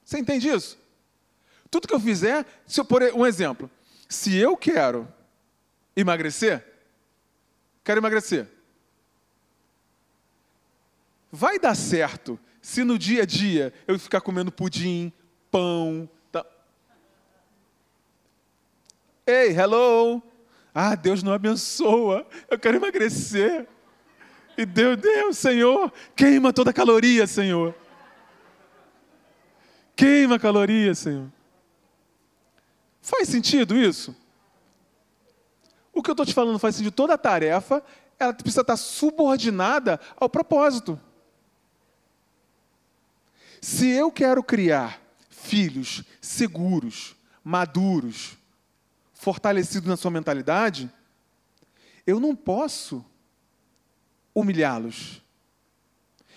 Você 0.04 0.18
entende 0.18 0.48
isso? 0.48 0.78
Tudo 1.70 1.88
que 1.88 1.94
eu 1.94 2.00
fizer, 2.00 2.46
se 2.66 2.80
eu 2.80 2.84
por 2.84 3.02
um 3.02 3.26
exemplo, 3.26 3.70
se 4.08 4.36
eu 4.36 4.56
quero 4.56 5.06
emagrecer, 5.96 6.64
quero 7.84 8.00
emagrecer. 8.00 8.46
Vai 11.30 11.58
dar 11.58 11.74
certo 11.74 12.38
se 12.62 12.84
no 12.84 12.98
dia 12.98 13.22
a 13.22 13.26
dia 13.26 13.72
eu 13.86 13.98
ficar 13.98 14.20
comendo 14.20 14.52
pudim, 14.52 15.12
pão. 15.50 16.08
Tá... 16.30 16.46
Ei, 19.26 19.50
hello! 19.50 20.22
Ah, 20.74 20.94
Deus 20.94 21.22
não 21.22 21.32
abençoa. 21.32 22.26
Eu 22.48 22.58
quero 22.58 22.76
emagrecer. 22.76 23.66
E 24.58 24.66
Deus, 24.66 24.96
Deus, 24.96 25.38
Senhor, 25.38 25.92
queima 26.16 26.52
toda 26.52 26.72
caloria, 26.72 27.28
Senhor. 27.28 27.72
Queima 29.94 30.36
caloria, 30.36 30.96
Senhor. 30.96 31.30
Faz 33.00 33.28
sentido 33.28 33.76
isso? 33.76 34.16
O 35.92 36.02
que 36.02 36.10
eu 36.10 36.12
estou 36.12 36.26
te 36.26 36.34
falando 36.34 36.58
faz 36.58 36.74
sentido. 36.74 36.92
Toda 36.92 37.16
tarefa, 37.16 37.80
ela 38.18 38.34
precisa 38.34 38.62
estar 38.62 38.76
subordinada 38.76 40.00
ao 40.16 40.28
propósito. 40.28 41.00
Se 43.62 43.88
eu 43.88 44.10
quero 44.10 44.42
criar 44.42 45.00
filhos 45.30 46.02
seguros, 46.20 47.14
maduros, 47.44 48.36
fortalecidos 49.14 49.88
na 49.88 49.96
sua 49.96 50.10
mentalidade, 50.10 50.92
eu 52.04 52.18
não 52.18 52.34
posso 52.34 53.04
humilhá-los. 54.40 55.22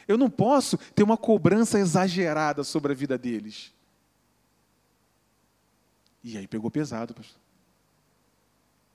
Eu 0.07 0.17
não 0.17 0.29
posso 0.29 0.77
ter 0.77 1.03
uma 1.03 1.17
cobrança 1.17 1.79
exagerada 1.79 2.63
sobre 2.63 2.91
a 2.91 2.95
vida 2.95 3.17
deles. 3.17 3.73
E 6.23 6.37
aí 6.37 6.47
pegou 6.47 6.69
pesado, 6.69 7.13
pastor. 7.13 7.39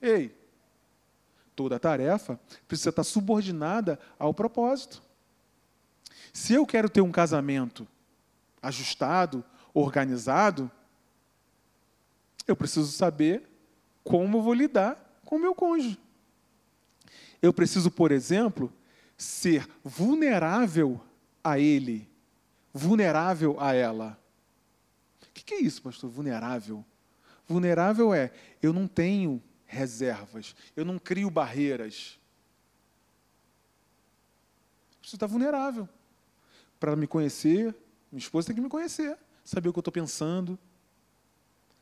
Ei, 0.00 0.36
toda 1.54 1.80
tarefa 1.80 2.38
precisa 2.68 2.90
estar 2.90 3.04
subordinada 3.04 3.98
ao 4.18 4.34
propósito. 4.34 5.02
Se 6.32 6.52
eu 6.52 6.66
quero 6.66 6.88
ter 6.88 7.00
um 7.00 7.11
casamento 7.11 7.88
ajustado, 8.61 9.44
organizado, 9.72 10.70
eu 12.46 12.54
preciso 12.54 12.92
saber 12.92 13.48
como 14.04 14.38
eu 14.38 14.42
vou 14.42 14.54
lidar 14.54 15.20
com 15.24 15.36
o 15.36 15.40
meu 15.40 15.54
cônjuge. 15.54 15.98
Eu 17.40 17.52
preciso, 17.52 17.90
por 17.90 18.12
exemplo, 18.12 18.72
ser 19.17 19.69
vulnerável 19.83 21.01
a 21.43 21.59
ele, 21.59 22.09
vulnerável 22.73 23.57
a 23.61 23.73
ela. 23.73 24.21
O 25.23 25.33
que 25.33 25.55
é 25.55 25.61
isso, 25.61 25.83
pastor? 25.83 26.11
Vulnerável? 26.11 26.85
Vulnerável 27.47 28.12
é 28.12 28.33
eu 28.62 28.73
não 28.73 28.89
tenho 28.89 29.43
reservas, 29.64 30.55
eu 30.75 30.85
não 30.85 30.99
crio 30.99 31.31
barreiras. 31.31 32.19
Você 35.03 35.17
está 35.17 35.27
vulnerável. 35.27 35.89
Para 36.81 36.97
me 36.97 37.07
conhecer, 37.07 37.75
minha 38.11 38.21
esposa 38.21 38.49
tem 38.49 38.57
que 38.57 38.61
me 38.61 38.69
conhecer, 38.69 39.17
saber 39.45 39.69
o 39.69 39.73
que 39.73 39.79
eu 39.79 39.81
estou 39.81 39.93
pensando. 39.93 40.59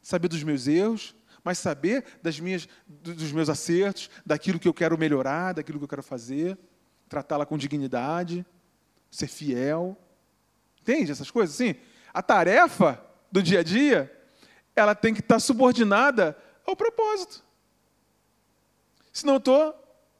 saber 0.05 0.29
dos 0.29 0.43
meus 0.43 0.69
erros, 0.69 1.17
mas 1.43 1.59
saber 1.59 2.05
das 2.23 2.39
minhas, 2.39 2.69
dos 2.87 3.33
meus 3.33 3.49
acertos, 3.49 4.11
daquilo 4.25 4.59
que 4.59 4.69
eu 4.69 4.75
quero 4.75 4.99
melhorar, 4.99 5.55
daquilo 5.55 5.79
que 5.79 5.85
eu 5.85 5.89
quero 5.89 6.03
fazer, 6.03 6.59
tratá-la 7.15 7.47
com 7.47 7.57
dignidade, 7.57 8.45
ser 9.09 9.29
fiel. 9.29 9.97
Entende 10.81 11.13
essas 11.13 11.31
coisas? 11.31 11.55
Sim. 11.55 11.77
A 12.13 12.21
tarefa 12.21 13.01
do 13.31 13.41
dia 13.41 13.61
a 13.61 13.63
dia, 13.63 14.13
ela 14.75 14.97
tem 14.97 15.15
que 15.15 15.21
estar 15.21 15.39
subordinada 15.39 16.37
ao 16.67 16.75
propósito. 16.75 17.45
Senão 19.13 19.35
eu 19.35 19.39
estou, 19.39 19.75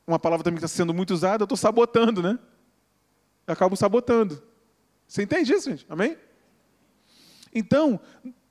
uma 0.07 0.21
palavra 0.21 0.45
também 0.45 0.59
que 0.61 0.65
está 0.65 0.77
sendo 0.77 0.95
muito 0.95 1.13
usada, 1.13 1.43
eu 1.43 1.47
estou 1.47 1.57
sabotando, 1.57 2.23
né? 2.23 2.39
Eu 3.45 3.55
acabo 3.55 3.75
sabotando. 3.75 4.41
Você 5.09 5.25
entende 5.25 5.53
isso, 5.53 5.69
gente? 5.69 5.85
Amém? 5.89 6.17
Então, 7.53 7.99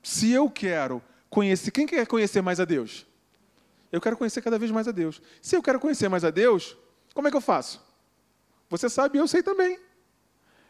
se 0.02 0.30
eu 0.30 0.50
quero 0.50 1.02
conhecer, 1.30 1.70
quem 1.70 1.86
quer 1.86 2.06
conhecer 2.06 2.42
mais 2.42 2.60
a 2.60 2.66
Deus? 2.66 3.06
Eu 3.90 4.02
quero 4.02 4.18
conhecer 4.18 4.42
cada 4.42 4.58
vez 4.58 4.70
mais 4.70 4.86
a 4.86 4.92
Deus. 4.92 5.22
Se 5.40 5.56
eu 5.56 5.62
quero 5.62 5.80
conhecer 5.80 6.10
mais 6.10 6.24
a 6.24 6.30
Deus, 6.30 6.76
como 7.14 7.26
é 7.26 7.30
que 7.30 7.36
eu 7.36 7.40
faço? 7.40 7.93
Você 8.78 8.88
sabe 8.88 9.16
e 9.16 9.20
eu 9.20 9.28
sei 9.28 9.40
também. 9.40 9.78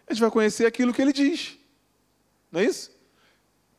A 0.07 0.13
gente 0.13 0.21
vai 0.21 0.31
conhecer 0.31 0.67
aquilo 0.67 0.93
que 0.93 1.01
ele 1.01 1.13
diz. 1.13 1.59
Não 2.53 2.61
é 2.61 2.65
isso? 2.65 2.91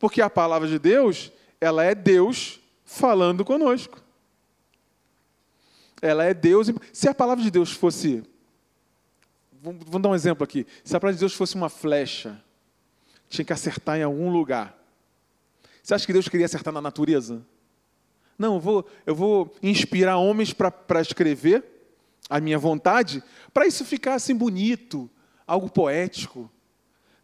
Porque 0.00 0.20
a 0.20 0.28
palavra 0.28 0.66
de 0.66 0.80
Deus, 0.80 1.30
ela 1.60 1.84
é 1.84 1.94
Deus 1.94 2.58
falando 2.84 3.44
conosco. 3.44 4.02
Ela 6.02 6.24
é 6.24 6.34
Deus. 6.34 6.72
Se 6.92 7.08
a 7.08 7.14
palavra 7.14 7.44
de 7.44 7.52
Deus 7.52 7.70
fosse. 7.70 8.24
Vamos 9.62 10.02
dar 10.02 10.08
um 10.08 10.14
exemplo 10.14 10.42
aqui. 10.42 10.66
Se 10.82 10.96
a 10.96 11.00
palavra 11.00 11.14
de 11.14 11.20
Deus 11.20 11.34
fosse 11.34 11.54
uma 11.54 11.68
flecha, 11.68 12.42
tinha 13.28 13.44
que 13.44 13.52
acertar 13.52 13.96
em 13.96 14.02
algum 14.02 14.30
lugar. 14.30 14.76
Você 15.84 15.94
acha 15.94 16.04
que 16.04 16.12
Deus 16.12 16.28
queria 16.28 16.46
acertar 16.46 16.74
na 16.74 16.82
natureza? 16.82 17.46
Não, 18.36 18.54
eu 18.54 18.60
vou, 18.60 18.86
eu 19.06 19.14
vou 19.14 19.54
inspirar 19.62 20.16
homens 20.16 20.52
para 20.52 21.00
escrever 21.00 21.75
a 22.28 22.40
minha 22.40 22.58
vontade, 22.58 23.22
para 23.52 23.66
isso 23.66 23.84
ficar 23.84 24.14
assim 24.14 24.34
bonito, 24.34 25.08
algo 25.46 25.70
poético. 25.70 26.50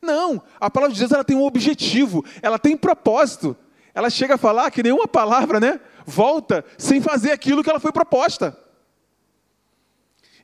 Não, 0.01 0.43
a 0.61 0.71
palavra 0.71 0.95
de 0.95 1.01
Deus 1.01 1.13
ela 1.13 1.25
tem 1.25 1.37
um 1.37 1.45
objetivo, 1.45 2.25
ela 2.41 2.59
tem 2.59 2.77
propósito. 2.77 3.57
Ela 3.95 4.11
chega 4.11 4.35
a 4.35 4.39
falar 4.39 4.71
que 4.71 4.83
nenhuma 4.83 5.07
palavra, 5.07 5.61
né, 5.61 5.81
volta 6.07 6.65
sem 6.79 7.01
fazer 7.01 7.31
aquilo 7.31 7.63
que 7.63 7.71
ela 7.71 7.81
foi 7.81 7.93
proposta. 7.93 8.59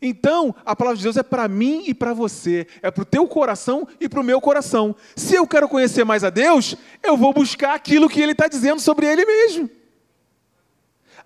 Então, 0.00 0.54
a 0.64 0.76
palavra 0.76 0.96
de 0.96 1.02
Deus 1.02 1.16
é 1.16 1.24
para 1.24 1.48
mim 1.48 1.82
e 1.86 1.94
para 1.94 2.14
você, 2.14 2.68
é 2.82 2.90
para 2.90 3.02
o 3.02 3.06
teu 3.06 3.26
coração 3.26 3.86
e 4.00 4.08
para 4.08 4.20
o 4.20 4.24
meu 4.24 4.40
coração. 4.40 4.94
Se 5.16 5.34
eu 5.34 5.46
quero 5.46 5.68
conhecer 5.68 6.04
mais 6.04 6.22
a 6.22 6.30
Deus, 6.30 6.76
eu 7.02 7.16
vou 7.16 7.32
buscar 7.32 7.74
aquilo 7.74 8.08
que 8.08 8.20
Ele 8.20 8.32
está 8.32 8.46
dizendo 8.46 8.80
sobre 8.80 9.06
Ele 9.06 9.24
mesmo. 9.24 9.68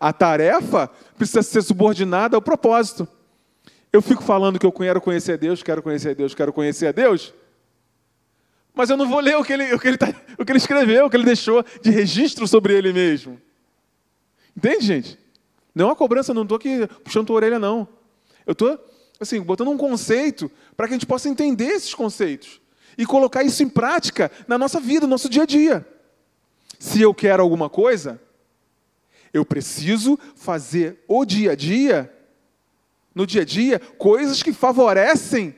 A 0.00 0.12
tarefa 0.12 0.90
precisa 1.18 1.42
ser 1.42 1.62
subordinada 1.62 2.36
ao 2.36 2.42
propósito. 2.42 3.06
Eu 3.92 4.00
fico 4.00 4.22
falando 4.22 4.58
que 4.58 4.64
eu 4.64 4.72
quero 4.72 5.00
conhecer 5.00 5.32
a 5.32 5.36
Deus, 5.36 5.62
quero 5.62 5.82
conhecer 5.82 6.10
a 6.10 6.14
Deus, 6.14 6.34
quero 6.34 6.52
conhecer 6.52 6.86
a 6.86 6.92
Deus, 6.92 7.34
mas 8.74 8.88
eu 8.88 8.96
não 8.96 9.06
vou 9.06 9.20
ler 9.20 9.36
o 9.36 9.44
que 9.44 9.52
ele, 9.52 9.74
o 9.74 9.78
que 9.78 9.88
ele, 9.88 9.98
tá, 9.98 10.08
o 10.38 10.44
que 10.44 10.52
ele 10.52 10.58
escreveu, 10.58 11.06
o 11.06 11.10
que 11.10 11.16
ele 11.16 11.24
deixou 11.24 11.62
de 11.82 11.90
registro 11.90 12.48
sobre 12.48 12.74
ele 12.74 12.92
mesmo. 12.92 13.40
Entende, 14.56 14.86
gente? 14.86 15.18
Não 15.74 15.86
é 15.86 15.88
uma 15.88 15.96
cobrança, 15.96 16.32
não 16.32 16.42
estou 16.42 16.56
aqui 16.56 16.86
puxando 17.04 17.26
tua 17.26 17.36
orelha, 17.36 17.58
não. 17.58 17.86
Eu 18.46 18.52
estou, 18.52 18.78
assim, 19.20 19.40
botando 19.40 19.68
um 19.68 19.76
conceito 19.76 20.50
para 20.76 20.86
que 20.86 20.94
a 20.94 20.96
gente 20.96 21.06
possa 21.06 21.28
entender 21.28 21.66
esses 21.66 21.94
conceitos 21.94 22.60
e 22.96 23.04
colocar 23.04 23.42
isso 23.42 23.62
em 23.62 23.68
prática 23.68 24.30
na 24.48 24.56
nossa 24.56 24.80
vida, 24.80 25.06
no 25.06 25.10
nosso 25.10 25.28
dia 25.28 25.42
a 25.42 25.46
dia. 25.46 25.86
Se 26.78 27.00
eu 27.00 27.14
quero 27.14 27.42
alguma 27.42 27.68
coisa, 27.68 28.20
eu 29.32 29.44
preciso 29.44 30.18
fazer 30.34 31.02
o 31.06 31.24
dia 31.24 31.52
a 31.52 31.54
dia, 31.54 32.12
no 33.14 33.26
dia 33.26 33.42
a 33.42 33.44
dia, 33.44 33.78
coisas 33.78 34.42
que 34.42 34.52
favorecem 34.52 35.56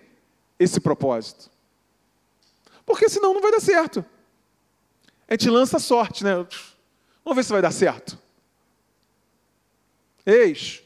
esse 0.59 0.81
propósito. 0.81 1.51
Porque 2.85 3.09
senão 3.09 3.35
não 3.35 3.41
vai 3.41 3.53
dar 3.53 3.61
certo. 3.61 4.05
A 5.29 5.35
gente 5.35 5.49
lança 5.49 5.79
sorte, 5.79 6.23
né? 6.23 6.35
Vamos 7.25 7.37
ver 7.37 7.45
se 7.45 7.53
vai 7.53 7.63
dar 7.63 7.71
certo. 7.71 8.19
Eis, 10.27 10.83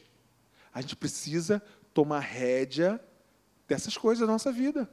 a 0.72 0.80
gente 0.80 0.96
precisa 0.96 1.62
tomar 1.92 2.20
rédea 2.20 3.00
dessas 3.66 3.96
coisas 3.96 4.26
da 4.26 4.32
nossa 4.32 4.52
vida. 4.52 4.88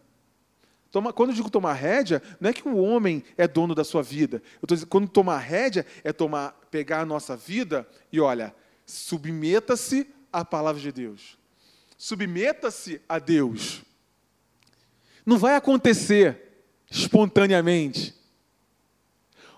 Toma, 0.91 1.11
quando 1.11 1.29
eu 1.29 1.35
digo 1.35 1.49
tomar 1.49 1.73
rédea, 1.73 2.21
não 2.39 2.49
é 2.49 2.53
que 2.53 2.67
o 2.67 2.77
homem 2.77 3.23
é 3.37 3.47
dono 3.47 3.75
da 3.75 3.83
sua 3.83 4.01
vida. 4.01 4.41
Eu 4.61 4.67
dizendo, 4.67 4.87
quando 4.87 5.09
tomar 5.09 5.39
rédea 5.39 5.85
é 6.03 6.13
tomar, 6.13 6.57
pegar 6.71 7.01
a 7.01 7.05
nossa 7.05 7.35
vida 7.35 7.87
e 8.11 8.19
olha, 8.19 8.55
submeta-se 8.85 10.09
à 10.31 10.45
palavra 10.45 10.81
de 10.81 10.91
Deus. 10.91 11.37
Submeta-se 11.97 13.01
a 13.07 13.19
Deus. 13.19 13.81
Não 15.25 15.37
vai 15.37 15.55
acontecer 15.55 16.41
espontaneamente. 16.89 18.13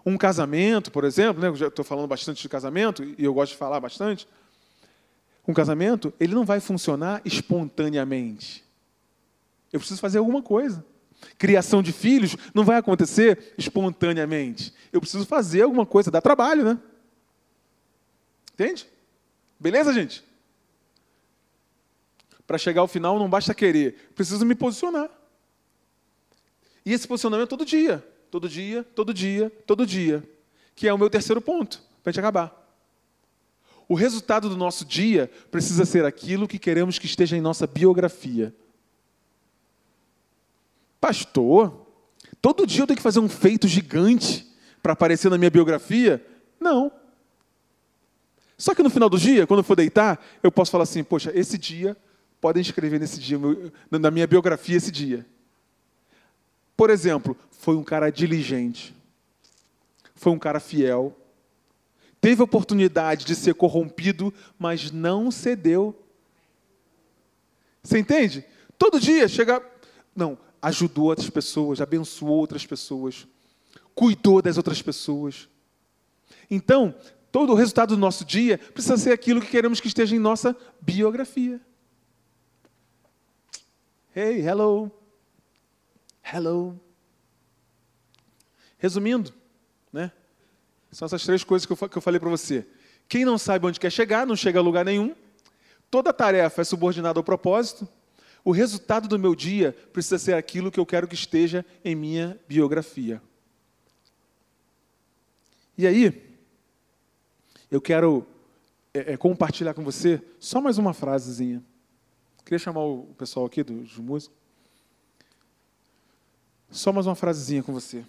Um 0.05 0.17
casamento, 0.17 0.91
por 0.91 1.03
exemplo, 1.03 1.41
né, 1.41 1.49
eu 1.49 1.67
estou 1.67 1.83
falando 1.83 2.07
bastante 2.07 2.41
de 2.41 2.47
casamento 2.47 3.03
e 3.03 3.23
eu 3.23 3.33
gosto 3.33 3.51
de 3.51 3.57
falar 3.57 3.79
bastante. 3.79 4.27
Um 5.47 5.53
casamento, 5.53 6.13
ele 6.19 6.33
não 6.33 6.45
vai 6.45 6.59
funcionar 6.59 7.21
espontaneamente. 7.25 8.63
Eu 9.71 9.79
preciso 9.79 9.99
fazer 9.99 10.17
alguma 10.17 10.41
coisa. 10.41 10.85
Criação 11.37 11.81
de 11.81 11.91
filhos 11.91 12.35
não 12.53 12.63
vai 12.63 12.77
acontecer 12.77 13.53
espontaneamente. 13.57 14.73
Eu 14.93 15.01
preciso 15.01 15.25
fazer 15.25 15.63
alguma 15.63 15.85
coisa, 15.85 16.11
dá 16.11 16.21
trabalho, 16.21 16.63
né? 16.63 16.79
Entende? 18.53 18.87
Beleza, 19.59 19.93
gente? 19.93 20.23
Para 22.47 22.57
chegar 22.57 22.79
ao 22.79 22.87
final 22.87 23.19
não 23.19 23.29
basta 23.29 23.53
querer, 23.53 24.09
preciso 24.15 24.45
me 24.45 24.55
posicionar. 24.55 25.09
E 26.85 26.93
esse 26.93 27.05
posicionamento 27.05 27.49
todo 27.49 27.65
dia, 27.65 28.03
todo 28.31 28.47
dia, 28.47 28.83
todo 28.95 29.13
dia, 29.13 29.51
todo 29.67 29.85
dia, 29.85 30.23
que 30.73 30.87
é 30.87 30.93
o 30.93 30.97
meu 30.97 31.09
terceiro 31.09 31.41
ponto, 31.41 31.81
para 32.01 32.09
a 32.09 32.11
gente 32.13 32.19
acabar. 32.21 32.63
O 33.89 33.93
resultado 33.93 34.49
do 34.49 34.55
nosso 34.55 34.85
dia 34.85 35.29
precisa 35.51 35.85
ser 35.85 36.05
aquilo 36.05 36.47
que 36.47 36.57
queremos 36.57 36.97
que 36.97 37.05
esteja 37.05 37.35
em 37.35 37.41
nossa 37.41 37.67
biografia. 37.67 38.55
Pastor, 41.01 41.85
todo 42.41 42.65
dia 42.65 42.83
eu 42.83 42.87
tenho 42.87 42.97
que 42.97 43.03
fazer 43.03 43.19
um 43.19 43.29
feito 43.29 43.67
gigante 43.67 44.47
para 44.81 44.93
aparecer 44.93 45.29
na 45.29 45.37
minha 45.37 45.51
biografia? 45.51 46.25
Não. 46.59 46.91
Só 48.57 48.73
que 48.73 48.81
no 48.81 48.89
final 48.89 49.09
do 49.09 49.19
dia, 49.19 49.45
quando 49.45 49.59
eu 49.59 49.63
for 49.63 49.75
deitar, 49.75 50.25
eu 50.41 50.51
posso 50.51 50.71
falar 50.71 50.83
assim: 50.83 51.03
poxa, 51.03 51.31
esse 51.35 51.57
dia, 51.57 51.95
podem 52.39 52.61
escrever 52.61 52.99
nesse 52.99 53.19
dia, 53.19 53.37
na 53.89 54.11
minha 54.11 54.27
biografia 54.27 54.77
esse 54.77 54.91
dia. 54.91 55.25
Por 56.75 56.89
exemplo, 56.89 57.35
foi 57.51 57.75
um 57.75 57.83
cara 57.83 58.09
diligente, 58.11 58.95
foi 60.15 60.31
um 60.31 60.39
cara 60.39 60.59
fiel, 60.59 61.15
teve 62.21 62.41
oportunidade 62.41 63.25
de 63.25 63.35
ser 63.35 63.55
corrompido, 63.55 64.33
mas 64.59 64.91
não 64.91 65.31
cedeu. 65.31 65.95
Você 67.81 67.97
entende? 67.97 68.45
Todo 68.77 68.99
dia 68.99 69.27
chega. 69.27 69.61
Não, 70.15 70.37
ajudou 70.61 71.05
outras 71.05 71.29
pessoas, 71.29 71.81
abençoou 71.81 72.37
outras 72.37 72.65
pessoas, 72.65 73.27
cuidou 73.95 74.41
das 74.41 74.57
outras 74.57 74.81
pessoas. 74.81 75.47
Então, 76.49 76.93
todo 77.31 77.53
o 77.53 77.55
resultado 77.55 77.95
do 77.95 77.99
nosso 77.99 78.25
dia 78.25 78.57
precisa 78.57 78.97
ser 78.97 79.11
aquilo 79.11 79.41
que 79.41 79.47
queremos 79.47 79.79
que 79.79 79.87
esteja 79.87 80.15
em 80.15 80.19
nossa 80.19 80.55
biografia. 80.81 81.61
Hey, 84.19 84.41
hello. 84.41 84.91
Hello. 86.23 86.75
Resumindo, 88.79 89.31
né? 89.93 90.11
São 90.91 91.05
essas 91.05 91.23
três 91.23 91.43
coisas 91.43 91.67
que 91.67 91.73
eu, 91.73 91.77
que 91.87 91.95
eu 91.99 92.01
falei 92.01 92.19
para 92.19 92.27
você. 92.27 92.65
Quem 93.07 93.23
não 93.23 93.37
sabe 93.37 93.67
onde 93.67 93.79
quer 93.79 93.91
chegar, 93.91 94.25
não 94.25 94.35
chega 94.35 94.57
a 94.57 94.63
lugar 94.63 94.83
nenhum. 94.83 95.15
Toda 95.91 96.11
tarefa 96.11 96.61
é 96.61 96.63
subordinada 96.63 97.19
ao 97.19 97.23
propósito. 97.23 97.87
O 98.43 98.49
resultado 98.49 99.07
do 99.07 99.19
meu 99.19 99.35
dia 99.35 99.71
precisa 99.93 100.17
ser 100.17 100.33
aquilo 100.33 100.71
que 100.71 100.79
eu 100.79 100.85
quero 100.87 101.07
que 101.07 101.13
esteja 101.13 101.63
em 101.85 101.93
minha 101.93 102.39
biografia. 102.47 103.21
E 105.77 105.85
aí, 105.85 106.39
eu 107.69 107.79
quero 107.79 108.25
é, 108.95 109.13
é, 109.13 109.17
compartilhar 109.17 109.75
com 109.75 109.83
você 109.83 110.19
só 110.39 110.59
mais 110.59 110.79
uma 110.79 110.91
frasezinha. 110.91 111.63
Queria 112.47 112.59
chamar 112.59 112.79
o 112.79 113.13
pessoal 113.17 113.45
aqui 113.45 113.61
dos 113.61 113.97
músicos. 113.97 114.33
Só 116.71 116.93
mais 116.93 117.05
uma 117.05 117.13
frasezinha 117.13 117.61
com 117.61 117.73
você. 117.73 118.05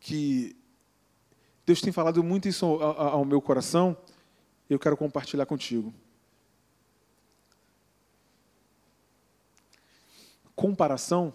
Que 0.00 0.56
Deus 1.64 1.80
tem 1.80 1.92
falado 1.92 2.20
muito 2.24 2.48
isso 2.48 2.66
ao, 2.66 3.24
meu 3.24 3.40
coração, 3.40 3.96
eu 4.68 4.76
quero 4.76 4.96
compartilhar 4.96 5.46
contigo. 5.46 5.94
Comparação 10.56 11.32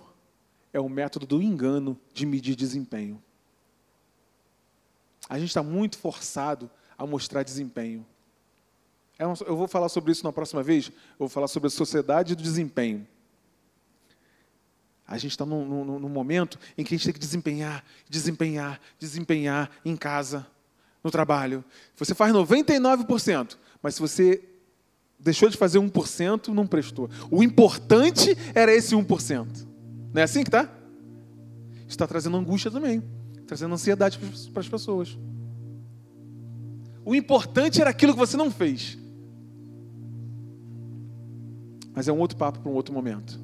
é 0.73 0.79
o 0.81 0.89
método 0.89 1.25
do 1.25 1.41
engano 1.41 1.97
de 2.13 2.25
medir 2.25 2.57
desempenho. 2.57 3.23
a 5.29 5.39
gente 5.39 5.47
está 5.47 5.63
muito 5.63 5.97
forçado 5.97 6.69
a 6.97 7.07
mostrar 7.07 7.43
desempenho. 7.43 8.05
É 9.17 9.23
eu 9.23 9.55
vou 9.55 9.67
falar 9.67 9.89
sobre 9.89 10.11
isso 10.11 10.23
na 10.23 10.31
próxima 10.31 10.61
vez. 10.61 10.87
Eu 10.87 11.19
vou 11.19 11.29
falar 11.29 11.47
sobre 11.47 11.67
a 11.67 11.69
sociedade 11.69 12.35
do 12.35 12.43
desempenho. 12.43 13.07
A 15.07 15.17
gente 15.17 15.31
está 15.31 15.45
num, 15.45 15.65
num, 15.65 15.99
num, 15.99 16.09
momento 16.09 16.57
em 16.77 16.83
que 16.83 16.95
a 16.95 16.97
gente 16.97 17.05
tem 17.05 17.13
que 17.13 17.19
desempenhar, 17.19 17.85
desempenhar, 18.09 18.81
desempenhar 18.99 19.69
em 19.85 19.95
casa, 19.95 20.47
no 21.03 21.11
trabalho. 21.11 21.63
Você 21.95 22.15
faz 22.15 22.33
99%, 22.33 23.57
mas 23.83 23.93
se 23.93 24.01
você 24.01 24.43
deixou 25.19 25.47
de 25.47 25.55
fazer 25.55 25.77
1%, 25.77 26.47
não 26.47 26.65
prestou. 26.65 27.09
O 27.29 27.43
importante 27.43 28.35
era 28.55 28.73
esse 28.73 28.95
1%. 28.95 29.67
Não 30.11 30.21
é 30.21 30.23
assim 30.23 30.43
que 30.43 30.49
está? 30.49 30.67
Está 31.87 32.07
trazendo 32.07 32.35
angústia 32.37 32.71
também, 32.71 33.03
trazendo 33.45 33.75
ansiedade 33.75 34.17
para 34.51 34.59
as 34.61 34.67
pessoas. 34.67 35.15
O 37.05 37.13
importante 37.13 37.79
era 37.79 37.91
aquilo 37.91 38.13
que 38.13 38.19
você 38.19 38.35
não 38.35 38.49
fez. 38.49 38.97
Mas 41.95 42.07
é 42.09 42.11
um 42.11 42.19
outro 42.19 42.37
papo 42.37 42.59
para 42.59 42.69
um 42.69 42.75
outro 42.75 42.93
momento. 42.93 43.39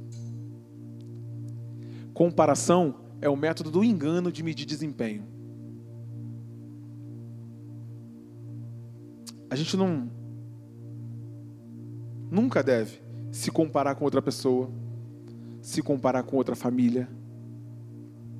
Comparação 2.13 2.95
é 3.21 3.29
o 3.29 3.37
método 3.37 3.71
do 3.71 3.83
engano 3.83 4.31
de 4.31 4.43
medir 4.43 4.65
desempenho. 4.65 5.23
A 9.49 9.55
gente 9.55 9.77
não 9.77 10.09
nunca 12.29 12.61
deve 12.63 13.01
se 13.31 13.51
comparar 13.51 13.95
com 13.95 14.03
outra 14.05 14.21
pessoa, 14.21 14.69
se 15.61 15.81
comparar 15.81 16.23
com 16.23 16.35
outra 16.35 16.55
família, 16.55 17.07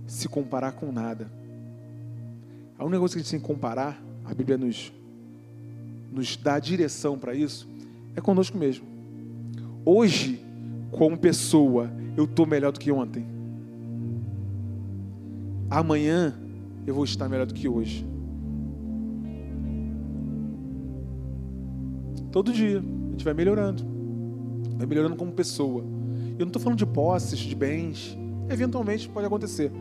se 0.06 0.28
comparar 0.28 0.74
com 0.74 0.92
nada. 0.92 1.32
A 2.78 2.84
única 2.84 3.00
coisa 3.00 3.16
que 3.16 3.20
a 3.20 3.24
gente 3.24 3.32
tem 3.32 3.40
que 3.40 3.46
comparar, 3.46 4.02
a 4.26 4.34
Bíblia 4.34 4.58
nos, 4.58 4.92
nos 6.12 6.36
dá 6.36 6.60
direção 6.60 7.18
para 7.18 7.34
isso, 7.34 7.68
é 8.16 8.22
conosco 8.22 8.58
mesmo. 8.58 8.91
Hoje, 9.86 10.40
como 10.92 11.18
pessoa, 11.18 11.92
eu 12.16 12.26
estou 12.26 12.46
melhor 12.46 12.72
do 12.72 12.80
que 12.80 12.92
ontem. 12.92 13.26
Amanhã, 15.70 16.38
eu 16.86 16.94
vou 16.94 17.04
estar 17.04 17.28
melhor 17.28 17.46
do 17.46 17.54
que 17.54 17.68
hoje. 17.68 18.06
Todo 22.32 22.54
dia, 22.54 22.80
a 22.80 23.12
gente 23.12 23.26
vai 23.26 23.34
melhorando. 23.34 23.84
Vai 24.78 24.86
melhorando 24.86 25.16
como 25.16 25.32
pessoa. 25.32 25.84
Eu 26.38 26.46
não 26.46 26.48
estou 26.48 26.62
falando 26.62 26.78
de 26.78 26.86
posses, 26.86 27.40
de 27.40 27.56
bens. 27.56 28.18
Eventualmente 28.50 29.10
pode 29.10 29.28
acontecer. 29.28 29.72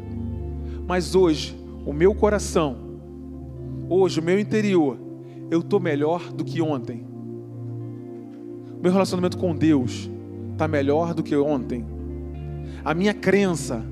Mas 0.86 1.14
hoje, 1.14 1.56
o 1.84 1.92
meu 1.92 2.14
coração, 2.14 2.76
hoje, 3.88 4.20
o 4.20 4.22
meu 4.22 4.38
interior, 4.38 4.98
eu 5.50 5.60
estou 5.60 5.80
melhor 5.80 6.32
do 6.32 6.44
que 6.44 6.62
ontem. 6.62 7.09
Meu 8.82 8.92
relacionamento 8.92 9.36
com 9.36 9.54
Deus 9.54 10.10
está 10.52 10.66
melhor 10.66 11.14
do 11.14 11.22
que 11.22 11.36
ontem. 11.36 11.84
A 12.84 12.94
minha 12.94 13.12
crença 13.12 13.84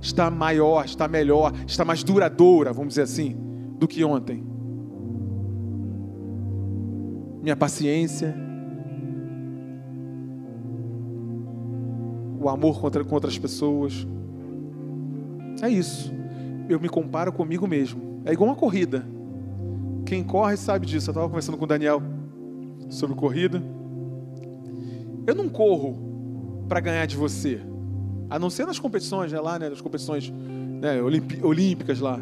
está 0.00 0.30
maior, 0.30 0.84
está 0.84 1.08
melhor, 1.08 1.52
está 1.66 1.84
mais 1.84 2.02
duradoura, 2.02 2.72
vamos 2.72 2.90
dizer 2.90 3.02
assim, 3.02 3.36
do 3.78 3.88
que 3.88 4.04
ontem 4.04 4.54
minha 7.44 7.54
paciência, 7.54 8.34
o 12.40 12.48
amor 12.48 12.80
contra, 12.80 13.04
com 13.04 13.14
outras 13.14 13.38
pessoas. 13.38 14.06
É 15.60 15.68
isso. 15.68 16.10
Eu 16.70 16.80
me 16.80 16.88
comparo 16.88 17.30
comigo 17.34 17.68
mesmo. 17.68 18.22
É 18.24 18.32
igual 18.32 18.48
uma 18.48 18.56
corrida. 18.56 19.06
Quem 20.06 20.24
corre 20.24 20.56
sabe 20.56 20.86
disso. 20.86 21.10
Eu 21.10 21.12
estava 21.12 21.28
conversando 21.28 21.58
com 21.58 21.64
o 21.64 21.68
Daniel 21.68 22.02
sobre 22.88 23.14
corrida. 23.14 23.62
Eu 25.26 25.34
não 25.34 25.48
corro 25.48 26.64
para 26.68 26.80
ganhar 26.80 27.06
de 27.06 27.16
você. 27.16 27.60
A 28.28 28.38
não 28.38 28.50
ser 28.50 28.66
nas 28.66 28.78
competições, 28.78 29.32
né, 29.32 29.40
lá, 29.40 29.58
né, 29.58 29.68
nas 29.68 29.80
competições 29.80 30.30
né, 30.30 31.00
olímpicas 31.42 32.00
lá. 32.00 32.20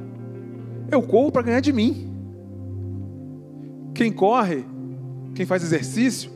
Eu 0.90 1.02
corro 1.02 1.32
para 1.32 1.42
ganhar 1.42 1.60
de 1.60 1.72
mim. 1.72 2.10
Quem 3.94 4.12
corre 4.12 4.64
quem 5.34 5.46
faz 5.46 5.62
exercício, 5.62 6.30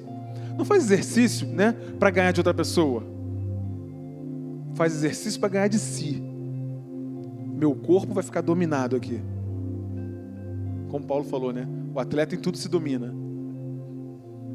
não 0.56 0.64
faz 0.64 0.84
exercício, 0.84 1.46
né, 1.46 1.72
para 1.98 2.10
ganhar 2.10 2.32
de 2.32 2.40
outra 2.40 2.54
pessoa. 2.54 3.02
Faz 4.74 4.94
exercício 4.94 5.38
para 5.38 5.48
ganhar 5.48 5.68
de 5.68 5.78
si. 5.78 6.22
Meu 7.56 7.74
corpo 7.74 8.12
vai 8.14 8.22
ficar 8.22 8.40
dominado 8.40 8.96
aqui. 8.96 9.20
Como 10.88 11.04
Paulo 11.06 11.24
falou, 11.24 11.52
né? 11.52 11.66
O 11.94 11.98
atleta 11.98 12.34
em 12.34 12.38
tudo 12.38 12.58
se 12.58 12.68
domina. 12.68 13.14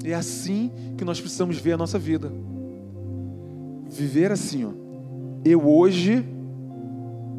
É 0.04 0.14
assim 0.14 0.72
que 0.97 1.06
nós 1.06 1.20
precisamos 1.20 1.58
ver 1.58 1.74
a 1.74 1.78
nossa 1.78 1.99
vida. 1.99 2.32
Viver 3.89 4.32
assim, 4.32 4.66
ó. 4.66 4.72
Eu 5.43 5.68
hoje 5.68 6.26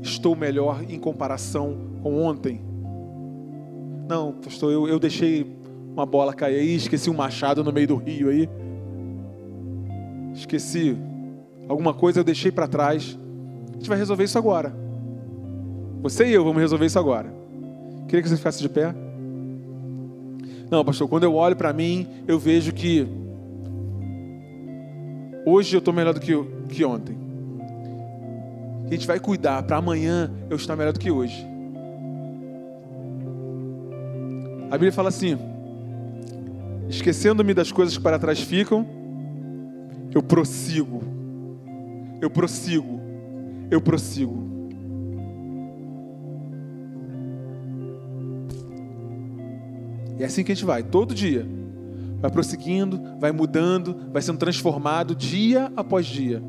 estou 0.02 0.34
melhor 0.34 0.82
em 0.88 0.98
comparação 0.98 1.76
com 2.02 2.22
ontem. 2.22 2.60
Não, 4.08 4.32
pastor, 4.32 4.72
eu, 4.72 4.88
eu 4.88 4.98
deixei 4.98 5.56
uma 5.92 6.04
bola 6.04 6.34
cair 6.34 6.58
aí, 6.58 6.74
esqueci 6.74 7.08
um 7.08 7.14
machado 7.14 7.62
no 7.62 7.72
meio 7.72 7.88
do 7.88 7.96
rio 7.96 8.28
aí. 8.28 8.48
Esqueci 10.34 10.96
alguma 11.68 11.94
coisa 11.94 12.20
eu 12.20 12.24
deixei 12.24 12.50
para 12.50 12.66
trás. 12.66 13.18
A 13.70 13.74
gente 13.74 13.88
vai 13.88 13.98
resolver 13.98 14.24
isso 14.24 14.38
agora. 14.38 14.74
Você 16.02 16.26
e 16.26 16.32
eu 16.32 16.44
vamos 16.44 16.60
resolver 16.60 16.86
isso 16.86 16.98
agora. 16.98 17.32
Queria 18.08 18.22
que 18.22 18.28
você 18.28 18.36
ficasse 18.36 18.60
de 18.60 18.68
pé. 18.68 18.94
Não, 20.72 20.82
pastor, 20.82 21.06
quando 21.06 21.24
eu 21.24 21.34
olho 21.34 21.54
para 21.54 21.70
mim, 21.70 22.08
eu 22.26 22.38
vejo 22.38 22.72
que 22.72 23.06
hoje 25.44 25.76
eu 25.76 25.80
estou 25.80 25.92
melhor 25.92 26.14
do 26.14 26.20
que, 26.20 26.32
que 26.70 26.82
ontem. 26.82 27.14
A 28.86 28.90
gente 28.90 29.06
vai 29.06 29.20
cuidar 29.20 29.62
para 29.64 29.76
amanhã 29.76 30.32
eu 30.48 30.56
estar 30.56 30.74
melhor 30.74 30.94
do 30.94 30.98
que 30.98 31.10
hoje. 31.10 31.46
A 34.70 34.72
Bíblia 34.72 34.92
fala 34.92 35.10
assim: 35.10 35.38
esquecendo-me 36.88 37.52
das 37.52 37.70
coisas 37.70 37.94
que 37.94 38.02
para 38.02 38.18
trás 38.18 38.40
ficam, 38.40 38.86
eu 40.14 40.22
prossigo, 40.22 41.02
eu 42.18 42.30
prossigo, 42.30 42.98
eu 43.70 43.78
prossigo. 43.78 44.51
É 50.22 50.26
assim 50.26 50.44
que 50.44 50.52
a 50.52 50.54
gente 50.54 50.64
vai, 50.64 50.84
todo 50.84 51.16
dia. 51.16 51.44
Vai 52.20 52.30
prosseguindo, 52.30 53.00
vai 53.18 53.32
mudando, 53.32 53.96
vai 54.12 54.22
sendo 54.22 54.38
transformado 54.38 55.16
dia 55.16 55.72
após 55.76 56.06
dia. 56.06 56.40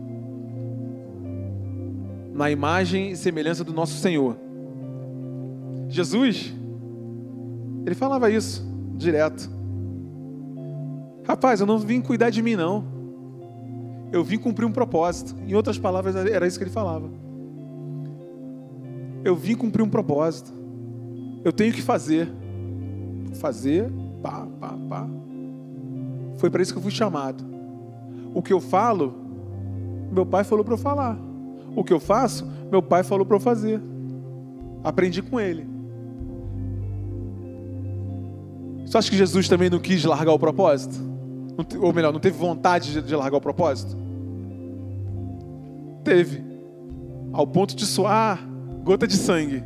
Na 2.35 2.51
imagem 2.51 3.09
e 3.09 3.15
semelhança 3.15 3.63
do 3.63 3.73
nosso 3.73 3.95
Senhor. 3.95 4.37
Jesus, 5.89 6.53
ele 7.83 7.95
falava 7.95 8.29
isso 8.29 8.63
direto. 8.95 9.49
Rapaz, 11.27 11.59
eu 11.59 11.65
não 11.65 11.79
vim 11.79 11.99
cuidar 11.99 12.29
de 12.29 12.43
mim, 12.43 12.55
não. 12.55 12.85
Eu 14.11 14.23
vim 14.23 14.37
cumprir 14.37 14.67
um 14.67 14.71
propósito. 14.71 15.35
Em 15.47 15.55
outras 15.55 15.79
palavras, 15.79 16.15
era 16.15 16.45
isso 16.45 16.59
que 16.59 16.63
ele 16.63 16.69
falava. 16.69 17.09
Eu 19.23 19.35
vim 19.35 19.55
cumprir 19.55 19.81
um 19.81 19.89
propósito. 19.89 20.53
Eu 21.43 21.51
tenho 21.51 21.73
que 21.73 21.81
fazer. 21.81 22.42
Fazer, 23.43 23.91
pá, 24.21 24.47
pá, 24.57 24.73
pá. 24.87 25.05
Foi 26.37 26.49
para 26.49 26.61
isso 26.61 26.71
que 26.71 26.79
eu 26.79 26.81
fui 26.81 26.91
chamado. 26.91 27.43
O 28.33 28.41
que 28.41 28.53
eu 28.53 28.61
falo, 28.61 29.13
meu 30.09 30.25
pai 30.25 30.45
falou 30.45 30.63
para 30.63 30.75
eu 30.75 30.77
falar. 30.77 31.17
O 31.75 31.83
que 31.83 31.91
eu 31.91 31.99
faço, 31.99 32.49
meu 32.71 32.81
pai 32.81 33.03
falou 33.03 33.25
para 33.25 33.35
eu 33.35 33.41
fazer. 33.41 33.81
Aprendi 34.81 35.21
com 35.21 35.41
ele. 35.41 35.67
Você 38.85 38.97
acha 38.97 39.11
que 39.11 39.17
Jesus 39.17 39.49
também 39.49 39.69
não 39.69 39.79
quis 39.79 40.05
largar 40.05 40.31
o 40.31 40.39
propósito? 40.39 40.95
ou 41.81 41.91
melhor, 41.91 42.13
não 42.13 42.21
teve 42.21 42.37
vontade 42.37 43.01
de, 43.01 43.13
largar 43.13 43.39
o 43.39 43.41
propósito? 43.41 43.97
Teve. 46.01 46.41
Ao 47.33 47.45
ponto 47.45 47.75
de 47.75 47.85
suar 47.85 48.39
gota 48.85 49.05
de 49.05 49.17
sangue. 49.17 49.61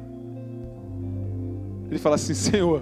Ele 1.91 1.99
fala 1.99 2.15
assim: 2.15 2.34
Senhor, 2.34 2.82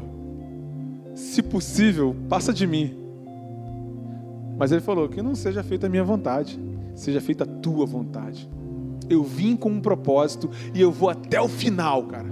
se 1.16 1.41
possível, 1.41 2.16
passa 2.30 2.53
de 2.53 2.68
mim. 2.68 2.93
Mas 4.57 4.72
ele 4.72 4.82
falou: 4.82 5.07
Que 5.07 5.22
não 5.22 5.34
seja 5.34 5.63
feita 5.63 5.88
a 5.88 5.89
minha 5.89 6.03
vontade, 6.03 6.59
seja 6.93 7.22
feita 7.22 7.45
a 7.45 7.47
tua 7.47 7.86
vontade. 7.86 8.49
Eu 9.09 9.24
vim 9.24 9.55
com 9.55 9.70
um 9.70 9.82
propósito 9.82 10.49
e 10.74 10.82
eu 10.82 10.91
vou 10.91 11.09
até 11.09 11.39
o 11.39 11.47
final, 11.47 12.03
cara. 12.03 12.28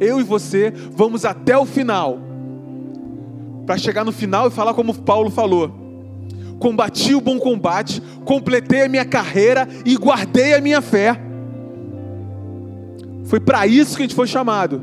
Eu 0.00 0.18
e 0.18 0.22
você 0.24 0.72
vamos 0.94 1.24
até 1.24 1.56
o 1.56 1.66
final 1.66 2.18
para 3.66 3.78
chegar 3.78 4.04
no 4.04 4.12
final 4.12 4.48
e 4.48 4.50
falar 4.50 4.74
como 4.74 4.94
Paulo 4.94 5.30
falou: 5.30 5.70
combati 6.58 7.14
o 7.14 7.20
bom 7.20 7.38
combate, 7.38 8.00
completei 8.24 8.82
a 8.84 8.88
minha 8.88 9.04
carreira 9.04 9.68
e 9.84 9.96
guardei 9.96 10.54
a 10.54 10.60
minha 10.60 10.80
fé. 10.80 11.20
Foi 13.24 13.40
para 13.40 13.66
isso 13.66 13.96
que 13.96 14.02
a 14.02 14.06
gente 14.06 14.14
foi 14.14 14.26
chamado. 14.26 14.80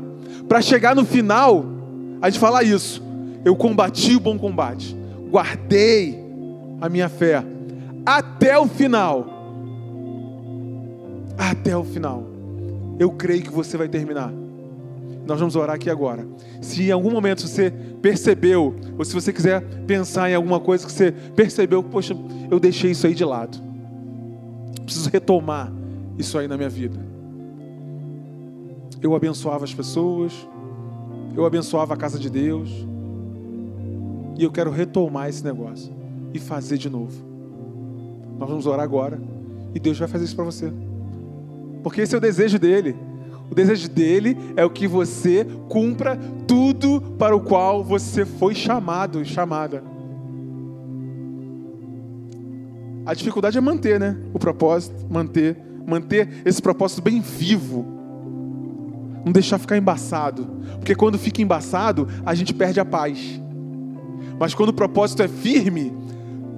para 0.48 0.60
chegar 0.60 0.96
no 0.96 1.04
final, 1.04 1.64
a 2.20 2.28
gente 2.28 2.40
falar 2.40 2.62
isso. 2.62 3.02
Eu 3.44 3.56
combati 3.56 4.16
o 4.16 4.20
bom 4.20 4.38
combate, 4.38 4.96
guardei 5.30 6.18
a 6.80 6.88
minha 6.88 7.08
fé 7.08 7.44
até 8.04 8.58
o 8.58 8.66
final. 8.66 9.26
Até 11.38 11.76
o 11.76 11.84
final. 11.84 12.24
Eu 12.98 13.10
creio 13.10 13.42
que 13.42 13.50
você 13.50 13.76
vai 13.76 13.88
terminar. 13.88 14.32
Nós 15.26 15.38
vamos 15.38 15.56
orar 15.56 15.76
aqui 15.76 15.88
agora. 15.88 16.26
Se 16.60 16.82
em 16.82 16.90
algum 16.90 17.10
momento 17.10 17.46
você 17.46 17.70
percebeu, 18.02 18.74
ou 18.98 19.04
se 19.04 19.14
você 19.14 19.32
quiser 19.32 19.62
pensar 19.86 20.30
em 20.30 20.34
alguma 20.34 20.60
coisa 20.60 20.84
que 20.84 20.92
você 20.92 21.12
percebeu, 21.12 21.82
poxa, 21.82 22.16
eu 22.50 22.58
deixei 22.58 22.90
isso 22.90 23.06
aí 23.06 23.14
de 23.14 23.24
lado. 23.24 23.58
Preciso 24.84 25.08
retomar 25.08 25.72
isso 26.18 26.36
aí 26.36 26.48
na 26.48 26.56
minha 26.56 26.68
vida. 26.68 26.98
Eu 29.00 29.14
abençoava 29.14 29.64
as 29.64 29.72
pessoas, 29.72 30.32
eu 31.36 31.44
abençoava 31.44 31.94
a 31.94 31.96
casa 31.96 32.18
de 32.18 32.28
Deus, 32.28 32.86
e 34.40 34.44
eu 34.44 34.50
quero 34.50 34.70
retomar 34.70 35.28
esse 35.28 35.44
negócio 35.44 35.92
e 36.32 36.38
fazer 36.38 36.78
de 36.78 36.88
novo. 36.88 37.12
Nós 38.38 38.48
vamos 38.48 38.66
orar 38.66 38.84
agora 38.84 39.20
e 39.74 39.78
Deus 39.78 39.98
vai 39.98 40.08
fazer 40.08 40.24
isso 40.24 40.34
para 40.34 40.46
você. 40.46 40.72
Porque 41.82 42.00
esse 42.00 42.14
é 42.14 42.18
o 42.18 42.20
desejo 42.20 42.58
dele. 42.58 42.96
O 43.50 43.54
desejo 43.54 43.86
dele 43.90 44.36
é 44.56 44.64
o 44.64 44.70
que 44.70 44.86
você 44.86 45.46
cumpra 45.68 46.18
tudo 46.46 47.02
para 47.18 47.36
o 47.36 47.40
qual 47.40 47.84
você 47.84 48.24
foi 48.24 48.54
chamado, 48.54 49.22
chamada. 49.26 49.84
A 53.04 53.12
dificuldade 53.12 53.58
é 53.58 53.60
manter, 53.60 54.00
né? 54.00 54.16
O 54.32 54.38
propósito, 54.38 54.94
manter, 55.10 55.58
manter 55.86 56.42
esse 56.46 56.62
propósito 56.62 57.02
bem 57.02 57.20
vivo. 57.20 57.99
Não 59.24 59.32
deixar 59.32 59.58
ficar 59.58 59.76
embaçado, 59.76 60.46
porque 60.76 60.94
quando 60.94 61.18
fica 61.18 61.42
embaçado, 61.42 62.08
a 62.24 62.34
gente 62.34 62.54
perde 62.54 62.80
a 62.80 62.84
paz. 62.84 63.40
Mas 64.38 64.54
quando 64.54 64.70
o 64.70 64.72
propósito 64.72 65.22
é 65.22 65.28
firme, 65.28 65.92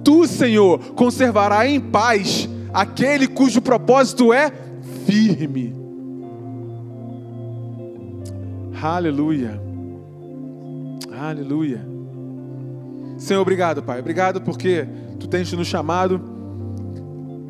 tu, 0.03 0.25
Senhor, 0.25 0.79
conservará 0.93 1.67
em 1.67 1.79
paz 1.79 2.47
aquele 2.73 3.27
cujo 3.27 3.61
propósito 3.61 4.31
é 4.31 4.51
firme. 5.05 5.75
Aleluia. 8.81 9.61
Aleluia. 11.17 11.85
Senhor, 13.17 13.41
obrigado, 13.41 13.81
Pai. 13.81 13.99
Obrigado 13.99 14.41
porque 14.41 14.87
tu 15.19 15.27
tens 15.27 15.51
nos 15.53 15.67
chamado 15.67 16.21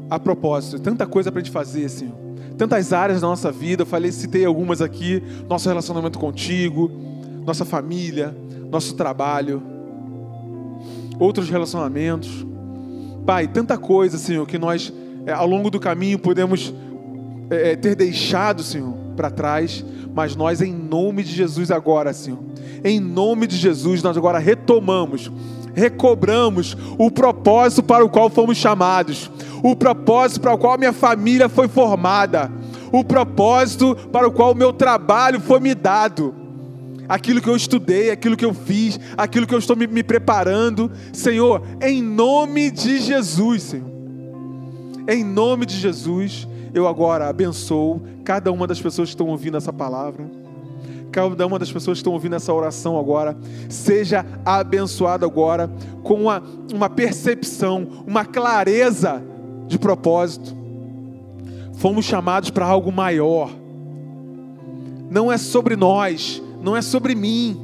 a 0.10 0.20
propósito. 0.20 0.80
Tanta 0.80 1.08
coisa 1.08 1.32
para 1.32 1.42
gente 1.42 1.52
fazer, 1.52 1.90
Senhor. 1.90 2.23
Tantas 2.58 2.94
áreas 2.94 3.22
da 3.22 3.28
nossa 3.28 3.52
vida. 3.52 3.84
Eu 3.84 3.88
falei, 3.88 4.12
citei 4.12 4.46
algumas 4.46 4.82
aqui. 4.82 5.22
Nosso 5.50 5.68
relacionamento 5.70 6.20
contigo, 6.20 6.92
nossa 7.46 7.66
família, 7.66 8.36
nosso 8.70 8.96
trabalho 8.96 9.74
outros 11.20 11.50
relacionamentos. 11.50 12.46
Pai, 13.26 13.48
tanta 13.48 13.78
coisa, 13.78 14.18
Senhor, 14.18 14.46
que 14.46 14.58
nós 14.58 14.92
é, 15.26 15.32
ao 15.32 15.48
longo 15.48 15.70
do 15.70 15.80
caminho 15.80 16.20
podemos 16.20 16.74
é, 17.50 17.72
é 17.72 17.76
ter 17.76 17.96
deixado, 17.96 18.62
Senhor, 18.62 18.94
para 19.16 19.32
trás, 19.32 19.86
mas 20.14 20.36
nós, 20.36 20.62
em 20.62 20.74
nome 20.74 21.24
de 21.24 21.32
Jesus, 21.32 21.72
agora, 21.72 22.14
Senhor, 22.14 22.40
em 22.84 23.00
nome 23.00 23.48
de 23.48 23.56
Jesus, 23.56 24.04
nós 24.04 24.18
agora 24.18 24.40
retomamos, 24.40 25.32
recobramos 25.74 26.76
o 26.98 27.10
propósito 27.10 27.82
para 27.82 28.04
o 28.04 28.10
qual 28.10 28.30
fomos 28.30 28.58
chamados, 28.58 29.32
o 29.64 29.76
propósito 29.76 30.42
para 30.42 30.54
o 30.54 30.58
qual 30.58 30.78
minha 30.78 30.92
família 30.92 31.48
foi 31.48 31.70
formada, 31.70 32.52
o 32.92 33.04
propósito 33.04 33.96
para 34.12 34.28
o 34.28 34.32
qual 34.32 34.52
o 34.52 34.56
meu 34.56 34.74
trabalho 34.74 35.40
foi 35.40 35.62
me 35.62 35.74
dado 35.74 36.36
aquilo 37.08 37.42
que 37.42 37.50
eu 37.50 37.56
estudei, 37.56 38.12
aquilo 38.12 38.36
que 38.36 38.46
eu 38.46 38.54
fiz, 38.54 39.00
aquilo 39.18 39.48
que 39.48 39.56
eu 39.56 39.60
estou 39.60 39.76
me, 39.76 39.88
me 39.88 40.04
preparando. 40.04 40.92
Senhor, 41.14 41.62
em 41.82 42.02
nome 42.02 42.70
de 42.70 43.00
Jesus, 43.00 43.64
Senhor. 43.64 43.94
Em 45.08 45.24
nome 45.24 45.66
de 45.66 45.76
Jesus, 45.76 46.48
eu 46.74 46.88
agora 46.88 47.28
abençoo 47.28 48.02
cada 48.24 48.52
uma 48.52 48.66
das 48.66 48.82
pessoas 48.82 49.10
que 49.10 49.14
estão 49.14 49.28
ouvindo 49.28 49.58
essa 49.58 49.74
palavra. 49.74 50.30
Cada 51.12 51.46
uma 51.46 51.60
das 51.60 51.72
pessoas 51.72 51.98
que 51.98 52.00
estão 52.00 52.14
ouvindo 52.14 52.36
essa 52.36 52.52
oração 52.52 52.98
agora, 52.98 53.38
seja 53.70 54.26
abençoada 54.44 55.26
agora 55.26 55.70
com 56.02 56.24
uma, 56.24 56.42
uma 56.74 56.90
percepção, 56.90 57.88
uma 58.08 58.26
clareza 58.26 59.24
de 59.68 59.78
propósito. 59.78 60.56
Fomos 61.76 62.06
chamados 62.06 62.50
para 62.50 62.66
algo 62.66 62.92
maior. 62.92 63.52
Não 65.10 65.32
é 65.32 65.38
sobre 65.38 65.76
nós, 65.76 66.42
não 66.62 66.76
é 66.76 66.82
sobre 66.82 67.14
mim, 67.14 67.60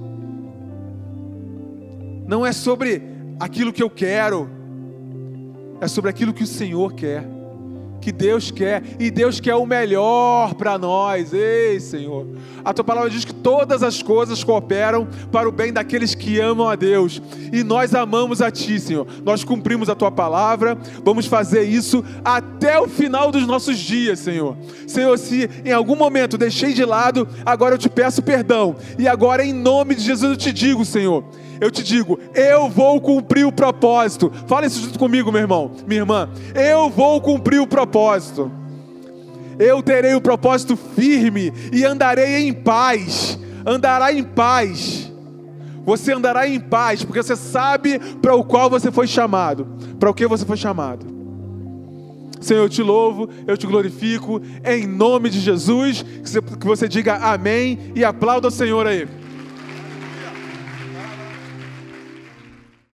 não 2.27 2.45
é 2.45 2.51
sobre 2.51 3.01
aquilo 3.39 3.73
que 3.73 3.81
eu 3.81 3.89
quero, 3.89 4.49
é 5.81 5.87
sobre 5.87 6.09
aquilo 6.09 6.33
que 6.33 6.43
o 6.43 6.47
Senhor 6.47 6.93
quer 6.93 7.38
que 7.99 8.11
Deus 8.11 8.51
quer, 8.51 8.83
e 8.99 9.11
Deus 9.11 9.39
quer 9.39 9.55
o 9.55 9.65
melhor 9.65 10.53
para 10.55 10.77
nós. 10.77 11.33
Ei, 11.33 11.79
Senhor. 11.79 12.27
A 12.63 12.73
tua 12.73 12.83
palavra 12.83 13.09
diz 13.09 13.25
que 13.25 13.33
todas 13.33 13.83
as 13.83 14.01
coisas 14.01 14.43
cooperam 14.43 15.07
para 15.31 15.47
o 15.47 15.51
bem 15.51 15.71
daqueles 15.71 16.13
que 16.13 16.39
amam 16.39 16.69
a 16.69 16.75
Deus, 16.75 17.21
e 17.51 17.63
nós 17.63 17.93
amamos 17.93 18.41
a 18.41 18.51
ti, 18.51 18.79
Senhor. 18.79 19.07
Nós 19.23 19.43
cumprimos 19.43 19.89
a 19.89 19.95
tua 19.95 20.11
palavra, 20.11 20.77
vamos 21.03 21.25
fazer 21.25 21.63
isso 21.63 22.03
até 22.23 22.79
o 22.79 22.87
final 22.87 23.31
dos 23.31 23.45
nossos 23.45 23.77
dias, 23.77 24.19
Senhor. 24.19 24.57
Senhor, 24.87 25.17
se 25.17 25.49
em 25.65 25.71
algum 25.71 25.95
momento 25.95 26.37
deixei 26.37 26.73
de 26.73 26.85
lado, 26.85 27.27
agora 27.45 27.75
eu 27.75 27.79
te 27.79 27.89
peço 27.89 28.21
perdão, 28.21 28.75
e 28.97 29.07
agora 29.07 29.43
em 29.43 29.53
nome 29.53 29.95
de 29.95 30.03
Jesus 30.03 30.31
eu 30.31 30.37
te 30.37 30.51
digo, 30.51 30.83
Senhor 30.85 31.23
eu 31.59 31.69
te 31.69 31.83
digo, 31.83 32.19
eu 32.33 32.69
vou 32.69 32.99
cumprir 33.01 33.45
o 33.45 33.51
propósito. 33.51 34.31
Fala 34.47 34.65
isso 34.65 34.81
junto 34.81 34.97
comigo, 34.97 35.31
meu 35.31 35.41
irmão, 35.41 35.71
minha 35.85 36.01
irmã. 36.01 36.29
Eu 36.55 36.89
vou 36.89 37.19
cumprir 37.21 37.59
o 37.59 37.67
propósito. 37.67 38.51
Eu 39.57 39.83
terei 39.83 40.15
o 40.15 40.21
propósito 40.21 40.77
firme 40.77 41.51
e 41.73 41.83
andarei 41.83 42.47
em 42.47 42.53
paz. 42.53 43.37
Andará 43.65 44.13
em 44.13 44.23
paz. 44.23 45.11
Você 45.85 46.13
andará 46.13 46.47
em 46.47 46.59
paz, 46.59 47.03
porque 47.03 47.21
você 47.21 47.35
sabe 47.35 47.99
para 48.21 48.35
o 48.35 48.43
qual 48.43 48.69
você 48.69 48.91
foi 48.91 49.07
chamado. 49.07 49.67
Para 49.99 50.09
o 50.09 50.13
que 50.13 50.25
você 50.27 50.45
foi 50.45 50.55
chamado. 50.55 51.05
Senhor, 52.39 52.61
eu 52.61 52.69
te 52.69 52.81
louvo, 52.81 53.29
eu 53.45 53.57
te 53.57 53.67
glorifico, 53.67 54.41
em 54.63 54.87
nome 54.87 55.29
de 55.29 55.39
Jesus, 55.39 56.05
que 56.57 56.65
você 56.65 56.87
diga 56.87 57.17
amém 57.17 57.91
e 57.93 58.05
aplauda 58.05 58.47
o 58.47 58.51
Senhor 58.51 58.87
aí. 58.87 59.07